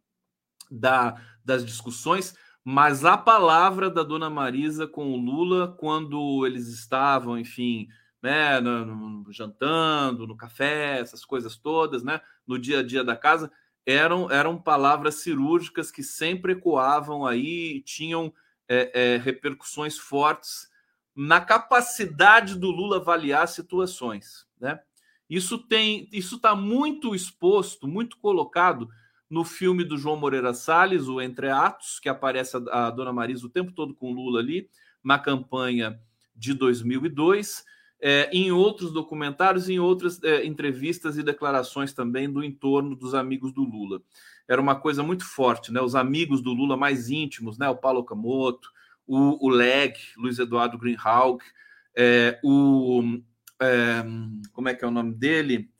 da, 0.70 1.20
das 1.44 1.64
discussões, 1.64 2.34
mas 2.64 3.04
a 3.04 3.18
palavra 3.18 3.90
da 3.90 4.02
dona 4.02 4.30
Marisa 4.30 4.86
com 4.86 5.12
o 5.12 5.16
Lula, 5.16 5.68
quando 5.78 6.46
eles 6.46 6.68
estavam, 6.68 7.38
enfim, 7.38 7.88
né, 8.22 8.58
no, 8.60 8.86
no, 8.86 9.32
jantando, 9.32 10.26
no 10.26 10.34
café, 10.34 10.98
essas 10.98 11.26
coisas 11.26 11.56
todas, 11.56 12.02
né, 12.02 12.22
no 12.46 12.58
dia 12.58 12.78
a 12.78 12.82
dia 12.82 13.04
da 13.04 13.14
casa, 13.14 13.52
eram, 13.86 14.30
eram 14.30 14.60
palavras 14.60 15.16
cirúrgicas 15.16 15.90
que 15.90 16.02
sempre 16.02 16.52
ecoavam 16.52 17.26
aí 17.26 17.76
e 17.76 17.80
tinham 17.80 18.32
é, 18.68 19.14
é, 19.14 19.16
repercussões 19.18 19.98
fortes 19.98 20.68
na 21.14 21.40
capacidade 21.40 22.58
do 22.58 22.70
Lula 22.70 22.96
avaliar 22.96 23.46
situações, 23.46 24.46
né? 24.60 24.80
Isso 25.28 25.58
tem, 25.58 26.08
isso 26.12 26.36
está 26.36 26.54
muito 26.54 27.14
exposto, 27.14 27.88
muito 27.88 28.18
colocado 28.18 28.88
no 29.28 29.42
filme 29.42 29.82
do 29.82 29.96
João 29.96 30.16
Moreira 30.16 30.52
Salles, 30.52 31.08
o 31.08 31.20
Entre 31.20 31.48
Atos, 31.48 31.98
que 31.98 32.08
aparece 32.08 32.56
a, 32.56 32.86
a 32.86 32.90
Dona 32.90 33.12
Marisa 33.12 33.46
o 33.46 33.50
tempo 33.50 33.72
todo 33.72 33.94
com 33.94 34.12
Lula 34.12 34.40
ali 34.40 34.68
na 35.02 35.18
campanha 35.18 35.98
de 36.34 36.52
2002, 36.52 37.64
é, 38.06 38.28
em 38.30 38.52
outros 38.52 38.92
documentários, 38.92 39.70
em 39.70 39.78
outras 39.78 40.22
é, 40.22 40.44
entrevistas 40.44 41.16
e 41.16 41.22
declarações 41.22 41.94
também 41.94 42.30
do 42.30 42.44
entorno 42.44 42.94
dos 42.94 43.14
amigos 43.14 43.50
do 43.50 43.64
Lula. 43.64 44.02
Era 44.46 44.60
uma 44.60 44.74
coisa 44.74 45.02
muito 45.02 45.24
forte, 45.24 45.72
né? 45.72 45.80
Os 45.80 45.94
amigos 45.94 46.42
do 46.42 46.52
Lula 46.52 46.76
mais 46.76 47.08
íntimos, 47.08 47.56
né? 47.56 47.66
O 47.66 47.76
Paulo 47.76 48.04
Camoto, 48.04 48.68
o, 49.06 49.46
o 49.46 49.48
Leg, 49.48 49.94
Luiz 50.18 50.38
Eduardo 50.38 50.76
Greenhalgh, 50.76 51.42
é, 51.96 52.38
o 52.44 53.02
é, 53.62 54.04
como 54.52 54.68
é 54.68 54.74
que 54.74 54.84
é 54.84 54.88
o 54.88 54.90
nome 54.90 55.14
dele? 55.14 55.70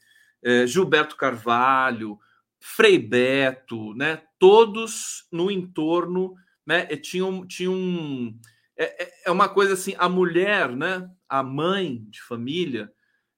É, 0.43 0.66
Gilberto 0.66 1.16
Carvalho, 1.16 2.18
Frei 2.59 2.99
Beto, 2.99 3.93
né? 3.93 4.22
Todos 4.39 5.29
no 5.31 5.51
entorno, 5.51 6.35
né? 6.66 6.87
Tinham, 6.97 7.47
tinham 7.47 8.35
é, 8.79 9.05
é, 9.05 9.12
é 9.27 9.31
uma 9.31 9.47
coisa 9.47 9.75
assim, 9.75 9.95
a 9.99 10.09
mulher, 10.09 10.75
né? 10.75 11.07
A 11.39 11.43
mãe 11.43 12.05
de 12.09 12.22
família, 12.22 12.93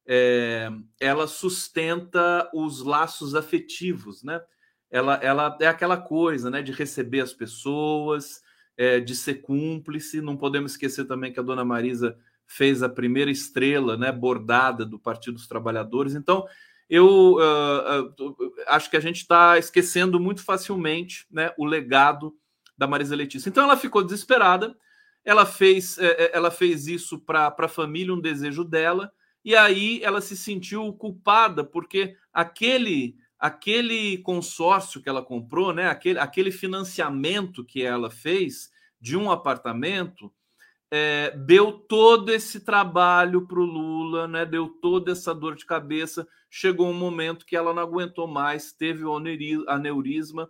é, 0.06 0.70
ela 1.00 1.26
sustenta 1.26 2.50
os 2.52 2.82
laços 2.82 3.34
afetivos, 3.34 4.22
né? 4.22 4.40
ela, 4.90 5.14
ela 5.16 5.58
é 5.60 5.66
aquela 5.66 5.96
coisa, 5.96 6.50
né, 6.50 6.62
de 6.62 6.72
receber 6.72 7.20
as 7.20 7.32
pessoas, 7.32 8.40
é, 8.76 9.00
de 9.00 9.14
ser 9.14 9.36
cúmplice. 9.36 10.20
Não 10.20 10.36
podemos 10.36 10.72
esquecer 10.72 11.04
também 11.06 11.32
que 11.32 11.40
a 11.40 11.42
dona 11.42 11.64
Marisa 11.64 12.16
fez 12.46 12.82
a 12.82 12.88
primeira 12.88 13.30
estrela, 13.30 13.96
né, 13.96 14.12
bordada 14.12 14.84
do 14.84 14.98
Partido 14.98 15.34
dos 15.34 15.48
Trabalhadores. 15.48 16.14
Então, 16.14 16.46
eu 16.88 17.34
uh, 17.34 18.22
uh, 18.22 18.54
acho 18.68 18.88
que 18.88 18.96
a 18.96 19.00
gente 19.00 19.16
está 19.16 19.58
esquecendo 19.58 20.20
muito 20.20 20.44
facilmente, 20.44 21.26
né, 21.30 21.52
o 21.58 21.64
legado 21.64 22.32
da 22.78 22.86
Marisa 22.86 23.16
Letícia. 23.16 23.48
Então, 23.48 23.64
ela 23.64 23.76
ficou 23.76 24.04
desesperada. 24.04 24.76
Ela 25.26 25.44
fez, 25.44 25.98
é, 25.98 26.30
ela 26.32 26.50
fez 26.50 26.86
isso 26.86 27.18
para 27.18 27.54
a 27.58 27.68
família, 27.68 28.14
um 28.14 28.20
desejo 28.20 28.64
dela, 28.64 29.12
e 29.44 29.54
aí 29.54 30.00
ela 30.02 30.22
se 30.22 30.36
sentiu 30.36 30.90
culpada 30.94 31.62
porque 31.62 32.16
aquele 32.32 33.16
aquele 33.38 34.18
consórcio 34.18 35.02
que 35.02 35.10
ela 35.10 35.22
comprou, 35.22 35.70
né, 35.72 35.88
aquele, 35.88 36.18
aquele 36.18 36.50
financiamento 36.50 37.62
que 37.62 37.82
ela 37.82 38.10
fez 38.10 38.70
de 38.98 39.14
um 39.14 39.30
apartamento, 39.30 40.32
é, 40.90 41.36
deu 41.36 41.72
todo 41.72 42.32
esse 42.32 42.60
trabalho 42.60 43.46
para 43.46 43.60
o 43.60 43.64
Lula, 43.64 44.26
né, 44.26 44.46
deu 44.46 44.68
toda 44.68 45.12
essa 45.12 45.34
dor 45.34 45.54
de 45.54 45.66
cabeça. 45.66 46.26
Chegou 46.48 46.88
um 46.88 46.94
momento 46.94 47.44
que 47.44 47.54
ela 47.56 47.74
não 47.74 47.82
aguentou 47.82 48.26
mais, 48.26 48.72
teve 48.72 49.04
o 49.04 49.14
aneurisma 49.68 50.48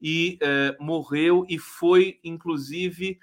e 0.00 0.38
é, 0.42 0.76
morreu, 0.78 1.46
e 1.48 1.58
foi, 1.58 2.20
inclusive, 2.22 3.18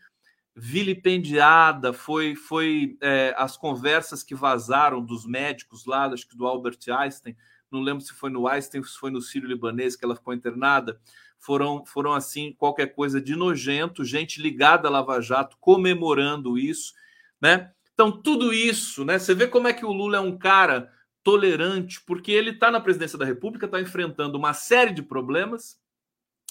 vilipendiada. 0.56 1.93
Foi, 1.93 2.36
foi 2.36 2.97
é, 3.01 3.34
as 3.38 3.58
conversas 3.58 4.24
que 4.24 4.36
vazaram 4.36 5.04
dos 5.04 5.26
médicos 5.26 5.86
lá, 5.86 6.06
acho 6.06 6.28
que 6.28 6.38
do 6.38 6.45
Albert 6.45 6.80
Einstein 6.89 7.36
não 7.74 7.82
lembro 7.82 8.04
se 8.04 8.14
foi 8.14 8.30
no 8.30 8.47
Einstein, 8.47 8.84
se 8.84 8.97
foi 8.97 9.10
no 9.10 9.22
Sírio 9.22 9.49
Libanês 9.49 9.95
que 9.95 10.06
ela 10.06 10.16
ficou 10.16 10.34
internada, 10.34 10.99
foram, 11.39 11.84
foram 11.86 12.14
assim, 12.14 12.54
qualquer 12.54 12.93
coisa 12.93 13.20
de 13.20 13.36
nojento, 13.36 14.06
gente 14.06 14.41
ligada 14.41 14.88
a 14.88 14.91
Lava 14.91 15.20
Jato 15.20 15.58
comemorando 15.60 16.58
isso, 16.58 16.93
né? 17.41 17.72
Então, 17.93 18.12
tudo 18.12 18.54
isso, 18.54 19.04
né? 19.04 19.20
Você 19.20 19.34
vê 19.36 19.47
como 19.47 19.68
é 19.68 19.74
que 19.74 19.86
o 19.86 19.91
Lula 19.91 20.18
é 20.18 20.22
um 20.22 20.38
cara 20.38 20.91
tolerante, 21.24 22.01
porque 22.06 22.32
ele 22.32 22.51
está 22.51 22.72
na 22.72 22.80
presidência 22.80 23.18
da 23.18 23.26
República, 23.26 23.66
está 23.66 23.82
enfrentando 23.82 24.38
uma 24.38 24.54
série 24.54 24.93
de 24.93 25.01
problemas 25.01 25.78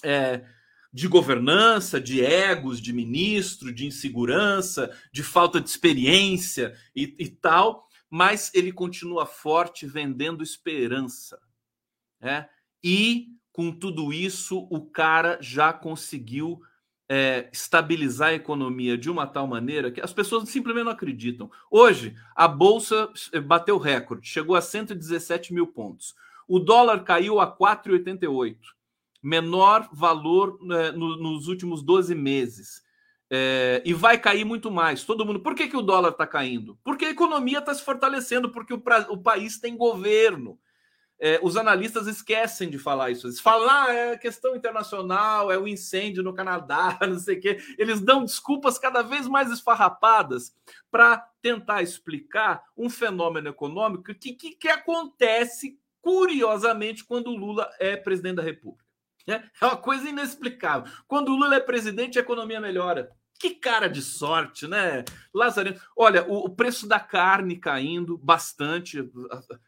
é, 0.03 0.43
de 0.93 1.07
governança, 1.07 1.99
de 1.99 2.23
egos, 2.23 2.79
de 2.79 2.93
ministro, 2.93 3.73
de 3.73 3.85
insegurança, 3.85 4.95
de 5.11 5.23
falta 5.23 5.59
de 5.59 5.67
experiência 5.69 6.73
e, 6.95 7.15
e 7.17 7.27
tal 7.29 7.89
mas 8.15 8.51
ele 8.53 8.71
continua 8.71 9.25
forte 9.25 9.87
vendendo 9.87 10.43
esperança. 10.43 11.41
Né? 12.21 12.47
E 12.83 13.29
com 13.51 13.71
tudo 13.71 14.13
isso, 14.13 14.67
o 14.69 14.85
cara 14.85 15.39
já 15.41 15.73
conseguiu 15.73 16.61
é, 17.09 17.49
estabilizar 17.51 18.29
a 18.29 18.33
economia 18.35 18.95
de 18.95 19.09
uma 19.09 19.25
tal 19.25 19.47
maneira 19.47 19.91
que 19.91 19.99
as 19.99 20.13
pessoas 20.13 20.47
simplesmente 20.47 20.85
não 20.85 20.91
acreditam. 20.91 21.49
Hoje, 21.71 22.15
a 22.35 22.47
bolsa 22.47 23.11
bateu 23.47 23.79
recorde, 23.79 24.27
chegou 24.27 24.55
a 24.55 24.61
117 24.61 25.51
mil 25.51 25.65
pontos. 25.65 26.13
O 26.47 26.59
dólar 26.59 27.03
caiu 27.03 27.39
a 27.39 27.57
4,88, 27.57 28.57
menor 29.23 29.89
valor 29.93 30.59
né, 30.61 30.91
no, 30.91 31.15
nos 31.15 31.47
últimos 31.47 31.81
12 31.81 32.13
meses. 32.13 32.83
É, 33.31 33.81
e 33.85 33.93
vai 33.93 34.17
cair 34.19 34.43
muito 34.43 34.69
mais. 34.69 35.05
Todo 35.05 35.25
mundo. 35.25 35.39
Por 35.39 35.55
que, 35.55 35.67
que 35.67 35.77
o 35.77 35.81
dólar 35.81 36.09
está 36.09 36.27
caindo? 36.27 36.77
Porque 36.83 37.05
a 37.05 37.09
economia 37.09 37.59
está 37.59 37.73
se 37.73 37.81
fortalecendo, 37.81 38.51
porque 38.51 38.73
o, 38.73 38.79
pra, 38.79 39.07
o 39.09 39.17
país 39.17 39.57
tem 39.57 39.77
governo. 39.77 40.59
É, 41.19 41.39
os 41.41 41.55
analistas 41.55 42.05
esquecem 42.05 42.69
de 42.69 42.77
falar 42.77 43.11
isso. 43.11 43.27
Eles 43.27 43.39
falam, 43.39 43.69
ah, 43.69 43.91
é 43.93 44.17
questão 44.17 44.55
internacional, 44.57 45.49
é 45.49 45.57
o 45.57 45.67
incêndio 45.67 46.21
no 46.21 46.33
Canadá, 46.33 46.99
não 47.07 47.17
sei 47.17 47.37
o 47.37 47.41
quê. 47.41 47.57
Eles 47.77 48.01
dão 48.01 48.25
desculpas 48.25 48.77
cada 48.77 49.01
vez 49.01 49.25
mais 49.25 49.49
esfarrapadas 49.49 50.53
para 50.91 51.17
tentar 51.41 51.81
explicar 51.81 52.61
um 52.75 52.89
fenômeno 52.89 53.47
econômico 53.47 54.03
que, 54.03 54.33
que, 54.33 54.51
que 54.51 54.67
acontece, 54.67 55.79
curiosamente, 56.01 57.05
quando 57.05 57.27
o 57.27 57.37
Lula 57.37 57.71
é 57.79 57.95
presidente 57.95 58.35
da 58.35 58.43
República. 58.43 58.82
É 59.27 59.65
uma 59.65 59.77
coisa 59.77 60.07
inexplicável. 60.09 60.91
Quando 61.07 61.29
o 61.29 61.35
Lula 61.35 61.55
é 61.55 61.59
presidente, 61.59 62.17
a 62.17 62.21
economia 62.21 62.59
melhora. 62.59 63.09
Que 63.39 63.55
cara 63.55 63.87
de 63.87 64.01
sorte, 64.01 64.67
né? 64.67 65.03
Lazareno. 65.33 65.79
Olha, 65.97 66.25
o, 66.29 66.45
o 66.45 66.49
preço 66.49 66.87
da 66.87 66.99
carne 66.99 67.57
caindo 67.57 68.17
bastante, 68.17 68.99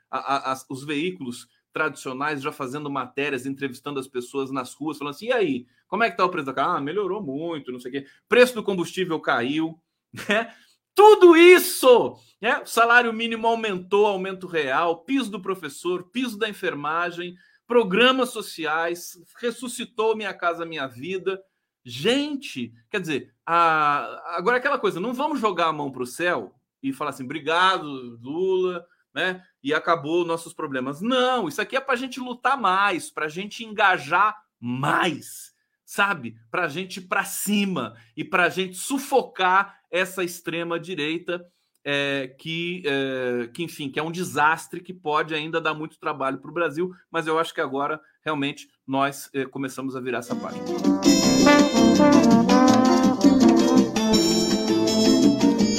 a, 0.09 0.17
a, 0.17 0.51
a, 0.53 0.57
os 0.69 0.83
veículos 0.83 1.47
tradicionais 1.73 2.41
já 2.41 2.53
fazendo 2.53 2.89
matérias, 2.89 3.45
entrevistando 3.45 3.99
as 3.99 4.07
pessoas 4.07 4.49
nas 4.49 4.73
ruas, 4.73 4.97
falando 4.97 5.13
assim: 5.13 5.27
e 5.27 5.33
aí, 5.33 5.67
como 5.87 6.03
é 6.03 6.09
que 6.09 6.15
tá 6.15 6.23
o 6.23 6.29
preço 6.29 6.45
da 6.45 6.53
carne? 6.53 6.77
Ah, 6.77 6.81
melhorou 6.81 7.21
muito, 7.21 7.71
não 7.71 7.79
sei 7.79 7.89
o 7.89 7.93
quê. 7.93 8.07
Preço 8.29 8.55
do 8.55 8.63
combustível 8.63 9.19
caiu, 9.19 9.77
né? 10.29 10.53
Tudo 10.93 11.35
isso, 11.35 12.15
né? 12.41 12.63
Salário 12.65 13.11
mínimo 13.11 13.45
aumentou, 13.45 14.05
aumento 14.05 14.47
real, 14.47 15.03
piso 15.03 15.29
do 15.29 15.41
professor, 15.41 16.09
piso 16.11 16.39
da 16.39 16.47
enfermagem, 16.47 17.35
programas 17.67 18.29
sociais, 18.29 19.17
ressuscitou 19.39 20.15
Minha 20.15 20.33
Casa 20.33 20.65
Minha 20.65 20.87
Vida. 20.87 21.41
Gente, 21.83 22.73
quer 22.89 22.99
dizer, 22.99 23.33
a... 23.45 24.35
agora 24.35 24.57
aquela 24.57 24.79
coisa, 24.79 24.99
não 24.99 25.13
vamos 25.13 25.39
jogar 25.39 25.67
a 25.67 25.73
mão 25.73 25.91
para 25.91 26.03
o 26.03 26.07
céu 26.07 26.55
e 26.81 26.93
falar 26.93 27.11
assim, 27.11 27.23
obrigado, 27.23 27.85
Lula, 28.21 28.85
né? 29.13 29.43
E 29.63 29.73
acabou 29.73 30.25
nossos 30.25 30.53
problemas. 30.53 31.01
Não, 31.01 31.47
isso 31.47 31.61
aqui 31.61 31.75
é 31.75 31.81
para 31.81 31.93
a 31.93 31.97
gente 31.97 32.19
lutar 32.19 32.59
mais, 32.59 33.09
para 33.09 33.25
a 33.25 33.29
gente 33.29 33.63
engajar 33.63 34.37
mais, 34.59 35.53
sabe? 35.83 36.35
Para 36.51 36.65
a 36.65 36.67
gente 36.67 36.97
ir 36.97 37.07
para 37.07 37.23
cima 37.23 37.95
e 38.15 38.23
para 38.23 38.45
a 38.45 38.49
gente 38.49 38.75
sufocar 38.75 39.79
essa 39.89 40.23
extrema 40.23 40.79
direita 40.79 41.45
é, 41.85 42.33
que, 42.39 42.81
é, 42.83 43.47
que, 43.53 43.63
enfim, 43.63 43.91
que 43.91 43.99
é 43.99 44.03
um 44.03 44.11
desastre 44.11 44.81
que 44.81 44.91
pode 44.91 45.35
ainda 45.35 45.61
dar 45.61 45.75
muito 45.75 45.99
trabalho 45.99 46.39
para 46.39 46.49
o 46.49 46.53
Brasil, 46.53 46.91
mas 47.11 47.27
eu 47.27 47.37
acho 47.37 47.53
que 47.53 47.61
agora 47.61 48.01
realmente 48.23 48.67
nós 48.87 49.29
é, 49.33 49.45
começamos 49.45 49.95
a 49.95 50.01
virar 50.01 50.17
essa 50.17 50.35
página. 50.35 50.65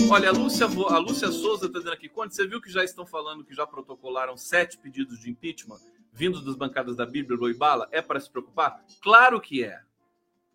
Olha, 0.09 0.29
a 0.29 0.33
Lúcia, 0.33 0.67
a 0.67 0.99
Lúcia 0.99 1.33
Souza 1.33 1.67
está 1.67 1.79
dizendo 1.79 1.95
aqui, 1.95 2.09
quando 2.09 2.31
você 2.31 2.47
viu 2.47 2.61
que 2.61 2.71
já 2.71 2.85
estão 2.85 3.05
falando 3.05 3.45
que 3.45 3.53
já 3.53 3.67
protocolaram 3.67 4.37
sete 4.37 4.79
pedidos 4.79 5.19
de 5.19 5.29
impeachment 5.29 5.81
vindos 6.13 6.45
das 6.45 6.55
bancadas 6.55 6.97
da 6.97 7.05
Bíblia 7.05 7.39
Loibala? 7.39 7.89
É 7.91 8.01
para 8.01 8.21
se 8.21 8.31
preocupar? 8.31 8.83
Claro 9.03 9.41
que 9.41 9.65
é. 9.65 9.81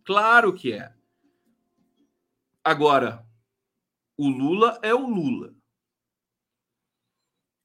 Claro 0.04 0.54
que 0.54 0.72
é. 0.74 0.92
Agora, 2.64 3.26
o 4.24 4.30
Lula 4.30 4.80
é 4.84 4.94
o 4.94 5.10
Lula. 5.10 5.52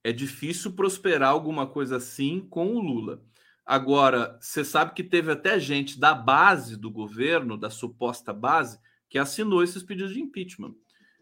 É 0.03 0.11
difícil 0.11 0.73
prosperar 0.73 1.29
alguma 1.29 1.67
coisa 1.67 1.99
assim 1.99 2.41
com 2.41 2.75
o 2.75 2.81
Lula. 2.81 3.23
Agora, 3.63 4.39
você 4.41 4.65
sabe 4.65 4.95
que 4.95 5.05
teve 5.05 5.31
até 5.31 5.61
gente 5.61 6.01
da 6.01 6.15
base 6.15 6.75
do 6.75 6.91
governo, 6.91 7.59
da 7.59 7.69
suposta 7.69 8.33
base, 8.33 8.81
que 9.11 9.19
assinou 9.19 9.63
esses 9.63 9.83
pedidos 9.83 10.15
de 10.15 10.21
impeachment. 10.23 10.75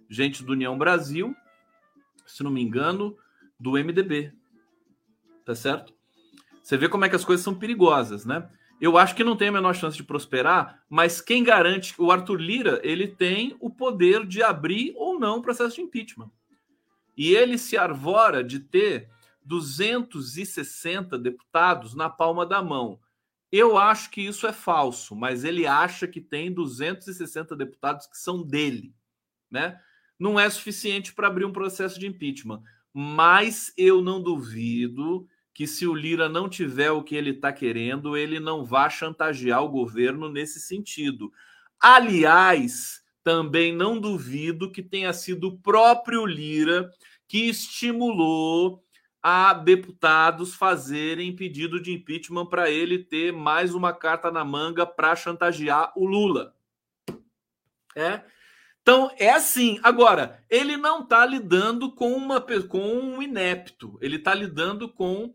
Gente 0.08 0.44
do 0.44 0.52
União 0.52 0.78
Brasil, 0.78 1.34
se 2.24 2.44
não 2.44 2.50
me 2.52 2.62
engano, 2.62 3.16
do 3.58 3.72
MDB. 3.72 4.32
Tá 5.44 5.56
certo? 5.56 5.92
Você 6.62 6.76
vê 6.76 6.88
como 6.88 7.04
é 7.04 7.08
que 7.08 7.16
as 7.16 7.24
coisas 7.24 7.42
são 7.42 7.58
perigosas, 7.58 8.24
né? 8.24 8.48
Eu 8.80 8.98
acho 8.98 9.14
que 9.14 9.24
não 9.24 9.36
tem 9.36 9.48
a 9.48 9.52
menor 9.52 9.74
chance 9.74 9.96
de 9.96 10.04
prosperar, 10.04 10.82
mas 10.88 11.20
quem 11.20 11.42
garante 11.44 11.94
o 11.98 12.10
Arthur 12.10 12.40
Lira 12.40 12.80
ele 12.82 13.08
tem 13.08 13.56
o 13.60 13.70
poder 13.70 14.26
de 14.26 14.42
abrir 14.42 14.92
ou 14.96 15.18
não 15.18 15.38
o 15.38 15.42
processo 15.42 15.76
de 15.76 15.82
impeachment. 15.82 16.30
E 17.16 17.34
ele 17.34 17.56
se 17.56 17.76
arvora 17.76 18.42
de 18.42 18.58
ter 18.58 19.08
260 19.44 21.18
deputados 21.18 21.94
na 21.94 22.10
palma 22.10 22.44
da 22.44 22.62
mão. 22.62 22.98
Eu 23.52 23.78
acho 23.78 24.10
que 24.10 24.20
isso 24.20 24.46
é 24.46 24.52
falso, 24.52 25.14
mas 25.14 25.44
ele 25.44 25.66
acha 25.66 26.08
que 26.08 26.20
tem 26.20 26.52
260 26.52 27.54
deputados 27.54 28.06
que 28.06 28.18
são 28.18 28.42
dele, 28.42 28.92
né? 29.48 29.80
Não 30.18 30.40
é 30.40 30.50
suficiente 30.50 31.12
para 31.12 31.28
abrir 31.28 31.44
um 31.44 31.52
processo 31.52 32.00
de 32.00 32.06
impeachment, 32.06 32.62
mas 32.92 33.72
eu 33.76 34.02
não 34.02 34.20
duvido 34.20 35.28
que 35.54 35.68
se 35.68 35.86
o 35.86 35.94
Lira 35.94 36.28
não 36.28 36.48
tiver 36.48 36.90
o 36.90 37.02
que 37.02 37.14
ele 37.14 37.30
está 37.30 37.52
querendo, 37.52 38.16
ele 38.16 38.40
não 38.40 38.64
vá 38.64 38.90
chantagear 38.90 39.62
o 39.62 39.68
governo 39.68 40.28
nesse 40.28 40.58
sentido. 40.58 41.32
Aliás, 41.80 43.02
também 43.22 43.72
não 43.72 44.00
duvido 44.00 44.72
que 44.72 44.82
tenha 44.82 45.12
sido 45.12 45.48
o 45.48 45.58
próprio 45.58 46.26
Lira 46.26 46.90
que 47.28 47.48
estimulou 47.48 48.84
a 49.22 49.54
deputados 49.54 50.54
fazerem 50.54 51.34
pedido 51.34 51.80
de 51.80 51.92
impeachment 51.92 52.46
para 52.46 52.68
ele 52.68 52.98
ter 52.98 53.32
mais 53.32 53.74
uma 53.74 53.92
carta 53.92 54.30
na 54.30 54.44
manga 54.44 54.84
para 54.84 55.16
chantagear 55.16 55.92
o 55.96 56.04
Lula. 56.04 56.54
É. 57.96 58.22
Então 58.82 59.10
é 59.18 59.30
assim. 59.30 59.80
Agora 59.82 60.44
ele 60.50 60.76
não 60.76 61.02
está 61.02 61.24
lidando 61.24 61.92
com 61.92 62.12
uma 62.12 62.44
com 62.68 62.80
um 62.80 63.22
inepto. 63.22 63.96
Ele 64.02 64.16
está 64.16 64.34
lidando 64.34 64.88
com 64.88 65.34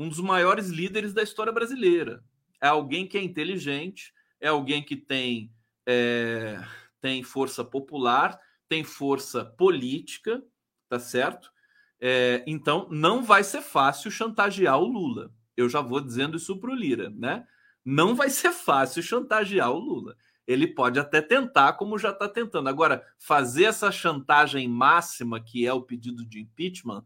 um 0.00 0.08
dos 0.08 0.18
maiores 0.18 0.68
líderes 0.68 1.12
da 1.12 1.22
história 1.22 1.52
brasileira. 1.52 2.24
é 2.58 2.68
alguém 2.68 3.06
que 3.06 3.18
é 3.18 3.22
inteligente, 3.22 4.14
é 4.40 4.48
alguém 4.48 4.82
que 4.82 4.96
tem, 4.96 5.52
é, 5.86 6.58
tem 7.02 7.22
força 7.22 7.62
popular, 7.62 8.40
tem 8.66 8.82
força 8.82 9.44
política, 9.44 10.42
tá 10.88 10.98
certo? 10.98 11.52
É, 12.00 12.42
então 12.46 12.88
não 12.90 13.22
vai 13.22 13.44
ser 13.44 13.60
fácil 13.60 14.10
chantagear 14.10 14.78
o 14.78 14.86
Lula. 14.86 15.30
Eu 15.54 15.68
já 15.68 15.82
vou 15.82 16.00
dizendo 16.00 16.38
isso 16.38 16.58
para 16.58 16.70
o 16.70 16.74
Lira, 16.74 17.10
né? 17.10 17.46
Não 17.84 18.14
vai 18.14 18.30
ser 18.30 18.52
fácil 18.52 19.02
chantagear 19.02 19.70
o 19.70 19.78
Lula. 19.78 20.16
Ele 20.46 20.66
pode 20.66 20.98
até 20.98 21.20
tentar, 21.20 21.74
como 21.74 21.98
já 21.98 22.10
está 22.10 22.26
tentando. 22.26 22.70
Agora, 22.70 23.06
fazer 23.18 23.64
essa 23.64 23.92
chantagem 23.92 24.66
máxima, 24.66 25.38
que 25.38 25.66
é 25.66 25.72
o 25.74 25.82
pedido 25.82 26.24
de 26.24 26.40
impeachment, 26.40 27.04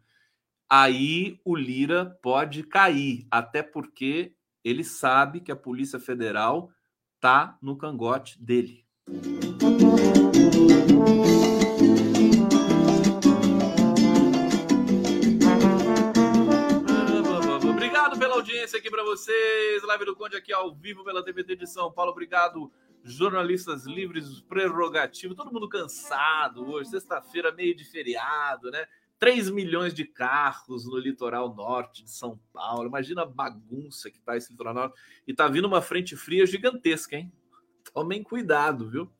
aí 0.68 1.38
o 1.44 1.54
Lira 1.54 2.18
pode 2.22 2.62
cair, 2.62 3.26
até 3.30 3.62
porque 3.62 4.34
ele 4.64 4.82
sabe 4.82 5.40
que 5.40 5.52
a 5.52 5.56
Polícia 5.56 5.98
Federal 5.98 6.70
tá 7.20 7.58
no 7.60 7.76
cangote 7.76 8.42
dele. 8.42 8.84
Obrigado 17.68 18.18
pela 18.18 18.34
audiência 18.34 18.78
aqui 18.78 18.90
para 18.90 19.04
vocês. 19.04 19.82
Live 19.82 20.04
do 20.06 20.16
Conde 20.16 20.36
aqui 20.36 20.52
ao 20.52 20.74
vivo 20.74 21.04
pela 21.04 21.22
TVT 21.22 21.56
de 21.56 21.66
São 21.66 21.92
Paulo. 21.92 22.12
Obrigado, 22.12 22.72
jornalistas 23.02 23.84
livres, 23.84 24.40
prerrogativo. 24.40 25.34
Todo 25.34 25.52
mundo 25.52 25.68
cansado 25.68 26.66
hoje, 26.70 26.90
sexta-feira, 26.90 27.52
meio 27.52 27.76
de 27.76 27.84
feriado, 27.84 28.70
né? 28.70 28.86
3 29.24 29.48
milhões 29.48 29.94
de 29.94 30.04
carros 30.04 30.84
no 30.84 30.98
litoral 30.98 31.54
norte 31.54 32.04
de 32.04 32.10
São 32.10 32.38
Paulo. 32.52 32.86
Imagina 32.86 33.22
a 33.22 33.26
bagunça 33.26 34.10
que 34.10 34.20
tá 34.20 34.36
esse 34.36 34.52
litoral 34.52 34.74
norte. 34.74 35.00
E 35.26 35.32
tá 35.32 35.48
vindo 35.48 35.64
uma 35.64 35.80
frente 35.80 36.14
fria 36.14 36.44
gigantesca, 36.44 37.16
hein? 37.16 37.32
Tomem 37.94 38.22
cuidado, 38.22 38.90
viu? 38.90 39.10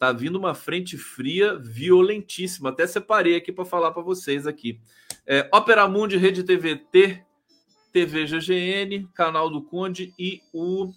Tá 0.00 0.10
vindo 0.10 0.36
uma 0.36 0.52
frente 0.52 0.98
fria 0.98 1.56
violentíssima. 1.56 2.70
Até 2.70 2.88
separei 2.88 3.36
aqui 3.36 3.52
para 3.52 3.64
falar 3.64 3.92
para 3.92 4.02
vocês 4.02 4.48
aqui. 4.48 4.80
É, 5.24 5.48
Opera 5.54 5.86
Mundi, 5.86 6.16
Rede 6.16 6.42
TVT, 6.42 7.24
TV 7.92 8.24
GGN, 8.26 9.06
Canal 9.14 9.48
do 9.48 9.62
Conde 9.62 10.12
e 10.18 10.40
o 10.52 10.92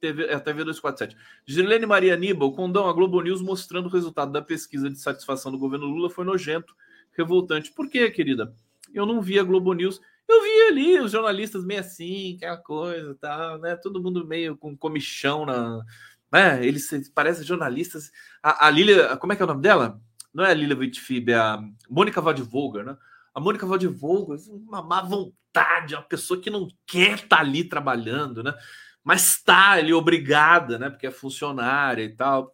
TV, 0.00 0.24
é, 0.24 0.36
TV 0.40 0.64
247. 0.64 1.16
Girilene 1.46 1.86
Maria 1.86 2.14
Aníbal, 2.14 2.52
Condão, 2.54 2.88
a 2.88 2.92
Globo 2.92 3.20
News 3.22 3.40
mostrando 3.40 3.86
o 3.86 3.92
resultado 3.92 4.32
da 4.32 4.42
pesquisa 4.42 4.90
de 4.90 4.98
satisfação 4.98 5.52
do 5.52 5.58
governo 5.60 5.86
Lula 5.86 6.10
foi 6.10 6.24
nojento 6.24 6.74
revoltante. 7.18 7.72
Por 7.72 7.88
quê, 7.90 8.10
querida? 8.10 8.54
Eu 8.94 9.04
não 9.04 9.20
vi 9.20 9.38
a 9.38 9.42
Globo 9.42 9.72
News. 9.72 10.00
Eu 10.26 10.42
vi 10.42 10.60
ali 10.68 11.00
os 11.00 11.12
jornalistas 11.12 11.64
meio 11.64 11.80
assim, 11.80 12.36
aquela 12.36 12.56
coisa 12.58 13.16
tal, 13.20 13.58
né? 13.58 13.76
Todo 13.76 14.02
mundo 14.02 14.26
meio 14.26 14.56
com 14.56 14.76
comichão 14.76 15.44
na. 15.44 15.84
Né? 16.30 16.64
Eles 16.66 16.90
parecem 17.14 17.44
jornalistas. 17.44 18.10
A, 18.42 18.66
a 18.66 18.70
Lilia, 18.70 19.16
como 19.16 19.32
é 19.32 19.36
que 19.36 19.42
é 19.42 19.44
o 19.44 19.48
nome 19.48 19.62
dela? 19.62 20.00
Não 20.32 20.44
é 20.44 20.50
a 20.50 20.54
Lilia 20.54 20.76
Whitfib, 20.76 21.30
é 21.30 21.36
a 21.36 21.58
Mônica 21.88 22.20
Valdivogel, 22.20 22.84
né? 22.84 22.96
A 23.34 23.40
Mônica 23.40 23.66
Valdivogel, 23.66 24.36
uma 24.48 24.82
má 24.82 25.00
vontade, 25.00 25.94
uma 25.94 26.02
pessoa 26.02 26.40
que 26.40 26.50
não 26.50 26.68
quer 26.86 27.14
estar 27.14 27.36
tá 27.36 27.42
ali 27.42 27.64
trabalhando, 27.64 28.42
né? 28.42 28.54
Mas 29.02 29.28
está 29.28 29.70
ali 29.70 29.94
obrigada, 29.94 30.78
né? 30.78 30.90
Porque 30.90 31.06
é 31.06 31.10
funcionária 31.10 32.02
e 32.02 32.14
tal. 32.14 32.52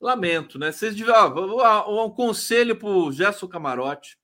Lamento, 0.00 0.58
né? 0.58 0.72
Vocês. 0.72 0.96
Ó, 1.08 2.06
um 2.06 2.10
conselho 2.10 2.74
para 2.76 2.88
o 2.88 3.12
Gerson 3.12 3.46
Camarote, 3.46 4.18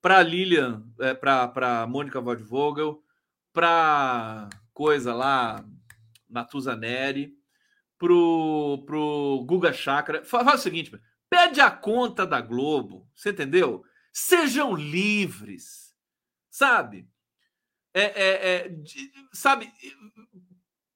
para 0.00 0.22
Lilian, 0.22 0.82
é, 0.98 1.12
para 1.12 1.86
Mônica 1.86 2.20
Vogel, 2.20 3.02
para 3.52 4.48
coisa 4.72 5.14
lá, 5.14 5.64
Natuza 6.28 6.74
Neri, 6.74 7.36
pro, 7.98 8.82
pro 8.86 9.44
Guga 9.46 9.72
Chakra. 9.72 10.24
Faz 10.24 10.60
o 10.60 10.62
seguinte: 10.62 10.90
pede 11.28 11.60
a 11.60 11.70
conta 11.70 12.26
da 12.26 12.40
Globo, 12.40 13.06
você 13.14 13.30
entendeu? 13.30 13.84
Sejam 14.10 14.74
livres, 14.74 15.94
sabe? 16.48 17.06
É, 17.92 18.02
é, 18.02 18.56
é, 18.56 18.76
sabe? 19.32 19.70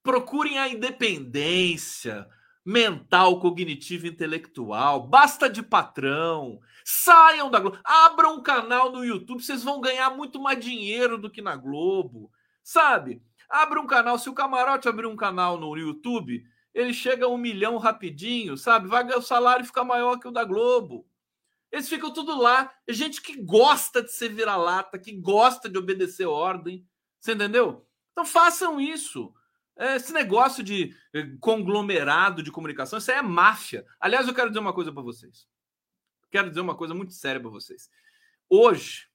Procurem 0.03 0.59
a 0.59 0.69
independência 0.69 2.27
mental, 2.69 3.41
cognitivo, 3.41 4.07
intelectual. 4.07 5.07
Basta 5.07 5.49
de 5.49 5.63
patrão. 5.63 6.61
Saiam 6.85 7.51
da 7.51 7.59
Globo. 7.59 7.79
Abram 7.83 8.37
um 8.37 8.43
canal 8.43 8.93
no 8.93 9.03
YouTube, 9.03 9.43
vocês 9.43 9.65
vão 9.65 9.81
ganhar 9.81 10.11
muito 10.11 10.39
mais 10.39 10.63
dinheiro 10.63 11.17
do 11.17 11.31
que 11.31 11.41
na 11.41 11.57
Globo. 11.57 12.31
Sabe? 12.63 13.23
Abra 13.49 13.81
um 13.81 13.87
canal. 13.87 14.19
Se 14.19 14.29
o 14.29 14.35
camarote 14.35 14.87
abrir 14.87 15.07
um 15.07 15.17
canal 15.17 15.59
no 15.59 15.75
YouTube, 15.79 16.45
ele 16.75 16.93
chega 16.93 17.25
a 17.25 17.31
um 17.31 17.39
milhão 17.39 17.79
rapidinho, 17.79 18.55
sabe? 18.55 18.87
Vai 18.87 19.07
o 19.15 19.23
salário 19.23 19.65
fica 19.65 19.83
maior 19.83 20.19
que 20.19 20.29
o 20.29 20.31
da 20.31 20.45
Globo. 20.45 21.07
Eles 21.73 21.89
ficam 21.89 22.13
tudo 22.13 22.39
lá. 22.39 22.71
É 22.87 22.93
gente 22.93 23.23
que 23.23 23.43
gosta 23.43 24.03
de 24.03 24.13
ser 24.13 24.29
vira-lata, 24.29 24.99
que 24.99 25.13
gosta 25.13 25.71
de 25.71 25.79
obedecer 25.79 26.27
ordem. 26.27 26.87
Você 27.19 27.33
entendeu? 27.33 27.87
Então 28.13 28.27
façam 28.27 28.79
isso. 28.79 29.33
É, 29.79 29.95
esse 29.95 30.13
negócio 30.13 30.65
de 30.65 30.93
eh, 31.15 31.29
conglomerado 31.41 32.43
de 32.43 32.51
comunicação, 32.51 32.99
isso 32.99 33.13
aí 33.13 33.19
é 33.19 33.23
máfia. 33.23 33.87
Aliás, 34.01 34.27
eu 34.27 34.35
quero 34.35 34.49
dizer 34.49 34.59
uma 34.59 34.73
coisa 34.73 34.93
para 34.93 35.03
vocês. 35.03 35.47
Quero 36.33 36.49
dizer 36.49 36.61
uma 36.61 36.75
coisa 36.75 36.95
muito 36.95 37.13
séria 37.13 37.41
para 37.41 37.49
vocês. 37.49 37.89
Hoje, 38.51 39.07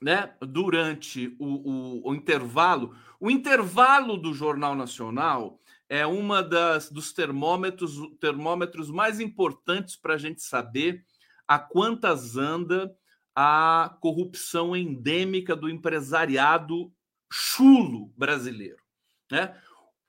né, 0.00 0.34
durante 0.40 1.36
o, 1.38 1.46
o, 1.46 2.10
o, 2.10 2.14
intervalo, 2.14 2.96
o 3.20 3.30
intervalo 3.30 4.16
do 4.16 4.32
Jornal 4.32 4.74
Nacional 4.74 5.60
é 5.86 6.06
uma 6.06 6.42
das 6.42 6.90
dos 6.90 7.12
termômetros, 7.12 7.94
termômetros 8.18 8.90
mais 8.90 9.20
importantes 9.20 9.96
para 9.96 10.14
a 10.14 10.18
gente 10.18 10.42
saber 10.42 11.04
a 11.46 11.58
quantas 11.58 12.38
anda 12.38 12.96
a 13.34 13.96
corrupção 14.00 14.74
endêmica 14.74 15.54
do 15.54 15.68
empresariado 15.68 16.90
chulo 17.30 18.12
brasileiro. 18.16 18.82
Né? 19.30 19.54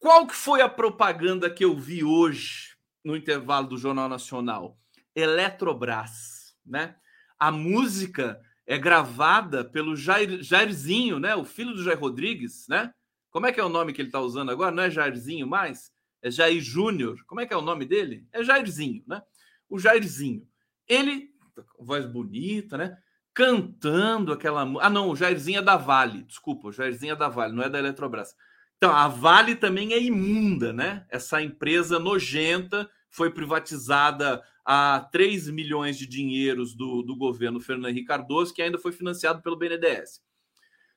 Qual 0.05 0.27
que 0.27 0.35
foi 0.35 0.61
a 0.61 0.69
propaganda 0.69 1.49
que 1.49 1.65
eu 1.65 1.75
vi 1.75 2.03
hoje 2.03 2.75
no 3.03 3.17
intervalo 3.17 3.69
do 3.69 3.75
Jornal 3.75 4.07
Nacional? 4.07 4.77
Eletrobras, 5.15 6.55
né? 6.63 6.95
A 7.39 7.51
música 7.51 8.39
é 8.67 8.77
gravada 8.77 9.65
pelo 9.65 9.95
Jair, 9.95 10.43
Jairzinho, 10.43 11.17
né? 11.17 11.35
O 11.35 11.43
filho 11.43 11.73
do 11.73 11.83
Jair 11.83 11.99
Rodrigues, 11.99 12.67
né? 12.69 12.93
Como 13.31 13.47
é 13.47 13.51
que 13.51 13.59
é 13.59 13.63
o 13.63 13.67
nome 13.67 13.93
que 13.93 13.99
ele 13.99 14.09
está 14.09 14.19
usando 14.19 14.51
agora? 14.51 14.69
Não 14.69 14.83
é 14.83 14.91
Jairzinho 14.91 15.47
mais? 15.47 15.91
É 16.21 16.29
Jair 16.29 16.61
Júnior. 16.61 17.17
Como 17.25 17.41
é 17.41 17.47
que 17.47 17.53
é 17.55 17.57
o 17.57 17.63
nome 17.63 17.83
dele? 17.83 18.27
É 18.31 18.43
Jairzinho, 18.43 19.03
né? 19.07 19.23
O 19.67 19.79
Jairzinho. 19.79 20.47
Ele, 20.87 21.31
voz 21.79 22.05
bonita, 22.05 22.77
né? 22.77 22.95
Cantando 23.33 24.31
aquela. 24.31 24.61
Ah, 24.85 24.89
não, 24.91 25.09
o 25.09 25.15
Jairzinho 25.15 25.57
é 25.57 25.63
da 25.63 25.77
Vale. 25.77 26.21
Desculpa, 26.25 26.67
o 26.67 26.71
Jairzinho 26.71 27.13
é 27.13 27.15
da 27.15 27.27
Vale, 27.27 27.55
não 27.55 27.63
é 27.63 27.69
da 27.71 27.79
Eletrobras. 27.79 28.35
Então, 28.77 28.91
a 28.91 29.07
Vale 29.07 29.55
também 29.55 29.93
é 29.93 30.01
imunda, 30.01 30.73
né? 30.73 31.05
Essa 31.09 31.41
empresa 31.41 31.97
nojenta 31.97 32.89
foi 33.09 33.31
privatizada 33.31 34.43
a 34.65 35.07
3 35.11 35.49
milhões 35.49 35.97
de 35.97 36.05
dinheiros 36.05 36.75
do, 36.75 37.01
do 37.01 37.15
governo 37.15 37.59
Fernando 37.59 37.89
Henrique 37.89 38.07
Cardoso, 38.07 38.53
que 38.53 38.61
ainda 38.61 38.77
foi 38.77 38.91
financiado 38.91 39.41
pelo 39.41 39.55
BNDES. 39.55 40.21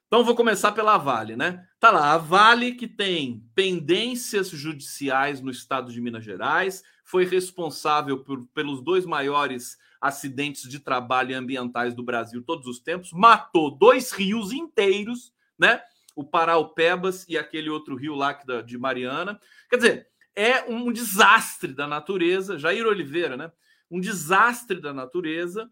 Então, 0.07 0.25
vou 0.25 0.35
começar 0.35 0.73
pela 0.73 0.97
Vale, 0.97 1.37
né? 1.37 1.67
Tá 1.79 1.91
lá, 1.91 2.15
a 2.15 2.19
Vale 2.19 2.73
que 2.73 2.89
tem 2.89 3.45
pendências 3.55 4.49
judiciais 4.49 5.43
no 5.43 5.51
estado 5.51 5.93
de 5.93 6.01
Minas 6.01 6.25
Gerais, 6.25 6.83
foi 7.05 7.27
responsável 7.27 8.25
por, 8.25 8.47
pelos 8.55 8.83
dois 8.83 9.05
maiores 9.05 9.77
acidentes 10.01 10.69
de 10.69 10.79
trabalho 10.81 11.37
ambientais 11.37 11.95
do 11.95 12.03
Brasil 12.03 12.43
todos 12.43 12.67
os 12.67 12.81
tempos, 12.81 13.13
matou 13.13 13.71
dois 13.71 14.11
rios 14.13 14.51
inteiros, 14.51 15.33
né? 15.59 15.83
O 16.19 16.25
Paraupebas 16.25 17.25
e 17.29 17.39
aquele 17.39 17.71
outro 17.71 17.95
rio 17.95 18.17
lá 18.17 18.33
de 18.67 18.77
Mariana. 18.77 19.41
Quer 19.71 19.77
dizer, 19.77 20.09
é 20.35 20.65
um 20.65 20.93
desastre 20.93 21.73
da 21.73 21.87
natureza. 21.87 22.59
Jair 22.59 22.85
Oliveira, 22.85 23.37
né? 23.37 23.53
Um 23.89 24.01
desastre 24.01 24.81
da 24.81 24.93
natureza. 24.93 25.71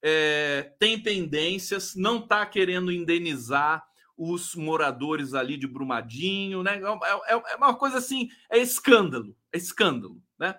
É, 0.00 0.72
tem 0.78 1.02
pendências, 1.02 1.96
não 1.96 2.18
está 2.20 2.46
querendo 2.46 2.92
indenizar 2.92 3.84
os 4.16 4.54
moradores 4.54 5.34
ali 5.34 5.56
de 5.56 5.66
Brumadinho, 5.66 6.62
né? 6.62 6.80
É, 6.80 7.34
é, 7.34 7.42
é, 7.54 7.56
uma 7.56 7.74
coisa 7.74 7.98
assim, 7.98 8.28
é 8.48 8.56
escândalo, 8.56 9.36
é 9.52 9.58
escândalo, 9.58 10.22
né? 10.38 10.54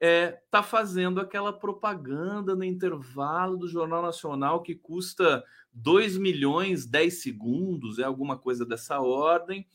É, 0.00 0.38
tá 0.50 0.62
fazendo 0.62 1.20
aquela 1.20 1.52
propaganda 1.52 2.54
no 2.54 2.62
intervalo 2.62 3.56
do 3.56 3.68
Jornal 3.68 4.00
Nacional 4.00 4.62
que 4.62 4.76
custa 4.76 5.42
2 5.72 6.16
milhões 6.16 6.86
10 6.86 7.20
segundos, 7.20 7.98
é 7.98 8.04
alguma 8.04 8.38
coisa 8.38 8.64
dessa 8.64 9.00
ordem. 9.00 9.66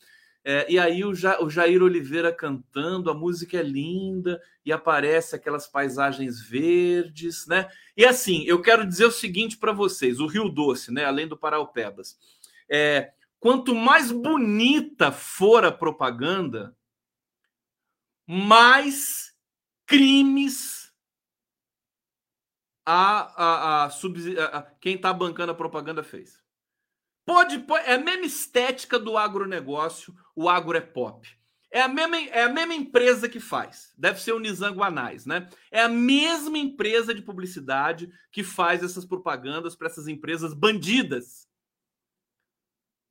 É, 0.45 0.69
e 0.69 0.77
aí 0.77 1.05
o, 1.05 1.13
ja, 1.13 1.41
o 1.41 1.49
Jair 1.49 1.81
Oliveira 1.81 2.33
cantando, 2.33 3.09
a 3.09 3.13
música 3.13 3.57
é 3.57 3.63
linda 3.63 4.41
e 4.65 4.73
aparece 4.73 5.35
aquelas 5.35 5.67
paisagens 5.67 6.41
verdes, 6.41 7.47
né? 7.47 7.69
E 7.95 8.05
assim, 8.05 8.43
eu 8.43 8.61
quero 8.61 8.85
dizer 8.85 9.05
o 9.05 9.11
seguinte 9.11 9.57
para 9.57 9.71
vocês: 9.71 10.19
o 10.19 10.27
Rio 10.27 10.49
Doce, 10.49 10.91
né? 10.91 11.05
Além 11.05 11.27
do 11.29 11.37
Paraupebas, 11.37 12.17
é, 12.69 13.13
quanto 13.39 13.73
mais 13.73 14.11
bonita 14.11 15.13
for 15.13 15.63
a 15.63 15.71
propaganda, 15.71 16.75
mais 18.27 19.32
crimes 19.93 20.91
a, 22.85 23.21
a, 23.21 23.85
a, 23.85 23.85
a, 23.85 24.57
a 24.57 24.61
quem 24.81 24.95
está 24.95 25.13
bancando 25.13 25.51
a 25.51 25.55
propaganda 25.55 26.03
fez. 26.03 26.41
Pode, 27.25 27.59
pode, 27.59 27.85
é 27.85 27.93
a 27.93 27.99
mesma 27.99 28.25
estética 28.25 28.99
do 28.99 29.17
agronegócio, 29.17 30.13
o 30.35 30.49
agro 30.49 30.77
é 30.77 30.81
pop. 30.81 31.25
É 31.71 31.81
a, 31.81 31.87
mesma, 31.87 32.17
é 32.17 32.43
a 32.43 32.49
mesma 32.49 32.75
empresa 32.75 33.29
que 33.29 33.39
faz. 33.39 33.93
Deve 33.97 34.21
ser 34.21 34.33
o 34.33 34.39
Nizam 34.39 34.75
Guanais, 34.75 35.25
né? 35.25 35.49
É 35.71 35.81
a 35.81 35.89
mesma 35.89 36.57
empresa 36.57 37.15
de 37.15 37.21
publicidade 37.21 38.11
que 38.31 38.43
faz 38.43 38.83
essas 38.83 39.05
propagandas 39.05 39.75
para 39.75 39.87
essas 39.87 40.07
empresas 40.07 40.53
bandidas. 40.53 41.47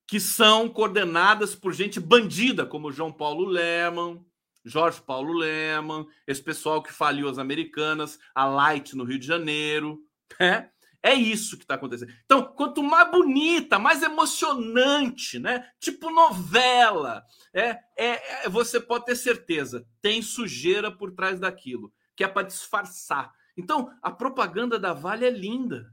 Que 0.07 0.21
são 0.21 0.69
coordenadas 0.69 1.57
por 1.57 1.73
gente 1.73 1.99
bandida, 1.99 2.65
como 2.65 2.93
João 2.93 3.13
Paulo 3.13 3.45
Leman, 3.47 4.25
Jorge 4.65 5.01
Paulo 5.01 5.33
Leman, 5.33 6.07
esse 6.27 6.43
pessoal 6.43 6.83
que 6.83 6.93
faliu 6.93 7.29
as 7.29 7.39
americanas, 7.39 8.19
a 8.35 8.45
Light 8.45 8.97
no 8.97 9.05
Rio 9.05 9.19
de 9.19 9.27
Janeiro, 9.27 9.99
né? 10.39 10.71
É 11.03 11.15
isso 11.15 11.57
que 11.57 11.65
está 11.65 11.75
acontecendo. 11.75 12.13
Então, 12.25 12.45
quanto 12.55 12.81
mais 12.81 13.11
bonita, 13.11 13.77
mais 13.77 14.03
emocionante, 14.03 15.37
né? 15.37 15.69
Tipo 15.81 16.11
novela, 16.11 17.25
é, 17.53 17.71
é, 17.99 18.45
é 18.45 18.49
você 18.49 18.81
pode 18.81 19.07
ter 19.07 19.17
certeza, 19.17 19.85
tem 20.01 20.23
sujeira 20.23 20.93
por 20.93 21.11
trás 21.13 21.41
daquilo, 21.41 21.93
que 22.15 22.23
é 22.23 22.29
para 22.29 22.47
disfarçar. 22.47 23.33
Então, 23.57 23.93
a 24.01 24.13
propaganda 24.13 24.79
da 24.79 24.93
Vale 24.93 25.25
é 25.25 25.31
linda. 25.31 25.93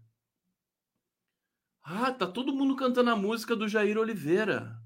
Ah, 1.84 2.12
tá 2.12 2.28
todo 2.28 2.54
mundo 2.54 2.76
cantando 2.76 3.10
a 3.10 3.16
música 3.16 3.56
do 3.56 3.68
Jair 3.68 3.98
Oliveira. 3.98 4.78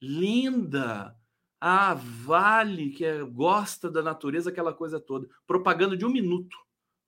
Linda. 0.00 1.15
Ah, 1.60 1.94
Vale, 1.94 2.90
que 2.90 3.04
é, 3.04 3.22
gosta 3.22 3.90
da 3.90 4.02
natureza, 4.02 4.50
aquela 4.50 4.74
coisa 4.74 5.00
toda. 5.00 5.26
Propaganda 5.46 5.96
de 5.96 6.04
um 6.04 6.10
minuto 6.10 6.56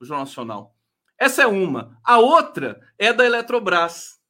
do 0.01 0.07
Jornal 0.07 0.24
Nacional. 0.24 0.76
Essa 1.18 1.42
é 1.42 1.46
uma. 1.46 1.99
A 2.05 2.18
outra 2.18 2.80
é 2.96 3.12
da 3.12 3.26
Eletrobras, 3.26 4.20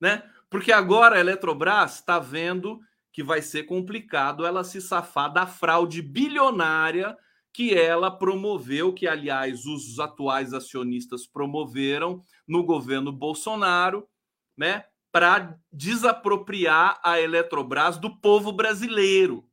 né? 0.00 0.22
Porque 0.50 0.70
agora 0.70 1.16
a 1.16 1.20
Eletrobras 1.20 1.96
está 1.96 2.18
vendo 2.18 2.78
que 3.12 3.22
vai 3.22 3.40
ser 3.40 3.62
complicado 3.62 4.44
ela 4.44 4.62
se 4.62 4.80
safar 4.80 5.32
da 5.32 5.46
fraude 5.46 6.02
bilionária 6.02 7.16
que 7.56 7.74
ela 7.74 8.10
promoveu, 8.10 8.92
que 8.92 9.08
aliás 9.08 9.64
os 9.64 9.98
atuais 9.98 10.52
acionistas 10.52 11.26
promoveram 11.26 12.22
no 12.46 12.62
governo 12.62 13.10
Bolsonaro, 13.10 14.06
né, 14.54 14.84
para 15.10 15.58
desapropriar 15.72 17.00
a 17.02 17.18
Eletrobras 17.18 17.96
do 17.96 18.14
povo 18.20 18.52
brasileiro. 18.52 19.45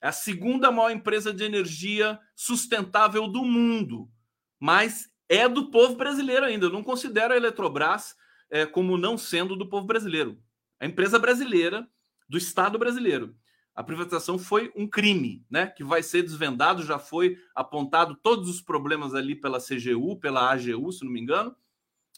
É 0.00 0.08
a 0.08 0.12
segunda 0.12 0.70
maior 0.70 0.90
empresa 0.90 1.32
de 1.32 1.44
energia 1.44 2.18
sustentável 2.34 3.28
do 3.28 3.44
mundo, 3.44 4.10
mas 4.58 5.10
é 5.28 5.48
do 5.48 5.70
povo 5.70 5.94
brasileiro 5.94 6.46
ainda. 6.46 6.66
Eu 6.66 6.70
não 6.70 6.82
considero 6.82 7.34
a 7.34 7.36
Eletrobras 7.36 8.16
é, 8.50 8.66
como 8.66 8.96
não 8.96 9.16
sendo 9.16 9.54
do 9.54 9.68
povo 9.68 9.86
brasileiro. 9.86 10.38
A 10.80 10.86
empresa 10.86 11.18
brasileira, 11.18 11.88
do 12.28 12.38
Estado 12.38 12.78
brasileiro. 12.78 13.34
A 13.74 13.82
privatização 13.82 14.38
foi 14.38 14.72
um 14.76 14.86
crime, 14.86 15.44
né? 15.50 15.66
Que 15.66 15.84
vai 15.84 16.02
ser 16.02 16.22
desvendado, 16.22 16.84
já 16.84 16.98
foi 16.98 17.38
apontado 17.54 18.16
todos 18.16 18.48
os 18.48 18.60
problemas 18.60 19.14
ali 19.14 19.34
pela 19.34 19.58
CGU, 19.60 20.16
pela 20.18 20.50
AGU, 20.50 20.92
se 20.92 21.04
não 21.04 21.12
me 21.12 21.20
engano. 21.20 21.54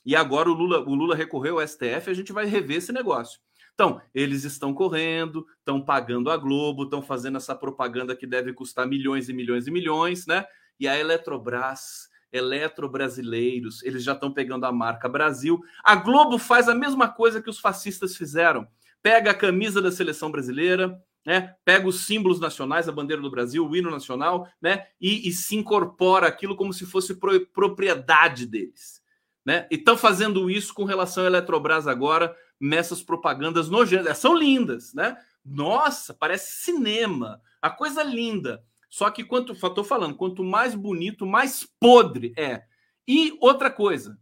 E 0.04 0.16
agora 0.16 0.50
o 0.50 0.52
Lula, 0.52 0.80
o 0.80 0.94
Lula 0.94 1.14
recorreu 1.14 1.60
ao 1.60 1.66
STF, 1.66 2.10
a 2.10 2.14
gente 2.14 2.32
vai 2.32 2.46
rever 2.46 2.78
esse 2.78 2.92
negócio. 2.92 3.40
Então, 3.74 4.00
eles 4.14 4.44
estão 4.44 4.74
correndo, 4.74 5.46
estão 5.58 5.80
pagando 5.80 6.30
a 6.30 6.36
Globo, 6.36 6.84
estão 6.84 7.02
fazendo 7.02 7.36
essa 7.36 7.54
propaganda 7.54 8.14
que 8.14 8.26
deve 8.26 8.52
custar 8.52 8.86
milhões 8.86 9.28
e 9.28 9.32
milhões 9.32 9.66
e 9.66 9.70
milhões, 9.70 10.26
né? 10.26 10.44
E 10.78 10.86
a 10.86 10.98
Eletrobras 10.98 12.10
eletrobrasileiros, 12.32 13.82
eles 13.82 14.02
já 14.02 14.12
estão 14.12 14.32
pegando 14.32 14.64
a 14.64 14.72
marca 14.72 15.08
Brasil. 15.08 15.60
A 15.84 15.94
Globo 15.94 16.38
faz 16.38 16.68
a 16.68 16.74
mesma 16.74 17.08
coisa 17.08 17.42
que 17.42 17.50
os 17.50 17.60
fascistas 17.60 18.16
fizeram. 18.16 18.66
Pega 19.02 19.32
a 19.32 19.34
camisa 19.34 19.82
da 19.82 19.92
seleção 19.92 20.30
brasileira, 20.30 20.98
né? 21.26 21.54
Pega 21.64 21.86
os 21.86 22.06
símbolos 22.06 22.40
nacionais, 22.40 22.88
a 22.88 22.92
bandeira 22.92 23.20
do 23.20 23.30
Brasil, 23.30 23.66
o 23.66 23.76
hino 23.76 23.90
nacional, 23.90 24.48
né? 24.60 24.86
E, 25.00 25.28
e 25.28 25.32
se 25.32 25.54
incorpora 25.56 26.26
aquilo 26.26 26.56
como 26.56 26.72
se 26.72 26.86
fosse 26.86 27.16
pro, 27.16 27.46
propriedade 27.48 28.46
deles, 28.46 29.02
né? 29.44 29.66
E 29.70 29.74
estão 29.74 29.96
fazendo 29.96 30.50
isso 30.50 30.72
com 30.72 30.84
relação 30.84 31.24
à 31.24 31.26
Eletrobras 31.26 31.86
agora 31.86 32.34
nessas 32.62 33.02
propagandas 33.02 33.68
nojentas. 33.68 34.18
São 34.18 34.36
lindas, 34.36 34.94
né? 34.94 35.16
Nossa, 35.44 36.14
parece 36.14 36.62
cinema, 36.62 37.42
a 37.60 37.68
coisa 37.68 38.04
linda. 38.04 38.64
Só 38.88 39.10
que 39.10 39.24
quanto 39.24 39.52
estou 39.52 39.82
falando, 39.82 40.14
quanto 40.14 40.44
mais 40.44 40.74
bonito, 40.74 41.26
mais 41.26 41.68
podre 41.80 42.32
é. 42.36 42.62
E 43.08 43.36
outra 43.40 43.68
coisa, 43.68 44.16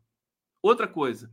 outra 0.62 0.88
coisa, 0.88 1.30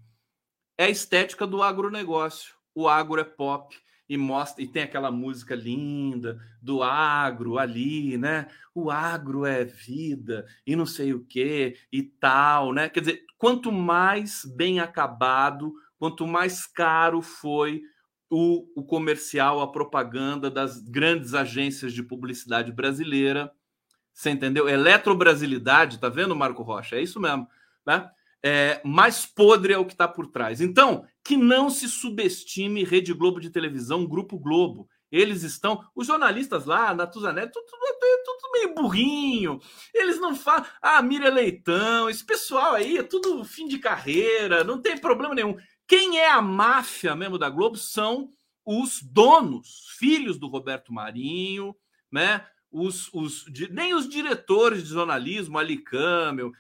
é 0.77 0.85
a 0.85 0.89
estética 0.89 1.47
do 1.47 1.63
agronegócio. 1.63 2.55
O 2.75 2.89
agro 2.89 3.21
é 3.21 3.23
pop 3.23 3.73
e 4.09 4.17
mostra 4.17 4.63
e 4.63 4.67
tem 4.67 4.83
aquela 4.83 5.11
música 5.11 5.55
linda 5.55 6.39
do 6.61 6.83
agro 6.83 7.57
ali, 7.57 8.17
né? 8.17 8.47
O 8.75 8.91
agro 8.91 9.45
é 9.45 9.63
vida 9.63 10.45
e 10.65 10.75
não 10.75 10.85
sei 10.85 11.13
o 11.13 11.23
que 11.23 11.77
e 11.91 12.03
tal, 12.03 12.73
né? 12.73 12.89
Quer 12.89 12.99
dizer, 12.99 13.25
quanto 13.37 13.71
mais 13.71 14.43
bem 14.45 14.79
acabado, 14.79 15.73
quanto 15.97 16.27
mais 16.27 16.65
caro 16.65 17.21
foi 17.21 17.81
o, 18.29 18.67
o 18.75 18.83
comercial, 18.83 19.61
a 19.61 19.71
propaganda 19.71 20.49
das 20.49 20.79
grandes 20.79 21.33
agências 21.33 21.93
de 21.93 22.03
publicidade 22.03 22.71
brasileira. 22.71 23.51
Você 24.13 24.31
entendeu? 24.31 24.67
Eletrobrasilidade, 24.67 25.99
tá 25.99 26.09
vendo, 26.09 26.35
Marco 26.35 26.63
Rocha? 26.63 26.95
É 26.95 27.01
isso 27.01 27.19
mesmo, 27.19 27.47
né? 27.85 28.09
É, 28.43 28.81
mais 28.83 29.25
podre 29.25 29.73
é 29.73 29.77
o 29.77 29.85
que 29.85 29.93
está 29.93 30.07
por 30.07 30.27
trás. 30.27 30.61
Então, 30.61 31.05
que 31.23 31.35
não 31.35 31.69
se 31.69 31.87
subestime 31.89 32.83
Rede 32.83 33.13
Globo 33.13 33.39
de 33.39 33.49
televisão, 33.49 34.05
Grupo 34.05 34.37
Globo. 34.37 34.87
Eles 35.11 35.43
estão, 35.43 35.83
os 35.95 36.07
jornalistas 36.07 36.65
lá, 36.65 36.93
Natuzanete, 36.93 37.53
tudo, 37.53 37.65
tudo, 37.65 38.23
tudo 38.25 38.51
meio 38.51 38.75
burrinho. 38.75 39.59
Eles 39.93 40.19
não 40.19 40.35
falam, 40.35 40.65
ah, 40.81 41.01
Miriam 41.01 41.33
Leitão, 41.33 42.09
esse 42.09 42.25
pessoal 42.25 42.73
aí 42.73 42.97
é 42.97 43.03
tudo 43.03 43.43
fim 43.45 43.67
de 43.67 43.79
carreira, 43.79 44.63
não 44.63 44.81
tem 44.81 44.97
problema 44.97 45.33
nenhum. 45.33 45.55
Quem 45.87 46.19
é 46.19 46.29
a 46.29 46.41
máfia 46.41 47.15
mesmo 47.15 47.37
da 47.37 47.49
Globo 47.49 47.77
são 47.77 48.33
os 48.65 49.01
donos, 49.01 49.85
filhos 49.97 50.37
do 50.37 50.47
Roberto 50.47 50.93
Marinho, 50.93 51.73
né? 52.11 52.45
Os, 52.69 53.11
os, 53.13 53.45
nem 53.71 53.93
os 53.93 54.09
diretores 54.09 54.83
de 54.83 54.89
jornalismo, 54.89 55.57
Ali 55.57 55.81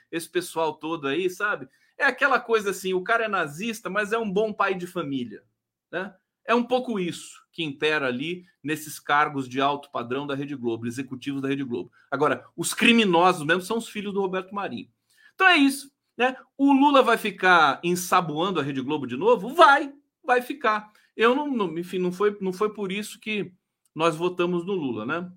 esse 0.09 0.29
pessoal 0.29 0.73
todo 0.73 1.05
aí, 1.05 1.29
sabe? 1.29 1.67
É 1.97 2.05
aquela 2.05 2.39
coisa 2.39 2.69
assim: 2.69 2.93
o 2.93 3.03
cara 3.03 3.25
é 3.25 3.27
nazista, 3.27 3.89
mas 3.89 4.13
é 4.13 4.17
um 4.17 4.31
bom 4.31 4.53
pai 4.53 4.73
de 4.73 4.87
família. 4.87 5.43
Né? 5.91 6.15
É 6.45 6.55
um 6.55 6.63
pouco 6.63 6.97
isso 6.97 7.45
que 7.51 7.61
impera 7.61 8.07
ali 8.07 8.45
nesses 8.63 8.99
cargos 8.99 9.49
de 9.49 9.59
alto 9.59 9.91
padrão 9.91 10.25
da 10.25 10.35
Rede 10.35 10.55
Globo, 10.55 10.87
executivos 10.87 11.41
da 11.41 11.49
Rede 11.49 11.63
Globo. 11.63 11.91
Agora, 12.09 12.45
os 12.55 12.73
criminosos 12.73 13.45
mesmo 13.45 13.63
são 13.63 13.77
os 13.77 13.89
filhos 13.89 14.13
do 14.13 14.21
Roberto 14.21 14.55
Marinho. 14.55 14.89
Então 15.35 15.47
é 15.47 15.57
isso. 15.57 15.91
Né? 16.17 16.35
O 16.57 16.73
Lula 16.73 17.03
vai 17.03 17.17
ficar 17.17 17.79
ensaboando 17.83 18.59
a 18.59 18.63
Rede 18.63 18.81
Globo 18.81 19.05
de 19.05 19.15
novo? 19.15 19.53
Vai, 19.53 19.93
vai 20.23 20.41
ficar. 20.41 20.91
Eu 21.15 21.35
não, 21.35 21.47
não, 21.47 21.77
enfim, 21.77 21.99
não 21.99 22.11
foi, 22.11 22.35
não 22.41 22.51
foi 22.51 22.73
por 22.73 22.91
isso 22.91 23.19
que 23.19 23.53
nós 23.93 24.15
votamos 24.15 24.65
no 24.65 24.73
Lula, 24.73 25.05
né? 25.05 25.31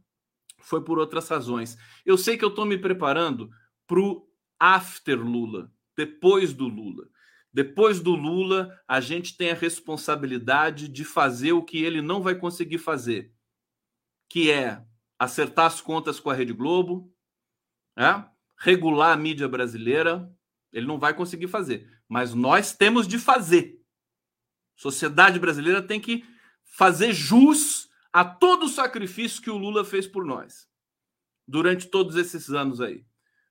Foi 0.58 0.82
por 0.82 0.98
outras 0.98 1.28
razões. 1.28 1.76
Eu 2.04 2.18
sei 2.18 2.36
que 2.36 2.44
eu 2.44 2.50
estou 2.50 2.64
me 2.64 2.76
preparando 2.76 3.50
para 3.86 4.00
o 4.00 4.26
after 4.58 5.18
Lula, 5.18 5.72
depois 5.96 6.52
do 6.52 6.68
Lula. 6.68 7.08
Depois 7.52 8.00
do 8.00 8.14
Lula, 8.14 8.70
a 8.86 9.00
gente 9.00 9.36
tem 9.36 9.50
a 9.50 9.54
responsabilidade 9.54 10.86
de 10.86 11.04
fazer 11.04 11.52
o 11.52 11.64
que 11.64 11.82
ele 11.82 12.00
não 12.00 12.22
vai 12.22 12.34
conseguir 12.34 12.78
fazer, 12.78 13.32
que 14.28 14.50
é 14.50 14.84
acertar 15.18 15.66
as 15.66 15.80
contas 15.80 16.20
com 16.20 16.30
a 16.30 16.34
Rede 16.34 16.52
Globo, 16.52 17.12
é? 17.96 18.24
regular 18.56 19.12
a 19.12 19.16
mídia 19.16 19.48
brasileira, 19.48 20.30
ele 20.72 20.86
não 20.86 20.98
vai 20.98 21.14
conseguir 21.14 21.48
fazer. 21.48 21.88
Mas 22.08 22.34
nós 22.34 22.72
temos 22.72 23.06
de 23.06 23.18
fazer. 23.18 23.80
sociedade 24.76 25.38
brasileira 25.38 25.82
tem 25.82 26.00
que 26.00 26.24
fazer 26.64 27.12
jus 27.12 27.88
a 28.12 28.24
todo 28.24 28.64
o 28.64 28.68
sacrifício 28.68 29.42
que 29.42 29.50
o 29.50 29.58
Lula 29.58 29.84
fez 29.84 30.06
por 30.06 30.24
nós 30.24 30.68
durante 31.46 31.88
todos 31.88 32.16
esses 32.16 32.50
anos 32.50 32.80
aí. 32.80 33.04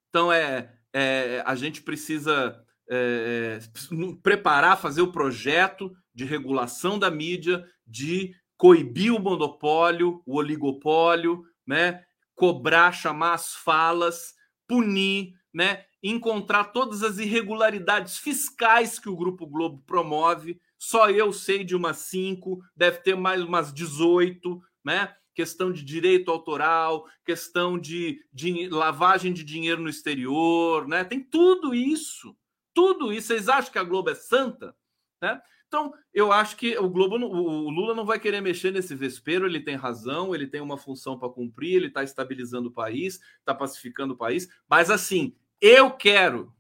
Então 0.10 0.32
é, 0.32 0.74
é 0.94 1.44
a 1.46 1.56
gente 1.56 1.82
precisa 1.82 2.64
é, 2.90 3.60
é 3.60 4.16
preparar, 4.24 4.80
fazer 4.80 5.02
o 5.02 5.12
projeto 5.12 5.96
de 6.14 6.26
regulação 6.26 6.98
da 6.98 7.12
mídia, 7.12 7.66
de 7.86 8.34
coibir 8.58 9.14
o 9.14 9.20
monopólio, 9.20 10.22
o 10.26 10.38
oligopólio, 10.38 11.46
né? 11.66 12.04
Cobrar, 12.36 12.92
chamar 12.92 13.34
as 13.34 13.54
falas, 13.54 14.34
punir, 14.68 15.34
né? 15.54 15.86
encontrar 16.02 16.66
todas 16.66 17.04
as 17.04 17.18
irregularidades 17.18 18.18
fiscais 18.18 18.98
que 18.98 19.10
o 19.10 19.16
Grupo 19.16 19.46
Globo 19.46 19.84
promove 19.86 20.60
Só 20.78 21.10
eu 21.10 21.34
sei 21.34 21.64
de 21.64 21.76
umas 21.76 21.98
cinco, 21.98 22.62
deve 22.76 23.00
ter 23.00 23.16
mais 23.16 23.44
umas 23.44 23.74
18, 23.74 24.62
né? 24.84 25.14
Questão 25.36 25.72
de 25.72 25.84
direito 25.84 26.32
autoral, 26.32 27.06
questão 27.26 27.78
de, 27.78 28.26
de 28.32 28.68
lavagem 28.70 29.32
de 29.32 29.44
dinheiro 29.44 29.82
no 29.82 29.90
exterior, 29.90 30.88
né? 30.88 31.04
Tem 31.04 31.22
tudo 31.22 31.74
isso. 31.74 32.36
Tudo 32.74 33.12
isso. 33.12 33.28
Vocês 33.28 33.50
acham 33.50 33.72
que 33.72 33.80
a 33.80 33.84
Globo 33.84 34.10
é 34.10 34.16
santa? 34.16 34.76
Né? 35.22 35.40
Então, 35.70 35.94
eu 36.12 36.32
acho 36.32 36.58
que 36.58 36.76
o 36.80 36.90
Globo, 36.90 37.16
o 37.16 37.70
Lula 37.70 37.94
não 37.94 38.04
vai 38.04 38.20
querer 38.20 38.42
mexer 38.42 38.72
nesse 38.72 38.96
vespeiro, 38.96 39.46
ele 39.46 39.60
tem 39.60 39.76
razão, 39.76 40.34
ele 40.34 40.48
tem 40.48 40.60
uma 40.62 40.80
função 40.80 41.18
para 41.18 41.30
cumprir, 41.30 41.76
ele 41.76 41.86
está 41.88 42.04
estabilizando 42.04 42.70
o 42.70 42.74
país, 42.74 43.20
está 43.38 43.54
pacificando 43.54 44.16
o 44.16 44.18
país, 44.18 44.50
mas 44.68 44.90
assim, 44.90 45.36
eu 45.62 45.92
quero, 45.92 46.52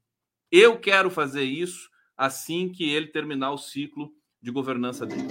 eu 0.52 0.80
quero 0.80 1.10
fazer 1.10 1.44
isso 1.44 1.90
assim 2.16 2.70
que 2.70 2.88
ele 2.88 3.08
terminar 3.08 3.52
o 3.52 3.58
ciclo 3.58 4.14
de 4.40 4.52
governança 4.52 5.08
dele. 5.08 5.28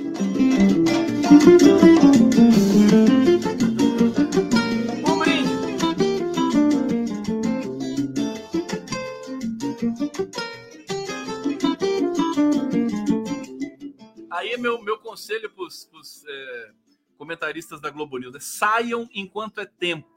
Meu, 14.58 14.82
meu 14.82 14.98
conselho 14.98 15.50
para 15.50 15.64
os 15.64 16.24
é, 16.26 16.70
comentaristas 17.16 17.80
da 17.80 17.90
Globo 17.90 18.18
News 18.18 18.34
é 18.34 18.40
saiam 18.40 19.08
enquanto 19.14 19.60
é 19.60 19.66
tempo. 19.66 20.08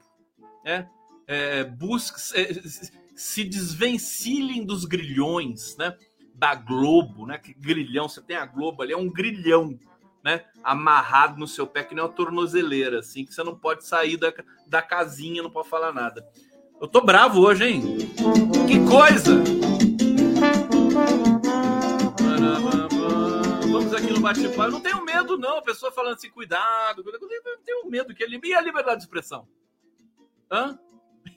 Né? 0.64 0.88
É, 1.26 1.64
busque, 1.64 2.20
é, 2.38 2.52
se 3.14 3.44
desvencilhem 3.44 4.64
dos 4.64 4.84
grilhões, 4.84 5.76
né? 5.76 5.96
Da 6.34 6.54
Globo, 6.54 7.26
né? 7.26 7.38
Que 7.38 7.52
grilhão, 7.52 8.08
você 8.08 8.20
tem 8.20 8.36
a 8.36 8.46
Globo 8.46 8.82
ali, 8.82 8.92
é 8.92 8.96
um 8.96 9.10
grilhão, 9.10 9.78
né? 10.24 10.44
Amarrado 10.62 11.38
no 11.38 11.46
seu 11.46 11.66
pé, 11.66 11.84
que 11.84 11.94
nem 11.94 12.02
uma 12.02 12.10
tornozeleira, 12.10 13.00
assim, 13.00 13.24
que 13.24 13.34
você 13.34 13.42
não 13.42 13.56
pode 13.56 13.86
sair 13.86 14.16
da, 14.16 14.32
da 14.66 14.82
casinha, 14.82 15.42
não 15.42 15.50
pode 15.50 15.68
falar 15.68 15.92
nada. 15.92 16.26
Eu 16.80 16.88
tô 16.88 17.00
bravo 17.00 17.40
hoje, 17.40 17.64
hein? 17.64 17.98
Que 18.66 18.84
coisa! 18.88 19.61
Bate-papo. 24.22 24.62
Eu 24.62 24.70
não 24.70 24.80
tenho 24.80 25.04
medo, 25.04 25.36
não. 25.36 25.58
A 25.58 25.62
pessoa 25.62 25.92
falando 25.92 26.14
assim, 26.14 26.30
cuidado, 26.30 27.02
cuidado. 27.02 27.22
Eu 27.24 27.56
não 27.56 27.62
tenho 27.62 27.90
medo. 27.90 28.14
Que 28.14 28.22
ele... 28.22 28.40
E 28.42 28.54
a 28.54 28.60
liberdade 28.60 28.98
de 28.98 29.04
expressão? 29.04 29.48
Hã? 30.50 30.78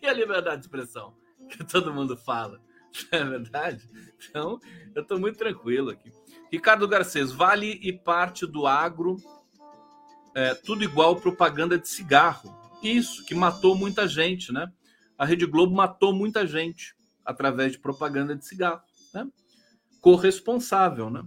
E 0.02 0.08
a 0.08 0.14
liberdade 0.14 0.58
de 0.58 0.66
expressão? 0.66 1.16
que 1.46 1.64
todo 1.64 1.94
mundo 1.94 2.18
fala. 2.18 2.60
Não 3.12 3.20
é 3.20 3.24
verdade? 3.26 3.88
Então, 4.30 4.60
eu 4.94 5.02
estou 5.02 5.20
muito 5.20 5.38
tranquilo 5.38 5.90
aqui. 5.90 6.12
Ricardo 6.52 6.88
Garcês, 6.88 7.32
vale 7.32 7.80
e 7.82 7.92
parte 7.92 8.46
do 8.46 8.66
agro, 8.66 9.18
é, 10.34 10.54
tudo 10.54 10.84
igual 10.84 11.16
propaganda 11.16 11.78
de 11.78 11.88
cigarro. 11.88 12.54
Isso, 12.82 13.26
que 13.26 13.36
matou 13.36 13.76
muita 13.76 14.08
gente, 14.08 14.52
né? 14.52 14.72
A 15.18 15.26
Rede 15.26 15.46
Globo 15.46 15.74
matou 15.74 16.14
muita 16.14 16.46
gente 16.46 16.96
através 17.24 17.72
de 17.72 17.80
propaganda 17.80 18.36
de 18.36 18.46
cigarro, 18.46 18.82
né? 19.14 19.28
Corresponsável, 20.02 21.10
né? 21.10 21.24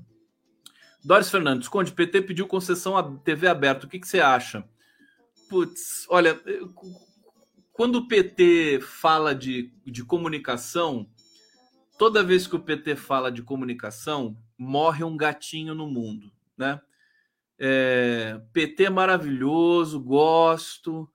Doris 1.04 1.30
Fernandes, 1.30 1.68
Conde, 1.68 1.92
PT 1.92 2.22
pediu 2.22 2.46
concessão 2.46 2.96
à 2.96 3.02
TV 3.18 3.46
aberta. 3.46 3.86
O 3.86 3.88
que, 3.88 3.98
que 3.98 4.08
você 4.08 4.20
acha? 4.20 4.64
Putz, 5.48 6.06
olha, 6.08 6.40
quando 7.72 7.96
o 7.96 8.08
PT 8.08 8.80
fala 8.80 9.34
de, 9.34 9.72
de 9.86 10.04
comunicação, 10.04 11.08
toda 11.96 12.24
vez 12.24 12.46
que 12.46 12.56
o 12.56 12.60
PT 12.60 12.96
fala 12.96 13.30
de 13.30 13.42
comunicação, 13.42 14.36
morre 14.58 15.04
um 15.04 15.16
gatinho 15.16 15.74
no 15.74 15.86
mundo, 15.86 16.32
né? 16.56 16.80
É, 17.58 18.40
PT 18.52 18.84
é 18.84 18.90
maravilhoso, 18.90 20.00
gosto, 20.00 21.08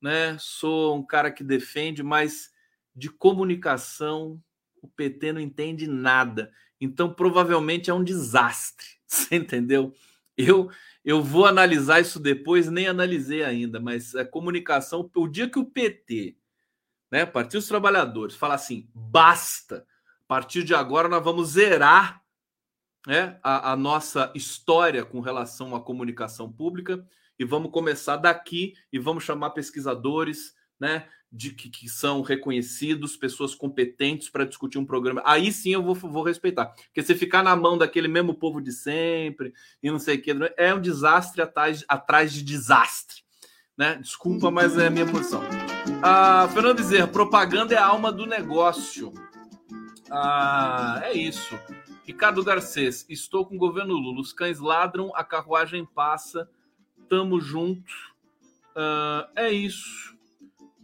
né? 0.00 0.36
Sou 0.38 0.96
um 0.96 1.04
cara 1.04 1.30
que 1.30 1.44
defende, 1.44 2.02
mas 2.02 2.50
de 2.94 3.10
comunicação 3.10 4.42
o 4.82 4.88
PT 4.88 5.32
não 5.32 5.40
entende 5.40 5.86
nada. 5.86 6.50
Então 6.80 7.12
provavelmente 7.12 7.90
é 7.90 7.94
um 7.94 8.04
desastre, 8.04 8.86
você 9.08 9.36
entendeu? 9.36 9.94
Eu 10.36 10.70
eu 11.06 11.22
vou 11.22 11.46
analisar 11.46 12.00
isso 12.00 12.18
depois, 12.18 12.68
nem 12.68 12.88
analisei 12.88 13.44
ainda, 13.44 13.78
mas 13.78 14.12
a 14.16 14.24
comunicação, 14.24 15.08
o 15.14 15.28
dia 15.28 15.48
que 15.48 15.56
o 15.56 15.64
PT, 15.64 16.36
né, 17.08 17.24
Partido 17.24 17.60
dos 17.60 17.68
Trabalhadores, 17.68 18.34
fala 18.34 18.54
assim, 18.54 18.90
basta, 18.92 19.86
a 20.24 20.26
partir 20.26 20.64
de 20.64 20.74
agora 20.74 21.08
nós 21.08 21.22
vamos 21.22 21.50
zerar 21.50 22.20
né, 23.06 23.38
a, 23.40 23.70
a 23.70 23.76
nossa 23.76 24.32
história 24.34 25.04
com 25.04 25.20
relação 25.20 25.76
à 25.76 25.80
comunicação 25.80 26.52
pública 26.52 27.06
e 27.38 27.44
vamos 27.44 27.70
começar 27.70 28.16
daqui 28.16 28.74
e 28.92 28.98
vamos 28.98 29.22
chamar 29.22 29.50
pesquisadores, 29.50 30.54
né, 30.78 31.08
de 31.30 31.50
que, 31.50 31.68
que 31.68 31.88
são 31.88 32.22
reconhecidos, 32.22 33.16
pessoas 33.16 33.54
competentes 33.54 34.28
para 34.28 34.44
discutir 34.44 34.78
um 34.78 34.86
programa. 34.86 35.22
Aí 35.24 35.52
sim 35.52 35.72
eu 35.72 35.82
vou, 35.82 35.94
vou 35.94 36.22
respeitar. 36.22 36.66
Porque 36.66 37.02
se 37.02 37.14
ficar 37.14 37.42
na 37.42 37.54
mão 37.54 37.76
daquele 37.76 38.08
mesmo 38.08 38.34
povo 38.34 38.60
de 38.60 38.72
sempre 38.72 39.52
e 39.82 39.90
não 39.90 39.98
sei 39.98 40.16
o 40.16 40.22
que, 40.22 40.32
é 40.56 40.74
um 40.74 40.80
desastre 40.80 41.42
atrás, 41.42 41.84
atrás 41.88 42.32
de 42.32 42.42
desastre. 42.42 43.22
Né? 43.76 43.96
Desculpa, 43.96 44.50
mas 44.50 44.78
é 44.78 44.86
a 44.86 44.90
minha 44.90 45.06
posição. 45.06 45.42
Ah, 46.02 46.48
Fernando 46.52 46.78
Bezerra, 46.78 47.06
propaganda 47.06 47.74
é 47.74 47.78
a 47.78 47.86
alma 47.86 48.10
do 48.10 48.24
negócio. 48.24 49.12
Ah, 50.10 51.00
é 51.04 51.12
isso. 51.12 51.58
Ricardo 52.04 52.42
Garcês, 52.42 53.04
estou 53.08 53.44
com 53.44 53.56
o 53.56 53.58
governo 53.58 53.94
Lula. 53.94 54.20
Os 54.20 54.32
cães 54.32 54.58
ladram, 54.60 55.12
a 55.14 55.22
carruagem 55.22 55.84
passa. 55.84 56.48
Tamo 57.08 57.40
junto. 57.40 57.92
Ah, 58.74 59.28
é 59.36 59.52
isso. 59.52 60.15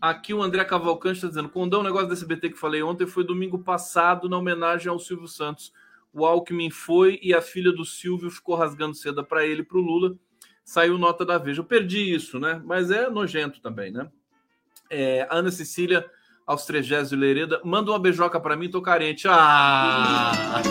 Aqui 0.02 0.34
o 0.34 0.42
André 0.42 0.64
Cavalcante 0.64 1.18
está 1.18 1.28
dizendo: 1.28 1.48
Condão, 1.48 1.78
o 1.78 1.84
negócio 1.84 2.08
desse 2.08 2.26
BT 2.26 2.50
que 2.50 2.58
falei 2.58 2.82
ontem 2.82 3.06
foi 3.06 3.22
domingo 3.22 3.60
passado, 3.60 4.28
na 4.28 4.36
homenagem 4.36 4.88
ao 4.88 4.98
Silvio 4.98 5.28
Santos. 5.28 5.72
O 6.12 6.26
Alckmin 6.26 6.70
foi 6.70 7.20
e 7.22 7.32
a 7.32 7.40
filha 7.40 7.70
do 7.70 7.84
Silvio 7.84 8.28
ficou 8.28 8.56
rasgando 8.56 8.96
seda 8.96 9.22
para 9.22 9.46
ele, 9.46 9.62
para 9.62 9.78
o 9.78 9.80
Lula. 9.80 10.16
Saiu 10.64 10.98
nota 10.98 11.24
da 11.24 11.38
Veja. 11.38 11.60
Eu 11.60 11.64
perdi 11.64 12.12
isso, 12.12 12.40
né? 12.40 12.60
Mas 12.64 12.90
é 12.90 13.08
nojento 13.08 13.60
também, 13.60 13.92
né? 13.92 14.10
É, 14.90 15.28
Ana 15.30 15.52
Cecília, 15.52 16.04
aos 16.44 16.66
trejés 16.66 17.10
de 17.10 17.16
Lereda, 17.16 17.60
manda 17.64 17.92
uma 17.92 17.98
beijoca 18.00 18.40
para 18.40 18.56
mim, 18.56 18.68
tô 18.68 18.82
carente. 18.82 19.28
Ah! 19.28 20.32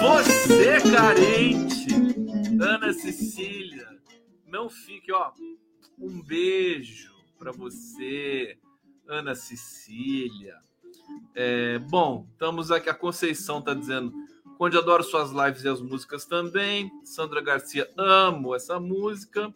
Você 0.00 0.80
carente, 0.90 1.94
Ana 2.58 2.94
Cecília, 2.94 3.88
não 4.46 4.70
fique, 4.70 5.12
ó. 5.12 5.32
Um 6.02 6.20
beijo 6.20 7.14
para 7.38 7.52
você, 7.52 8.58
Ana 9.06 9.36
Cecília. 9.36 10.56
É, 11.32 11.78
bom, 11.78 12.26
estamos 12.32 12.72
aqui. 12.72 12.90
A 12.90 12.94
Conceição 12.94 13.60
está 13.60 13.72
dizendo: 13.72 14.12
Conde 14.58 14.76
adoro 14.76 15.04
suas 15.04 15.30
lives 15.30 15.62
e 15.62 15.68
as 15.68 15.80
músicas 15.80 16.24
também. 16.24 16.90
Sandra 17.04 17.40
Garcia, 17.40 17.88
amo 17.96 18.52
essa 18.52 18.80
música. 18.80 19.54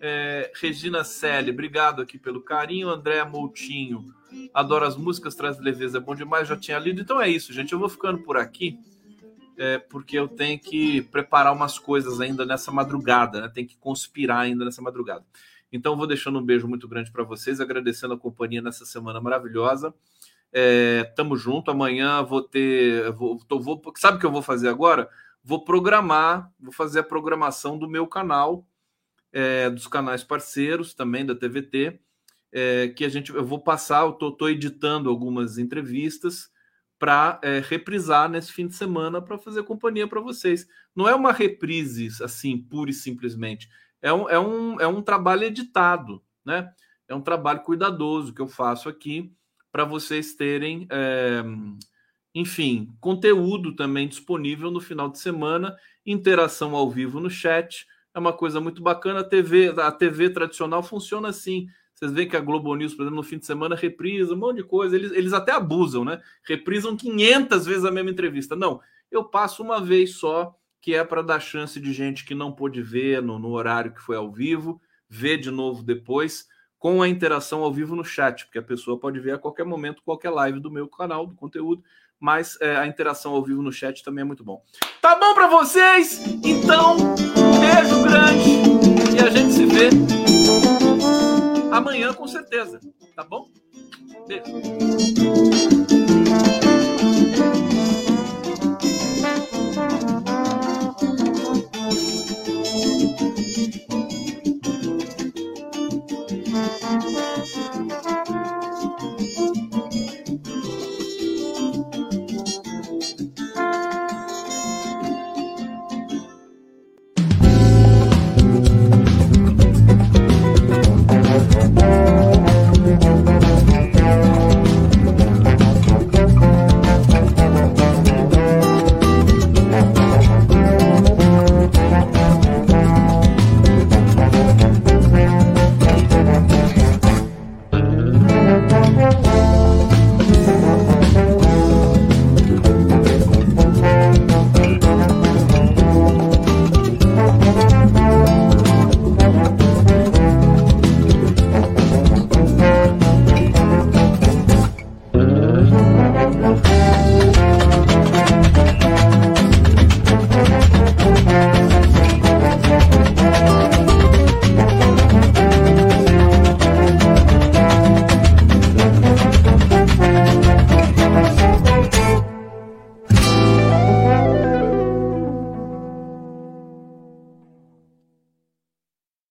É, 0.00 0.50
Regina 0.54 1.04
Selle, 1.04 1.50
obrigado 1.50 2.00
aqui 2.00 2.16
pelo 2.16 2.40
carinho. 2.40 2.88
André 2.88 3.22
Moutinho, 3.22 4.06
adoro 4.54 4.86
as 4.86 4.96
músicas, 4.96 5.34
traz 5.34 5.60
leveza, 5.60 5.98
é 5.98 6.00
bom 6.00 6.14
demais, 6.14 6.48
já 6.48 6.56
tinha 6.56 6.78
lido. 6.78 7.02
Então 7.02 7.20
é 7.20 7.28
isso, 7.28 7.52
gente. 7.52 7.74
Eu 7.74 7.78
vou 7.78 7.90
ficando 7.90 8.20
por 8.22 8.38
aqui, 8.38 8.78
é, 9.58 9.76
porque 9.76 10.18
eu 10.18 10.28
tenho 10.28 10.58
que 10.58 11.02
preparar 11.02 11.52
umas 11.52 11.78
coisas 11.78 12.22
ainda 12.22 12.46
nessa 12.46 12.72
madrugada, 12.72 13.42
né? 13.42 13.48
Tem 13.54 13.66
que 13.66 13.76
conspirar 13.76 14.40
ainda 14.40 14.64
nessa 14.64 14.80
madrugada. 14.80 15.26
Então, 15.74 15.96
vou 15.96 16.06
deixando 16.06 16.38
um 16.38 16.44
beijo 16.44 16.68
muito 16.68 16.86
grande 16.86 17.10
para 17.10 17.24
vocês, 17.24 17.60
agradecendo 17.60 18.14
a 18.14 18.18
companhia 18.18 18.62
nessa 18.62 18.86
semana 18.86 19.20
maravilhosa. 19.20 19.92
É, 20.52 21.02
tamo 21.16 21.36
junto. 21.36 21.68
Amanhã 21.68 22.22
vou 22.22 22.40
ter. 22.40 23.10
Vou, 23.10 23.40
tô, 23.44 23.58
vou, 23.58 23.82
sabe 23.96 24.16
o 24.16 24.20
que 24.20 24.26
eu 24.26 24.30
vou 24.30 24.40
fazer 24.40 24.68
agora? 24.68 25.08
Vou 25.42 25.64
programar, 25.64 26.48
vou 26.60 26.72
fazer 26.72 27.00
a 27.00 27.02
programação 27.02 27.76
do 27.76 27.88
meu 27.90 28.06
canal, 28.06 28.64
é, 29.32 29.68
dos 29.68 29.88
canais 29.88 30.22
parceiros 30.22 30.94
também 30.94 31.26
da 31.26 31.34
TVT. 31.34 31.98
É, 32.52 32.86
que 32.90 33.04
a 33.04 33.08
gente 33.08 33.34
eu 33.34 33.44
vou 33.44 33.58
passar, 33.58 34.06
eu 34.06 34.12
tô, 34.12 34.30
tô 34.30 34.48
editando 34.48 35.10
algumas 35.10 35.58
entrevistas 35.58 36.52
para 37.00 37.40
é, 37.42 37.60
reprisar 37.68 38.28
nesse 38.28 38.52
fim 38.52 38.68
de 38.68 38.76
semana 38.76 39.20
para 39.20 39.36
fazer 39.36 39.64
companhia 39.64 40.06
para 40.06 40.20
vocês. 40.20 40.68
Não 40.94 41.08
é 41.08 41.14
uma 41.16 41.32
reprise 41.32 42.10
assim, 42.22 42.56
pura 42.56 42.90
e 42.90 42.94
simplesmente 42.94 43.68
é 44.04 44.12
um, 44.12 44.28
é 44.28 44.38
um, 44.38 44.80
é 44.82 44.86
um 44.86 45.00
trabalho 45.00 45.44
editado, 45.44 46.22
né? 46.44 46.70
É 47.08 47.14
um 47.14 47.22
trabalho 47.22 47.62
cuidadoso 47.62 48.34
que 48.34 48.42
eu 48.42 48.46
faço 48.46 48.86
aqui 48.86 49.32
para 49.72 49.86
vocês 49.86 50.34
terem, 50.34 50.86
é, 50.90 51.42
enfim, 52.34 52.94
conteúdo 53.00 53.74
também 53.74 54.06
disponível 54.06 54.70
no 54.70 54.78
final 54.78 55.08
de 55.08 55.18
semana, 55.18 55.74
interação 56.04 56.76
ao 56.76 56.90
vivo 56.90 57.18
no 57.18 57.30
chat. 57.30 57.86
É 58.14 58.18
uma 58.18 58.34
coisa 58.34 58.60
muito 58.60 58.82
bacana. 58.82 59.20
A 59.20 59.24
TV, 59.24 59.74
a 59.80 59.90
TV 59.90 60.28
tradicional 60.28 60.82
funciona 60.82 61.28
assim. 61.28 61.66
Vocês 61.94 62.12
veem 62.12 62.28
que 62.28 62.36
a 62.36 62.40
Globo 62.40 62.74
News, 62.74 62.92
por 62.92 63.04
exemplo, 63.04 63.16
no 63.16 63.22
fim 63.22 63.38
de 63.38 63.46
semana 63.46 63.74
reprisa 63.74 64.34
um 64.34 64.36
monte 64.36 64.56
de 64.56 64.64
coisa. 64.64 64.94
Eles, 64.94 65.12
eles 65.12 65.32
até 65.32 65.52
abusam, 65.52 66.04
né? 66.04 66.20
Reprisam 66.46 66.94
500 66.94 67.64
vezes 67.64 67.84
a 67.86 67.90
mesma 67.90 68.10
entrevista. 68.10 68.54
Não, 68.54 68.82
eu 69.10 69.24
passo 69.24 69.62
uma 69.62 69.80
vez 69.80 70.16
só, 70.16 70.54
que 70.84 70.94
é 70.94 71.02
para 71.02 71.22
dar 71.22 71.40
chance 71.40 71.80
de 71.80 71.94
gente 71.94 72.26
que 72.26 72.34
não 72.34 72.52
pôde 72.52 72.82
ver 72.82 73.22
no, 73.22 73.38
no 73.38 73.52
horário 73.52 73.94
que 73.94 74.02
foi 74.02 74.16
ao 74.16 74.30
vivo, 74.30 74.78
ver 75.08 75.38
de 75.38 75.50
novo 75.50 75.82
depois, 75.82 76.46
com 76.78 77.00
a 77.00 77.08
interação 77.08 77.62
ao 77.62 77.72
vivo 77.72 77.96
no 77.96 78.04
chat, 78.04 78.44
porque 78.44 78.58
a 78.58 78.62
pessoa 78.62 79.00
pode 79.00 79.18
ver 79.18 79.32
a 79.32 79.38
qualquer 79.38 79.64
momento 79.64 80.02
qualquer 80.04 80.28
live 80.28 80.60
do 80.60 80.70
meu 80.70 80.86
canal, 80.86 81.26
do 81.26 81.34
conteúdo, 81.34 81.82
mas 82.20 82.58
é, 82.60 82.76
a 82.76 82.86
interação 82.86 83.32
ao 83.32 83.42
vivo 83.42 83.62
no 83.62 83.72
chat 83.72 84.04
também 84.04 84.20
é 84.20 84.26
muito 84.26 84.44
bom. 84.44 84.62
Tá 85.00 85.16
bom 85.16 85.32
para 85.32 85.46
vocês? 85.46 86.22
Então, 86.44 86.96
beijo 87.60 88.02
grande 88.02 89.16
e 89.16 89.26
a 89.26 89.30
gente 89.30 89.54
se 89.54 89.64
vê 89.64 89.88
amanhã 91.72 92.12
com 92.12 92.28
certeza, 92.28 92.78
tá 93.16 93.24
bom? 93.24 93.48
Beijo. 94.28 94.44